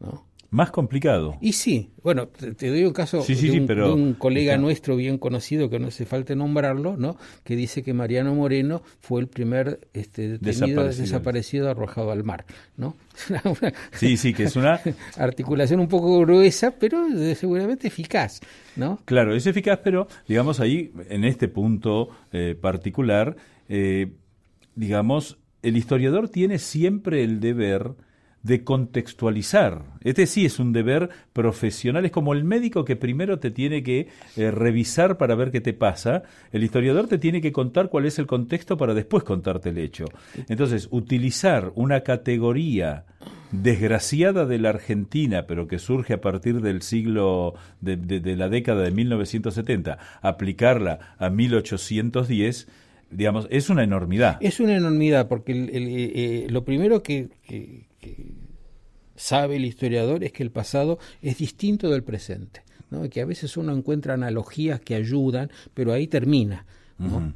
¿no? 0.00 0.24
Más 0.50 0.70
complicado. 0.70 1.36
Y 1.42 1.52
sí, 1.52 1.90
bueno, 2.02 2.28
te, 2.28 2.68
doy 2.68 2.84
un 2.84 2.94
caso 2.94 3.22
de, 3.22 3.92
un, 3.92 4.14
colega 4.14 4.56
nuestro 4.56 4.96
bien 4.96 5.18
conocido, 5.18 5.68
que 5.68 5.78
no 5.78 5.88
hace 5.88 6.06
falta 6.06 6.34
nombrarlo, 6.34 6.96
¿no? 6.96 7.18
que 7.44 7.54
dice 7.54 7.82
que 7.82 7.92
Mariano 7.92 8.34
Moreno 8.34 8.82
fue 9.00 9.20
el 9.20 9.28
primer 9.28 9.78
este, 9.92 10.38
detenido 10.38 10.84
desaparecido. 10.84 11.68
arrojado 11.68 12.12
al 12.12 12.24
mar. 12.24 12.46
¿no? 12.78 12.96
sí, 13.92 14.16
sí, 14.16 14.32
que 14.32 14.44
es 14.44 14.56
una... 14.56 14.80
Articulación 15.18 15.80
un 15.80 15.88
poco 15.88 16.18
gruesa, 16.20 16.70
pero 16.78 17.06
seguramente 17.34 17.88
eficaz. 17.88 18.40
¿no? 18.74 19.00
Claro, 19.04 19.34
es 19.34 19.46
eficaz, 19.46 19.80
pero 19.84 20.08
digamos 20.26 20.60
ahí, 20.60 20.92
en 21.10 21.24
este 21.24 21.48
punto 21.48 22.08
eh, 22.32 22.56
particular, 22.58 23.36
eh, 23.68 24.12
digamos, 24.74 25.36
el 25.60 25.76
historiador 25.76 26.30
tiene 26.30 26.58
siempre 26.58 27.22
el 27.22 27.40
deber 27.40 27.92
de 28.42 28.64
contextualizar. 28.64 29.82
Este 30.02 30.26
sí 30.26 30.46
es 30.46 30.58
un 30.58 30.72
deber 30.72 31.10
profesional, 31.32 32.04
es 32.04 32.12
como 32.12 32.32
el 32.32 32.44
médico 32.44 32.84
que 32.84 32.96
primero 32.96 33.38
te 33.38 33.50
tiene 33.50 33.82
que 33.82 34.08
eh, 34.36 34.50
revisar 34.50 35.18
para 35.18 35.34
ver 35.34 35.50
qué 35.50 35.60
te 35.60 35.72
pasa, 35.72 36.22
el 36.52 36.64
historiador 36.64 37.08
te 37.08 37.18
tiene 37.18 37.40
que 37.40 37.52
contar 37.52 37.88
cuál 37.88 38.06
es 38.06 38.18
el 38.18 38.26
contexto 38.26 38.76
para 38.76 38.94
después 38.94 39.24
contarte 39.24 39.70
el 39.70 39.78
hecho. 39.78 40.06
Entonces, 40.48 40.88
utilizar 40.90 41.72
una 41.74 42.02
categoría 42.02 43.04
desgraciada 43.50 44.46
de 44.46 44.58
la 44.58 44.70
Argentina, 44.70 45.46
pero 45.46 45.66
que 45.66 45.78
surge 45.78 46.14
a 46.14 46.20
partir 46.20 46.60
del 46.60 46.82
siglo, 46.82 47.54
de, 47.80 47.96
de 47.96 48.36
la 48.36 48.48
década 48.48 48.82
de 48.82 48.90
1970, 48.90 49.98
aplicarla 50.22 51.14
a 51.18 51.30
1810, 51.30 52.68
digamos, 53.10 53.46
es 53.50 53.70
una 53.70 53.84
enormidad. 53.84 54.36
Es 54.40 54.60
una 54.60 54.76
enormidad, 54.76 55.28
porque 55.28 55.52
el, 55.52 55.68
eh, 55.68 56.12
eh, 56.14 56.46
lo 56.50 56.64
primero 56.64 57.02
que, 57.02 57.28
sabe 59.16 59.56
el 59.56 59.64
historiador 59.64 60.24
es 60.24 60.32
que 60.32 60.42
el 60.42 60.50
pasado 60.50 60.98
es 61.20 61.38
distinto 61.38 61.90
del 61.90 62.04
presente, 62.04 62.62
¿no? 62.90 63.08
que 63.10 63.20
a 63.20 63.26
veces 63.26 63.56
uno 63.56 63.72
encuentra 63.72 64.14
analogías 64.14 64.80
que 64.80 64.94
ayudan, 64.94 65.50
pero 65.74 65.92
ahí 65.92 66.06
termina. 66.06 66.66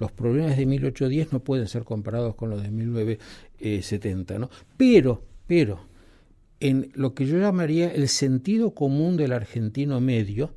Los 0.00 0.10
problemas 0.10 0.56
de 0.56 0.66
1810 0.66 1.32
no 1.32 1.38
pueden 1.38 1.68
ser 1.68 1.84
comparados 1.84 2.34
con 2.34 2.50
los 2.50 2.60
de 2.64 2.72
1970, 2.72 4.40
¿no? 4.40 4.50
Pero, 4.76 5.24
pero, 5.46 5.86
en 6.58 6.90
lo 6.94 7.14
que 7.14 7.26
yo 7.26 7.38
llamaría 7.38 7.92
el 7.92 8.08
sentido 8.08 8.74
común 8.74 9.16
del 9.16 9.32
argentino 9.32 10.00
medio, 10.00 10.52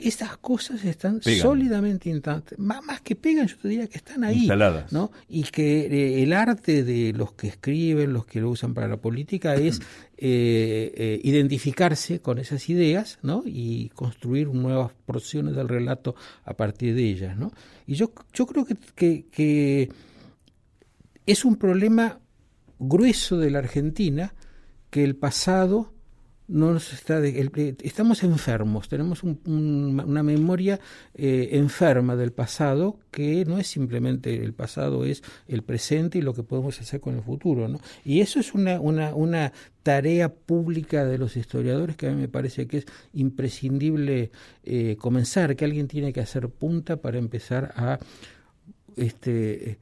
estas 0.00 0.36
cosas 0.36 0.84
están 0.84 1.20
sólidamente 1.22 2.12
más, 2.56 2.84
más, 2.84 3.00
que 3.00 3.16
pegan, 3.16 3.46
yo 3.46 3.56
te 3.56 3.68
diría 3.68 3.86
que 3.88 3.98
están 3.98 4.24
ahí, 4.24 4.48
¿no? 4.90 5.10
Y 5.28 5.42
que 5.44 5.86
eh, 5.86 6.22
el 6.22 6.32
arte 6.32 6.84
de 6.84 7.12
los 7.12 7.32
que 7.32 7.48
escriben, 7.48 8.12
los 8.12 8.24
que 8.26 8.40
lo 8.40 8.50
usan 8.50 8.74
para 8.74 8.88
la 8.88 8.96
política 8.96 9.54
es 9.56 9.80
eh, 10.16 10.92
eh, 10.96 11.20
identificarse 11.24 12.20
con 12.20 12.38
esas 12.38 12.68
ideas, 12.68 13.18
¿no? 13.22 13.42
Y 13.44 13.90
construir 13.94 14.48
nuevas 14.48 14.92
porciones 15.04 15.54
del 15.56 15.68
relato 15.68 16.14
a 16.44 16.54
partir 16.54 16.94
de 16.94 17.04
ellas, 17.04 17.36
¿no? 17.36 17.52
Y 17.86 17.94
yo, 17.94 18.12
yo 18.32 18.46
creo 18.46 18.64
que, 18.64 18.76
que, 18.94 19.26
que 19.30 19.90
es 21.26 21.44
un 21.44 21.56
problema 21.56 22.20
grueso 22.78 23.38
de 23.38 23.50
la 23.50 23.58
Argentina 23.58 24.34
que 24.90 25.04
el 25.04 25.16
pasado 25.16 25.92
no 26.48 26.72
nos 26.72 26.94
está 26.94 27.22
estamos 27.24 28.22
enfermos, 28.22 28.88
tenemos 28.88 29.22
una 29.22 30.22
memoria 30.22 30.80
eh, 31.14 31.50
enferma 31.52 32.16
del 32.16 32.32
pasado 32.32 32.98
que 33.10 33.44
no 33.44 33.58
es 33.58 33.66
simplemente 33.66 34.34
el 34.42 34.54
pasado, 34.54 35.04
es 35.04 35.22
el 35.46 35.62
presente 35.62 36.18
y 36.18 36.22
lo 36.22 36.32
que 36.32 36.42
podemos 36.42 36.80
hacer 36.80 37.00
con 37.00 37.16
el 37.16 37.22
futuro. 37.22 37.68
¿no? 37.68 37.80
Y 38.02 38.20
eso 38.20 38.40
es 38.40 38.54
una, 38.54 38.80
una, 38.80 39.14
una 39.14 39.52
tarea 39.82 40.32
pública 40.32 41.04
de 41.04 41.18
los 41.18 41.36
historiadores 41.36 41.96
que 41.96 42.08
a 42.08 42.10
mí 42.10 42.16
me 42.20 42.28
parece 42.28 42.66
que 42.66 42.78
es 42.78 42.86
imprescindible 43.12 44.30
eh, 44.64 44.96
comenzar, 44.98 45.54
que 45.54 45.66
alguien 45.66 45.86
tiene 45.86 46.14
que 46.14 46.20
hacer 46.20 46.48
punta 46.48 46.96
para 46.96 47.18
empezar 47.18 47.72
a... 47.76 47.98
Este, 48.96 49.78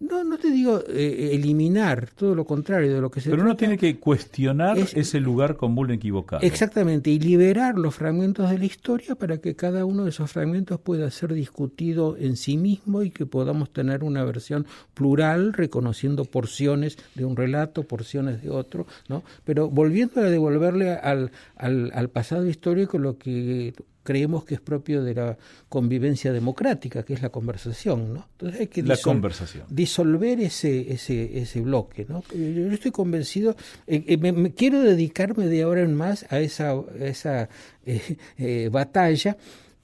no, 0.00 0.22
no 0.22 0.38
te 0.38 0.50
digo 0.50 0.82
eh, 0.88 1.30
eliminar, 1.32 2.10
todo 2.14 2.34
lo 2.34 2.44
contrario 2.44 2.94
de 2.94 3.00
lo 3.00 3.10
que 3.10 3.20
se 3.20 3.30
Pero 3.30 3.42
uno 3.42 3.56
tiene 3.56 3.78
que 3.78 3.98
cuestionar 3.98 4.78
ese 4.78 5.20
lugar 5.20 5.56
común 5.56 5.90
equivocado. 5.90 6.42
Exactamente, 6.42 7.10
y 7.10 7.18
liberar 7.18 7.76
los 7.76 7.94
fragmentos 7.94 8.50
de 8.50 8.58
la 8.58 8.64
historia 8.64 9.14
para 9.14 9.38
que 9.38 9.56
cada 9.56 9.84
uno 9.84 10.04
de 10.04 10.10
esos 10.10 10.30
fragmentos 10.30 10.80
pueda 10.80 11.10
ser 11.10 11.32
discutido 11.32 12.16
en 12.16 12.36
sí 12.36 12.56
mismo 12.56 13.02
y 13.02 13.10
que 13.10 13.26
podamos 13.26 13.72
tener 13.72 14.04
una 14.04 14.24
versión 14.24 14.66
plural, 14.94 15.52
reconociendo 15.52 16.24
porciones 16.24 16.98
de 17.14 17.24
un 17.24 17.36
relato, 17.36 17.82
porciones 17.82 18.42
de 18.42 18.50
otro, 18.50 18.86
¿no? 19.08 19.22
Pero 19.44 19.68
volviendo 19.68 20.20
a 20.20 20.24
devolverle 20.24 20.92
al, 20.92 21.32
al, 21.56 21.90
al 21.94 22.08
pasado 22.10 22.46
histórico 22.46 22.98
lo 22.98 23.18
que 23.18 23.74
creemos 24.08 24.42
que 24.46 24.54
es 24.54 24.60
propio 24.62 25.04
de 25.04 25.12
la 25.14 25.36
convivencia 25.68 26.32
democrática, 26.32 27.02
que 27.02 27.12
es 27.12 27.20
la 27.20 27.28
conversación, 27.28 28.14
¿no? 28.14 28.26
Entonces 28.32 28.60
hay 28.60 28.66
que 28.68 28.82
la 28.82 28.96
conversación. 28.96 29.66
disolver 29.68 30.40
ese, 30.40 30.94
ese, 30.94 31.38
ese 31.38 31.60
bloque, 31.60 32.06
¿no? 32.08 32.22
Yo, 32.32 32.72
estoy 32.72 32.90
convencido, 32.90 33.54
eh, 33.86 34.02
eh, 34.06 34.16
me, 34.16 34.54
quiero 34.54 34.80
dedicarme 34.80 35.46
de 35.46 35.60
ahora 35.60 35.82
en 35.82 35.94
más 35.94 36.24
a 36.30 36.40
esa, 36.40 36.74
esa 36.98 37.50
eh, 37.84 38.70
batalla 38.72 39.36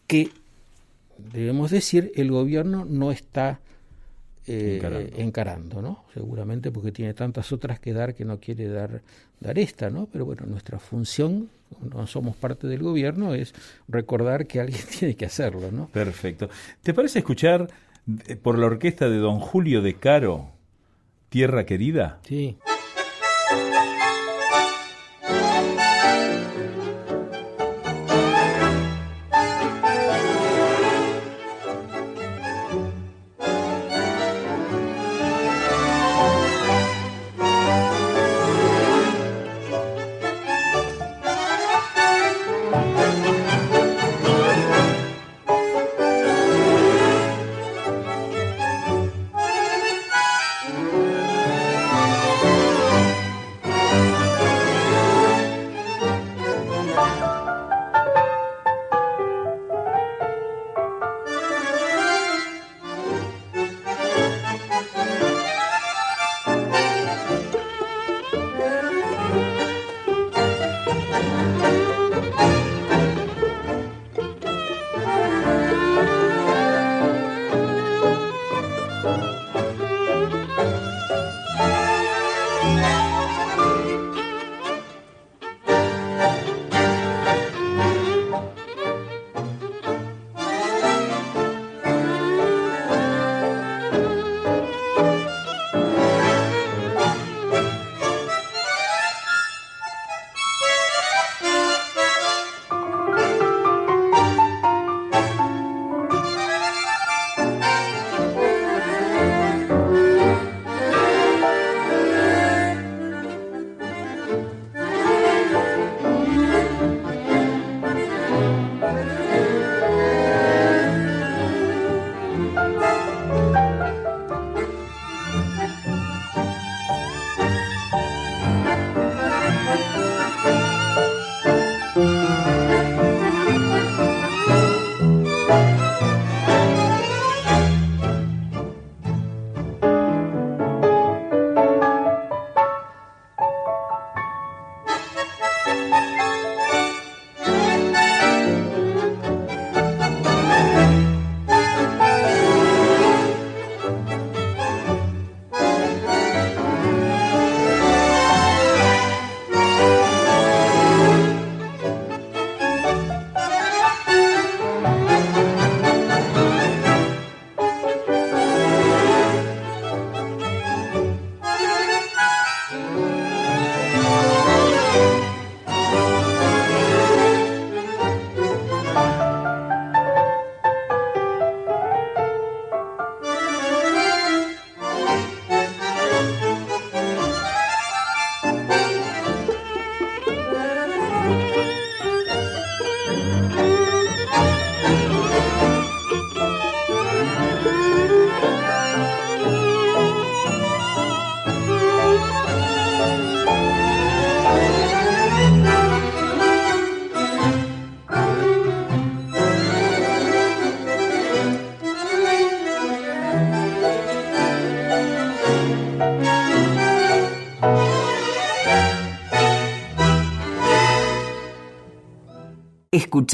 que, 0.07 0.31
debemos 1.31 1.71
decir, 1.71 2.11
el 2.15 2.31
gobierno 2.31 2.87
no 2.87 3.13
está 3.13 3.61
encarando. 4.47 5.19
encarando. 5.19 5.83
¿no? 5.83 6.05
Seguramente 6.15 6.71
porque 6.71 6.93
tiene 6.93 7.13
tantas 7.13 7.53
otras 7.53 7.79
que 7.79 7.93
dar 7.93 8.15
que 8.15 8.25
no 8.25 8.41
quiere 8.41 8.69
dar, 8.69 9.03
dar 9.39 9.59
esta, 9.59 9.91
¿no? 9.91 10.07
Pero 10.11 10.25
bueno, 10.25 10.47
nuestra 10.47 10.79
función 10.79 11.51
no 11.93 12.07
somos 12.07 12.37
parte 12.37 12.67
del 12.67 12.83
gobierno, 12.83 13.35
es 13.35 13.55
recordar 13.89 14.47
que 14.47 14.61
alguien 14.61 14.83
tiene 14.99 15.17
que 15.17 15.27
hacerlo, 15.27 15.71
¿no? 15.71 15.89
Perfecto. 15.89 16.49
¿Te 16.83 16.95
parece 16.95 17.21
escuchar 17.21 17.69
eh, 18.27 18.37
por 18.37 18.59
la 18.59 18.67
orquesta 18.67 19.09
de 19.09 19.19
don 19.19 19.39
Julio 19.41 19.83
de 19.83 19.95
Caro, 19.95 20.51
Tierra 21.29 21.65
Querida? 21.65 22.21
Sí. 22.27 22.57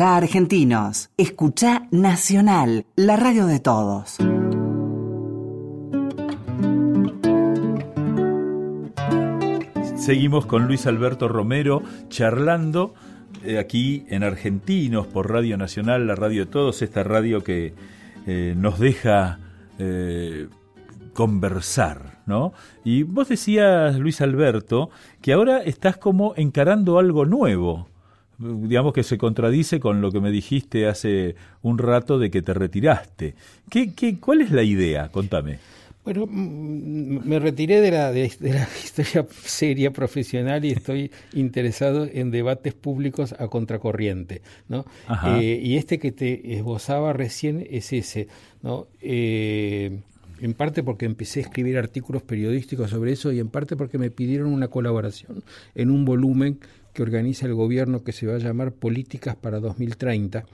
Escucha 0.01 0.17
argentinos, 0.17 1.11
escucha 1.19 1.87
nacional, 1.91 2.87
la 2.97 3.17
radio 3.17 3.45
de 3.45 3.61
todos. 3.61 4.17
Seguimos 9.97 10.47
con 10.47 10.67
Luis 10.67 10.87
Alberto 10.87 11.29
Romero 11.29 11.83
charlando 12.09 12.95
eh, 13.45 13.59
aquí 13.59 14.07
en 14.09 14.23
Argentinos 14.23 15.07
por 15.07 15.31
Radio 15.31 15.59
Nacional, 15.59 16.07
la 16.07 16.15
radio 16.15 16.47
de 16.47 16.51
todos, 16.51 16.81
esta 16.81 17.05
radio 17.05 17.45
que 17.45 17.75
eh, 18.27 18.55
nos 18.57 18.79
deja 18.79 19.39
eh, 19.79 20.49
conversar, 21.13 22.23
¿no? 22.25 22.55
Y 22.85 23.03
vos 23.03 23.29
decías, 23.29 23.99
Luis 23.99 24.23
Alberto, 24.23 24.89
que 25.21 25.35
ahora 25.35 25.59
estás 25.59 25.99
como 25.99 26.33
encarando 26.39 26.99
algo 26.99 27.27
nuevo, 27.27 27.91
digamos 28.41 28.93
que 28.93 29.03
se 29.03 29.19
contradice 29.19 29.81
con 29.81 30.01
lo 30.01 30.11
que 30.11 30.21
me 30.21 30.31
dijiste 30.31 30.89
hace 30.89 31.37
un 31.63 31.79
rato 31.79 32.19
de 32.19 32.31
que 32.31 32.43
te 32.43 32.55
retiraste. 32.55 33.35
¿Qué, 33.69 33.93
qué, 33.95 34.19
cuál 34.19 34.41
es 34.41 34.51
la 34.51 34.63
idea? 34.63 35.09
Contame. 35.09 35.59
Bueno, 36.03 36.27
me 36.27 37.39
retiré 37.39 37.83
de 37.83 37.91
la, 37.91 38.11
de, 38.11 38.33
la 38.41 38.69
historia 38.83 39.27
seria 39.43 39.93
profesional 39.93 40.65
y 40.65 40.71
estoy 40.71 41.11
interesado 41.35 42.09
en 42.11 42.31
debates 42.31 42.73
públicos 42.73 43.35
a 43.39 43.49
contracorriente, 43.49 44.41
¿no? 44.69 44.87
Eh, 45.27 45.61
y 45.63 45.77
este 45.77 45.99
que 45.99 46.11
te 46.11 46.57
esbozaba 46.57 47.13
recién 47.13 47.67
es 47.71 47.93
ese, 47.93 48.29
¿no? 48.63 48.87
Eh, 49.03 50.01
en 50.41 50.55
parte 50.55 50.83
porque 50.83 51.05
empecé 51.05 51.41
a 51.41 51.43
escribir 51.43 51.77
artículos 51.77 52.23
periodísticos 52.23 52.89
sobre 52.89 53.13
eso 53.13 53.31
y 53.31 53.39
en 53.39 53.49
parte 53.49 53.77
porque 53.77 53.99
me 53.99 54.11
pidieron 54.11 54.53
una 54.53 54.69
colaboración 54.69 55.45
en 55.75 55.91
un 55.91 56.07
volumen 56.07 56.61
que 56.93 57.03
organiza 57.03 57.47
el 57.47 57.55
gobierno 57.55 58.03
que 58.03 58.13
se 58.13 58.27
va 58.27 58.35
a 58.35 58.39
llamar 58.39 58.73
Políticas 58.73 59.37
para 59.37 59.61
2030. 59.61 60.45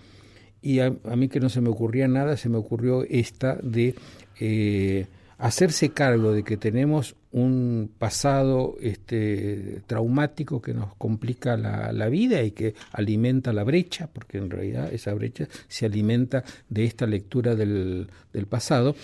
Y 0.63 0.81
a, 0.81 0.91
mí 0.91 1.29
que 1.29 1.41
no 1.41 1.49
se 1.49 1.61
me 1.61 1.69
ocurría 1.69 2.09
nada, 2.09 2.37
se 2.37 2.49
me 2.49 2.57
ocurrió 2.57 3.05
esta 3.05 3.57
de 3.63 3.95
eh, 4.41 5.07
hacerse 5.39 5.91
cargo 5.91 6.33
de 6.33 6.43
que 6.43 6.57
tenemos 6.57 7.15
un 7.31 7.91
pasado 7.99 8.77
este, 8.81 9.83
traumático 9.87 10.63
que 10.63 10.73
nos 10.73 10.95
complica 10.97 11.57
la, 11.57 11.93
la, 11.93 12.09
vida 12.09 12.43
y 12.43 12.53
que 12.53 12.75
alimenta 12.93 13.53
la 13.53 13.63
brecha, 13.63 14.09
porque 14.13 14.39
en 14.39 14.51
realidad 14.51 14.93
esa 14.93 15.13
brecha 15.13 15.47
se 15.69 15.87
alimenta 15.87 16.43
de 16.69 16.85
esta 16.85 17.07
lectura 17.07 17.55
del, 17.55 18.09
del 18.33 18.47
pasado, 18.47 18.97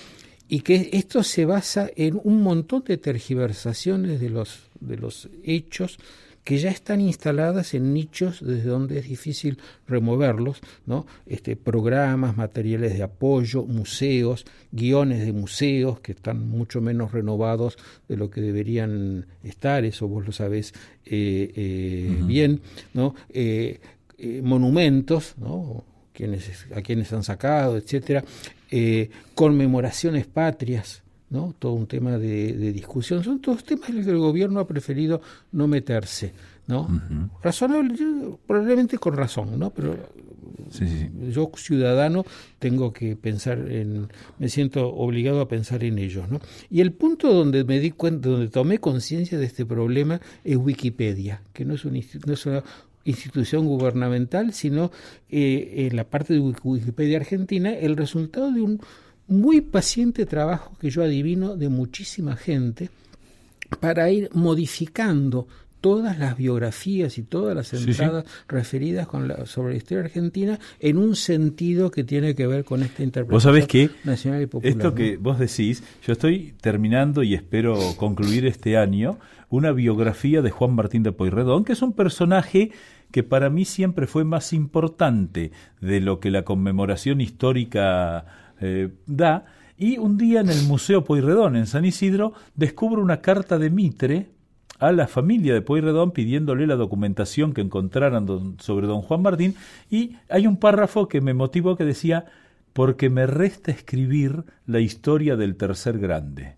y 0.48 0.60
que 0.60 0.90
esto 0.92 1.22
se 1.22 1.44
basa 1.44 1.90
en 1.96 2.20
un 2.24 2.42
montón 2.42 2.84
de 2.84 2.98
tergiversaciones 2.98 4.20
de 4.20 4.30
los, 4.30 4.70
de 4.80 4.96
los 4.96 5.28
hechos 5.44 5.98
que 6.44 6.58
ya 6.58 6.70
están 6.70 7.00
instaladas 7.00 7.74
en 7.74 7.94
nichos 7.94 8.44
desde 8.44 8.68
donde 8.68 8.98
es 8.98 9.08
difícil 9.08 9.58
removerlos, 9.86 10.60
¿no? 10.86 11.06
Este, 11.26 11.54
programas, 11.54 12.36
materiales 12.36 12.96
de 12.96 13.02
apoyo, 13.04 13.64
museos, 13.64 14.44
guiones 14.72 15.24
de 15.24 15.32
museos 15.32 16.00
que 16.00 16.12
están 16.12 16.48
mucho 16.48 16.80
menos 16.80 17.12
renovados 17.12 17.78
de 18.08 18.16
lo 18.16 18.30
que 18.30 18.40
deberían 18.40 19.26
estar, 19.44 19.84
eso 19.84 20.08
vos 20.08 20.26
lo 20.26 20.32
sabés 20.32 20.74
eh, 21.06 21.52
eh, 21.54 22.18
bien, 22.24 22.60
¿no? 22.92 23.14
Eh, 23.30 23.80
monumentos, 24.42 25.34
¿no? 25.38 25.84
Quienes, 26.12 26.66
a 26.74 26.82
quienes 26.82 27.12
han 27.12 27.22
sacado, 27.22 27.76
etcétera, 27.76 28.22
conmemoraciones 29.34 30.26
patrias, 30.26 31.02
¿no? 31.32 31.54
todo 31.58 31.72
un 31.72 31.86
tema 31.86 32.18
de, 32.18 32.72
discusión. 32.72 33.24
Son 33.24 33.40
todos 33.40 33.64
temas 33.64 33.88
en 33.88 33.96
los 33.96 34.04
que 34.04 34.12
el 34.12 34.18
gobierno 34.18 34.60
ha 34.60 34.66
preferido 34.66 35.20
no 35.50 35.66
meterse. 35.66 36.32
¿no? 36.66 36.86
Razonable, 37.42 37.98
probablemente 38.46 38.98
con 38.98 39.16
razón, 39.16 39.58
¿no? 39.58 39.70
pero 39.70 39.96
yo 41.30 41.50
ciudadano 41.56 42.24
tengo 42.58 42.92
que 42.92 43.16
pensar 43.16 43.58
en, 43.70 44.08
me 44.38 44.48
siento 44.48 44.88
obligado 44.94 45.40
a 45.40 45.48
pensar 45.48 45.84
en 45.84 45.98
ellos, 45.98 46.30
¿no? 46.30 46.40
Y 46.70 46.80
el 46.80 46.92
punto 46.92 47.32
donde 47.32 47.64
me 47.64 47.78
di 47.78 47.90
cuenta, 47.90 48.28
donde 48.28 48.48
tomé 48.48 48.78
conciencia 48.78 49.38
de 49.38 49.44
este 49.44 49.66
problema 49.66 50.20
es 50.44 50.56
Wikipedia, 50.56 51.42
que 51.52 51.64
no 51.64 51.74
es, 51.74 51.84
un, 51.84 52.00
no 52.26 52.32
es 52.32 52.46
una 52.46 52.62
institución 53.04 53.66
gubernamental, 53.66 54.52
sino 54.52 54.92
eh, 55.28 55.88
en 55.90 55.96
la 55.96 56.04
parte 56.04 56.34
de 56.34 56.40
Wikipedia 56.40 57.18
Argentina, 57.18 57.74
el 57.74 57.96
resultado 57.96 58.50
de 58.50 58.62
un 58.62 58.80
muy 59.26 59.60
paciente 59.60 60.26
trabajo 60.26 60.76
que 60.80 60.90
yo 60.90 61.02
adivino 61.02 61.56
de 61.56 61.68
muchísima 61.68 62.36
gente 62.36 62.90
para 63.80 64.10
ir 64.10 64.30
modificando 64.34 65.46
todas 65.82 66.16
las 66.16 66.36
biografías 66.36 67.18
y 67.18 67.24
todas 67.24 67.56
las 67.56 67.74
entradas 67.74 68.24
referidas 68.46 69.06
con 69.08 69.26
la, 69.26 69.46
sobre 69.46 69.72
la 69.72 69.78
historia 69.78 70.04
argentina 70.04 70.58
en 70.78 70.96
un 70.96 71.16
sentido 71.16 71.90
que 71.90 72.04
tiene 72.04 72.36
que 72.36 72.46
ver 72.46 72.64
con 72.64 72.82
esta 72.82 73.02
interpretación 73.02 73.34
¿Vos 73.34 73.42
sabés 73.42 73.66
que 73.66 73.90
nacional 74.04 74.42
y 74.42 74.46
popular. 74.46 74.76
Esto 74.76 74.94
que 74.94 75.16
vos 75.16 75.40
decís, 75.40 75.82
yo 76.06 76.12
estoy 76.12 76.54
terminando 76.60 77.24
y 77.24 77.34
espero 77.34 77.76
concluir 77.96 78.46
este 78.46 78.76
año 78.76 79.18
una 79.50 79.72
biografía 79.72 80.40
de 80.40 80.50
Juan 80.50 80.74
Martín 80.74 81.02
de 81.02 81.12
Poirredón, 81.12 81.64
que 81.64 81.72
es 81.72 81.82
un 81.82 81.92
personaje 81.92 82.70
que 83.10 83.24
para 83.24 83.50
mí 83.50 83.64
siempre 83.64 84.06
fue 84.06 84.24
más 84.24 84.52
importante 84.52 85.50
de 85.80 86.00
lo 86.00 86.20
que 86.20 86.30
la 86.30 86.44
conmemoración 86.44 87.20
histórica 87.20 88.41
eh, 88.62 88.90
da, 89.06 89.44
y 89.76 89.98
un 89.98 90.16
día 90.16 90.40
en 90.40 90.48
el 90.48 90.62
Museo 90.64 91.04
Pueyrredón, 91.04 91.56
en 91.56 91.66
San 91.66 91.84
Isidro, 91.84 92.32
descubro 92.54 93.02
una 93.02 93.20
carta 93.20 93.58
de 93.58 93.68
Mitre 93.70 94.30
a 94.78 94.92
la 94.92 95.06
familia 95.06 95.54
de 95.54 95.62
Pueyrredón 95.62 96.12
pidiéndole 96.12 96.66
la 96.66 96.76
documentación 96.76 97.52
que 97.52 97.60
encontraran 97.60 98.56
sobre 98.58 98.86
don 98.86 99.02
Juan 99.02 99.22
Martín, 99.22 99.54
y 99.90 100.16
hay 100.28 100.46
un 100.46 100.56
párrafo 100.56 101.08
que 101.08 101.20
me 101.20 101.34
motivó 101.34 101.76
que 101.76 101.84
decía, 101.84 102.26
porque 102.72 103.10
me 103.10 103.26
resta 103.26 103.70
escribir 103.70 104.44
la 104.66 104.80
historia 104.80 105.36
del 105.36 105.56
tercer 105.56 105.98
grande. 105.98 106.56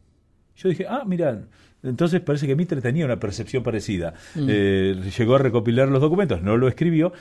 Yo 0.56 0.68
dije, 0.68 0.86
ah, 0.88 1.02
mira, 1.06 1.46
entonces 1.82 2.20
parece 2.20 2.46
que 2.46 2.56
Mitre 2.56 2.80
tenía 2.80 3.04
una 3.04 3.20
percepción 3.20 3.62
parecida. 3.62 4.14
Mm. 4.34 4.46
Eh, 4.48 5.10
llegó 5.18 5.34
a 5.34 5.38
recopilar 5.38 5.88
los 5.88 6.00
documentos, 6.00 6.40
no 6.42 6.56
lo 6.56 6.68
escribió. 6.68 7.12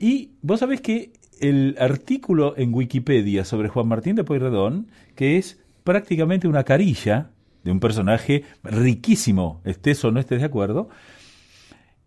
Y 0.00 0.32
vos 0.42 0.60
sabés 0.60 0.80
que 0.80 1.12
el 1.42 1.76
artículo 1.78 2.54
en 2.56 2.72
Wikipedia 2.72 3.44
sobre 3.44 3.68
Juan 3.68 3.88
Martín 3.88 4.14
de 4.14 4.24
Pueyrredón, 4.24 4.86
que 5.16 5.36
es 5.36 5.60
prácticamente 5.82 6.46
una 6.46 6.62
carilla 6.62 7.30
de 7.64 7.72
un 7.72 7.80
personaje 7.80 8.44
riquísimo, 8.62 9.60
estés 9.64 10.04
o 10.04 10.12
no 10.12 10.20
estés 10.20 10.38
de 10.38 10.46
acuerdo, 10.46 10.88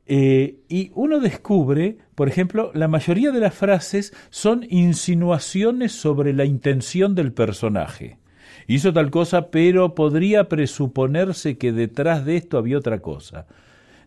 eh, 0.08 0.62
y 0.70 0.92
uno 0.96 1.20
descubre, 1.20 1.98
por 2.16 2.30
ejemplo, 2.30 2.72
la 2.74 2.88
mayoría 2.88 3.32
de 3.32 3.42
las 3.42 3.54
frases 3.54 4.14
son 4.30 4.66
insinuaciones 4.70 5.92
sobre 5.92 6.32
la 6.32 6.46
intención 6.46 7.14
del 7.14 7.34
personaje. 7.34 8.18
Hizo 8.68 8.94
tal 8.94 9.12
cosa, 9.12 9.50
pero 9.50 9.96
podría 9.96 10.48
presuponerse 10.48 11.58
que 11.58 11.74
detrás 11.74 12.24
de 12.24 12.38
esto 12.38 12.58
había 12.58 12.78
otra 12.78 13.00
cosa. 13.00 13.48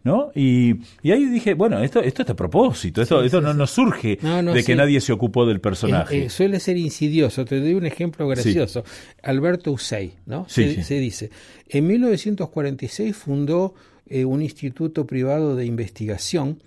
¿No? 0.08 0.32
Y, 0.34 0.72
ahí 1.04 1.26
dije, 1.26 1.52
bueno, 1.52 1.82
esto, 1.82 2.00
esto 2.00 2.22
es 2.22 2.30
a 2.30 2.34
propósito, 2.34 3.02
esto, 3.02 3.22
esto 3.22 3.42
no, 3.42 3.66
surge 3.66 4.16
de 4.16 4.64
que 4.64 4.74
nadie 4.74 5.02
se 5.02 5.12
ocupó 5.12 5.44
del 5.44 5.60
personaje. 5.60 6.16
Eh, 6.16 6.24
eh, 6.24 6.30
suele 6.30 6.60
ser 6.60 6.78
insidioso, 6.78 7.44
te 7.44 7.60
doy 7.60 7.74
un 7.74 7.84
ejemplo 7.84 8.26
gracioso. 8.26 8.84
Alberto 9.22 9.70
Usey, 9.70 10.14
¿no? 10.24 10.48
Se, 10.48 10.82
se, 10.82 10.94
dice, 10.94 11.30
en 11.68 11.86
1946 11.86 13.14
fundó 13.14 13.74
eh, 14.06 14.24
un 14.24 14.40
instituto 14.40 15.06
privado 15.06 15.56
de 15.56 15.66
investigación 15.66 16.62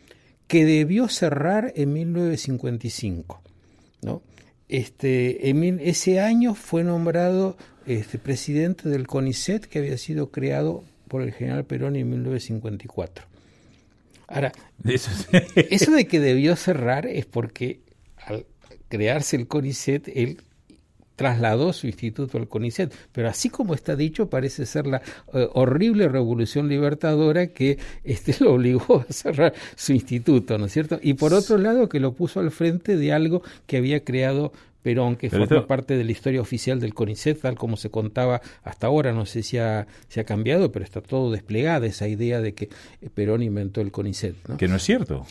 que 0.47 0.63
debió 0.63 1.07
cerrar 1.07 1.73
en 1.75 1.93
1955, 1.93 3.41
¿no? 4.03 4.21
Este, 4.69 5.49
en 5.49 5.79
ese 5.81 6.19
año 6.21 6.53
fue 6.53 6.83
nombrado 6.83 7.57
este, 7.87 8.19
presidente 8.19 8.87
del 8.87 9.07
CONICET 9.07 9.65
que 9.65 9.79
había 9.79 9.97
sido 9.97 10.29
creado 10.29 10.83
por 11.07 11.23
el 11.23 11.33
general 11.33 11.65
Perón 11.65 11.95
en 11.95 12.09
1954. 12.09 13.30
Ahora, 14.31 14.51
eso, 14.83 15.91
de 15.91 16.07
que 16.07 16.19
debió 16.19 16.55
cerrar 16.55 17.05
es 17.05 17.25
porque 17.25 17.81
al 18.17 18.45
crearse 18.87 19.35
el 19.35 19.47
CONICET, 19.47 20.07
él 20.15 20.37
trasladó 21.15 21.71
su 21.73 21.87
instituto 21.87 22.37
al 22.37 22.47
CONICET, 22.47 22.93
pero 23.11 23.29
así 23.29 23.49
como 23.49 23.75
está 23.75 23.95
dicho, 23.95 24.29
parece 24.29 24.65
ser 24.65 24.87
la 24.87 25.01
eh, 25.33 25.47
horrible 25.53 26.07
revolución 26.07 26.67
libertadora 26.67 27.47
que 27.47 27.77
este 28.03 28.35
lo 28.43 28.53
obligó 28.53 29.05
a 29.07 29.13
cerrar 29.13 29.53
su 29.75 29.91
instituto, 29.91 30.57
¿no 30.57 30.65
es 30.65 30.71
cierto? 30.71 30.99
Y 31.01 31.13
por 31.15 31.33
otro 31.33 31.57
lado, 31.57 31.89
que 31.89 31.99
lo 31.99 32.13
puso 32.13 32.39
al 32.39 32.51
frente 32.51 32.97
de 32.97 33.13
algo 33.13 33.43
que 33.67 33.77
había 33.77 34.03
creado 34.03 34.51
Perón, 34.81 35.15
que 35.15 35.29
forma 35.29 35.67
parte 35.67 35.95
de 35.95 36.03
la 36.03 36.11
historia 36.11 36.41
oficial 36.41 36.79
del 36.79 36.93
CONICET, 36.93 37.41
tal 37.41 37.55
como 37.55 37.77
se 37.77 37.91
contaba 37.91 38.41
hasta 38.63 38.87
ahora, 38.87 39.13
no 39.13 39.25
sé 39.25 39.43
si 39.43 39.57
ha, 39.57 39.81
ha 39.81 40.23
cambiado, 40.23 40.71
pero 40.71 40.83
está 40.83 41.01
todo 41.01 41.31
desplegada 41.31 41.85
esa 41.85 42.07
idea 42.07 42.41
de 42.41 42.53
que 42.53 42.69
eh, 43.01 43.09
Perón 43.13 43.43
inventó 43.43 43.81
el 43.81 43.91
CONICET. 43.91 44.35
¿no? 44.47 44.57
Que 44.57 44.67
no 44.67 44.77
es 44.77 44.83
cierto. 44.83 45.25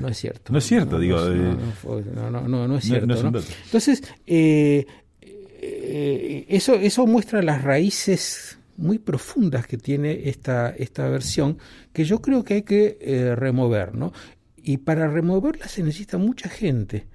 No, 0.00 0.08
es 0.08 0.18
cierto. 0.18 0.52
No 0.52 0.58
es 0.58 0.64
cierto, 0.64 0.98
digo. 1.00 1.18
No, 1.18 2.30
no, 2.30 2.68
no, 2.68 2.76
es 2.76 2.84
cierto. 2.84 3.14
Entonces, 3.64 4.04
eh, 4.26 4.86
eh, 5.20 6.46
eso, 6.48 6.74
eso 6.74 7.06
muestra 7.06 7.42
las 7.42 7.62
raíces 7.62 8.58
muy 8.76 8.98
profundas 8.98 9.66
que 9.66 9.78
tiene 9.78 10.28
esta, 10.28 10.70
esta 10.70 11.08
versión, 11.08 11.58
que 11.92 12.04
yo 12.04 12.20
creo 12.20 12.44
que 12.44 12.54
hay 12.54 12.62
que 12.62 13.34
remover, 13.36 13.94
¿no? 13.94 14.12
Y 14.56 14.76
para 14.76 15.08
removerla 15.08 15.66
se 15.66 15.82
necesita 15.82 16.18
mucha 16.18 16.48
gente 16.48 17.06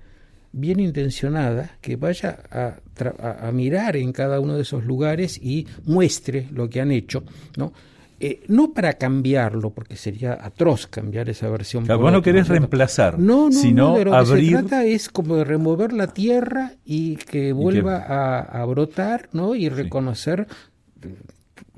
bien 0.57 0.79
intencionada 0.79 1.77
que 1.81 1.95
vaya 1.95 2.39
a, 2.51 3.47
a, 3.47 3.51
mirar 3.51 3.95
en 3.95 4.11
cada 4.11 4.39
uno 4.39 4.55
de 4.55 4.63
esos 4.63 4.83
lugares 4.83 5.37
y 5.41 5.67
muestre 5.85 6.47
lo 6.51 6.69
que 6.69 6.81
han 6.81 6.91
hecho, 6.91 7.23
¿no? 7.55 7.71
Eh, 8.19 8.41
no 8.47 8.73
para 8.73 8.93
cambiarlo, 8.93 9.69
porque 9.69 9.95
sería 9.95 10.33
atroz 10.41 10.87
cambiar 10.87 11.29
esa 11.29 11.49
versión. 11.49 11.85
Claro, 11.85 12.01
vos 12.01 12.11
no 12.11 12.23
querés 12.23 12.47
reemplazar, 12.47 13.19
no, 13.19 13.49
no, 13.49 13.51
sino 13.51 13.95
de 13.95 14.05
lo 14.05 14.15
abrir... 14.15 14.53
que 14.53 14.57
se 14.57 14.63
trata 14.63 14.85
es 14.85 15.09
como 15.09 15.35
de 15.35 15.43
remover 15.43 15.93
la 15.93 16.07
tierra 16.07 16.73
y 16.83 17.17
que 17.17 17.53
vuelva 17.53 17.97
A, 17.97 18.65
brotar, 18.65 19.29
¿no? 19.33 19.53
Y 19.53 19.69
reconocer 19.69 20.47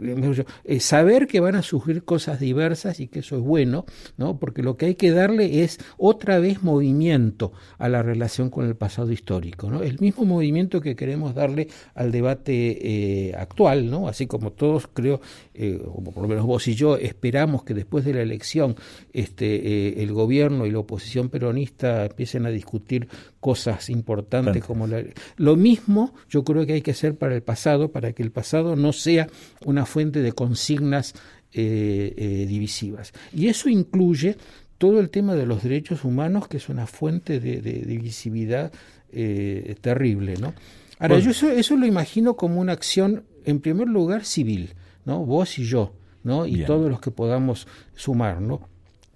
eh, 0.01 0.79
saber 0.79 1.27
que 1.27 1.39
van 1.39 1.55
a 1.55 1.61
surgir 1.61 2.03
cosas 2.03 2.39
diversas 2.39 2.99
y 2.99 3.07
que 3.07 3.19
eso 3.19 3.37
es 3.37 3.41
bueno, 3.41 3.85
¿no? 4.17 4.39
Porque 4.39 4.63
lo 4.63 4.77
que 4.77 4.87
hay 4.87 4.95
que 4.95 5.11
darle 5.11 5.63
es 5.63 5.79
otra 5.97 6.39
vez 6.39 6.63
movimiento 6.63 7.51
a 7.77 7.89
la 7.89 8.03
relación 8.03 8.49
con 8.49 8.65
el 8.65 8.75
pasado 8.75 9.11
histórico, 9.11 9.69
¿no? 9.69 9.83
El 9.83 9.99
mismo 9.99 10.25
movimiento 10.25 10.81
que 10.81 10.95
queremos 10.95 11.35
darle 11.35 11.67
al 11.95 12.11
debate 12.11 13.29
eh, 13.29 13.35
actual, 13.35 13.89
¿no? 13.89 14.07
Así 14.07 14.27
como 14.27 14.51
todos 14.51 14.87
creo, 14.93 15.21
eh, 15.53 15.81
o 15.85 16.03
por 16.03 16.23
lo 16.23 16.27
menos 16.27 16.45
vos 16.45 16.67
y 16.67 16.75
yo 16.75 16.97
esperamos 16.97 17.63
que 17.63 17.73
después 17.73 18.05
de 18.05 18.13
la 18.13 18.21
elección 18.21 18.75
este 19.13 20.01
el 20.01 20.13
gobierno 20.13 20.65
y 20.65 20.71
la 20.71 20.79
oposición 20.79 21.29
peronista 21.29 22.05
empiecen 22.05 22.45
a 22.45 22.49
discutir 22.49 23.07
cosas 23.39 23.89
importantes 23.89 24.63
como 24.63 24.87
la, 24.87 25.03
lo 25.37 25.55
mismo 25.55 26.13
yo 26.29 26.43
creo 26.43 26.65
que 26.65 26.73
hay 26.73 26.81
que 26.81 26.91
hacer 26.91 27.17
para 27.17 27.35
el 27.35 27.41
pasado 27.41 27.91
para 27.91 28.13
que 28.13 28.23
el 28.23 28.31
pasado 28.31 28.75
no 28.75 28.93
sea 28.93 29.27
una 29.65 29.85
fuente 29.89 30.21
de 30.21 30.31
consignas 30.31 31.13
eh, 31.51 32.13
eh, 32.15 32.45
divisivas. 32.47 33.11
Y 33.33 33.47
eso 33.47 33.69
incluye 33.69 34.37
todo 34.77 34.99
el 34.99 35.09
tema 35.09 35.35
de 35.35 35.45
los 35.45 35.63
derechos 35.63 36.05
humanos, 36.05 36.47
que 36.47 36.57
es 36.57 36.69
una 36.69 36.87
fuente 36.87 37.39
de, 37.39 37.59
divisividad 37.61 38.71
eh, 39.11 39.75
terrible. 39.81 40.35
¿no? 40.37 40.53
Ahora, 40.99 41.19
yo 41.19 41.31
eso, 41.31 41.49
eso, 41.51 41.75
lo 41.75 41.85
imagino 41.85 42.35
como 42.35 42.61
una 42.61 42.73
acción, 42.73 43.25
en 43.45 43.59
primer 43.59 43.87
lugar, 43.87 44.25
civil, 44.25 44.75
¿no? 45.05 45.25
vos 45.25 45.59
y 45.59 45.65
yo, 45.65 45.93
¿no? 46.23 46.45
y 46.45 46.63
todos 46.65 46.89
los 46.89 47.01
que 47.01 47.11
podamos 47.11 47.67
sumar. 47.95 48.41
¿no? 48.41 48.69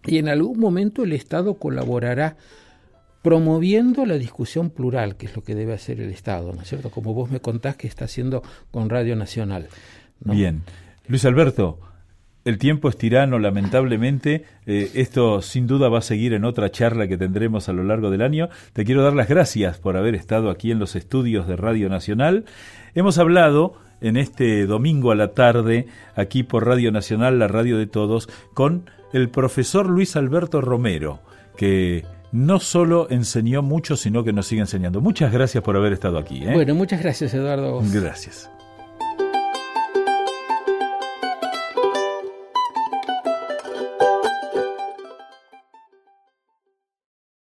Y 0.05 0.17
en 0.17 0.28
algún 0.28 0.59
momento 0.59 1.03
el 1.03 1.13
Estado 1.13 1.53
colaborará 1.53 2.36
promoviendo 3.21 4.05
la 4.05 4.17
discusión 4.17 4.69
plural, 4.69 5.15
que 5.15 5.28
es 5.28 5.36
lo 5.36 5.43
que 5.43 5.55
debe 5.55 5.74
hacer 5.74 6.01
el 6.01 6.11
Estado, 6.11 6.51
¿no 6.51 6.61
es 6.61 6.67
cierto? 6.67 6.91
Como 6.91 7.13
vos 7.13 7.32
me 7.32 7.39
contás 7.39 7.78
que 7.78 7.88
está 7.88 8.05
haciendo 8.05 8.43
con 8.69 8.89
Radio 8.89 9.15
Nacional. 9.15 9.69
Bien. 10.26 10.63
Luis 11.07 11.26
Alberto, 11.26 11.80
el 12.45 12.57
tiempo 12.57 12.89
es 12.89 12.97
tirano, 12.97 13.39
lamentablemente. 13.39 14.43
Eh, 14.65 14.91
esto 14.95 15.41
sin 15.41 15.65
duda 15.65 15.89
va 15.89 15.99
a 15.99 16.01
seguir 16.01 16.34
en 16.34 16.43
otra 16.43 16.71
charla 16.71 17.07
que 17.07 17.17
tendremos 17.17 17.69
a 17.69 17.74
lo 17.74 17.84
largo 17.84 18.09
del 18.09 18.21
año. 18.21 18.49
Te 18.74 18.84
quiero 18.84 19.03
dar 19.03 19.13
las 19.13 19.30
gracias 19.30 19.78
por 19.78 19.95
haber 19.95 20.15
estado 20.15 20.49
aquí 20.49 20.71
en 20.71 20.80
los 20.80 20.95
estudios 20.95 21.47
de 21.47 21.55
Radio 21.55 21.88
Nacional. 21.89 22.45
Hemos 22.95 23.17
hablado 23.17 23.76
en 24.01 24.17
este 24.17 24.65
domingo 24.65 25.11
a 25.11 25.15
la 25.15 25.30
tarde, 25.30 25.88
aquí 26.15 26.43
por 26.43 26.67
Radio 26.67 26.91
Nacional, 26.91 27.39
la 27.39 27.47
radio 27.47 27.78
de 27.78 27.88
todos, 27.88 28.28
con 28.53 28.89
el 29.13 29.30
profesor 29.30 29.89
Luis 29.89 30.17
Alberto 30.17 30.59
Romero, 30.59 31.21
que 31.55 32.03
no 32.34 32.59
solo 32.59 33.07
enseñó 33.09 33.61
mucho, 33.61 33.95
sino 33.95 34.26
que 34.26 34.34
nos 34.34 34.47
sigue 34.47 34.61
enseñando. 34.61 34.99
Muchas 34.99 35.32
gracias 35.32 35.63
por 35.63 35.78
haber 35.78 35.93
estado 35.93 36.17
aquí. 36.17 36.43
¿eh? 36.43 36.51
Bueno, 36.51 36.76
muchas 36.76 37.01
gracias, 37.01 37.34
Eduardo. 37.34 37.82
Gracias. 37.93 38.49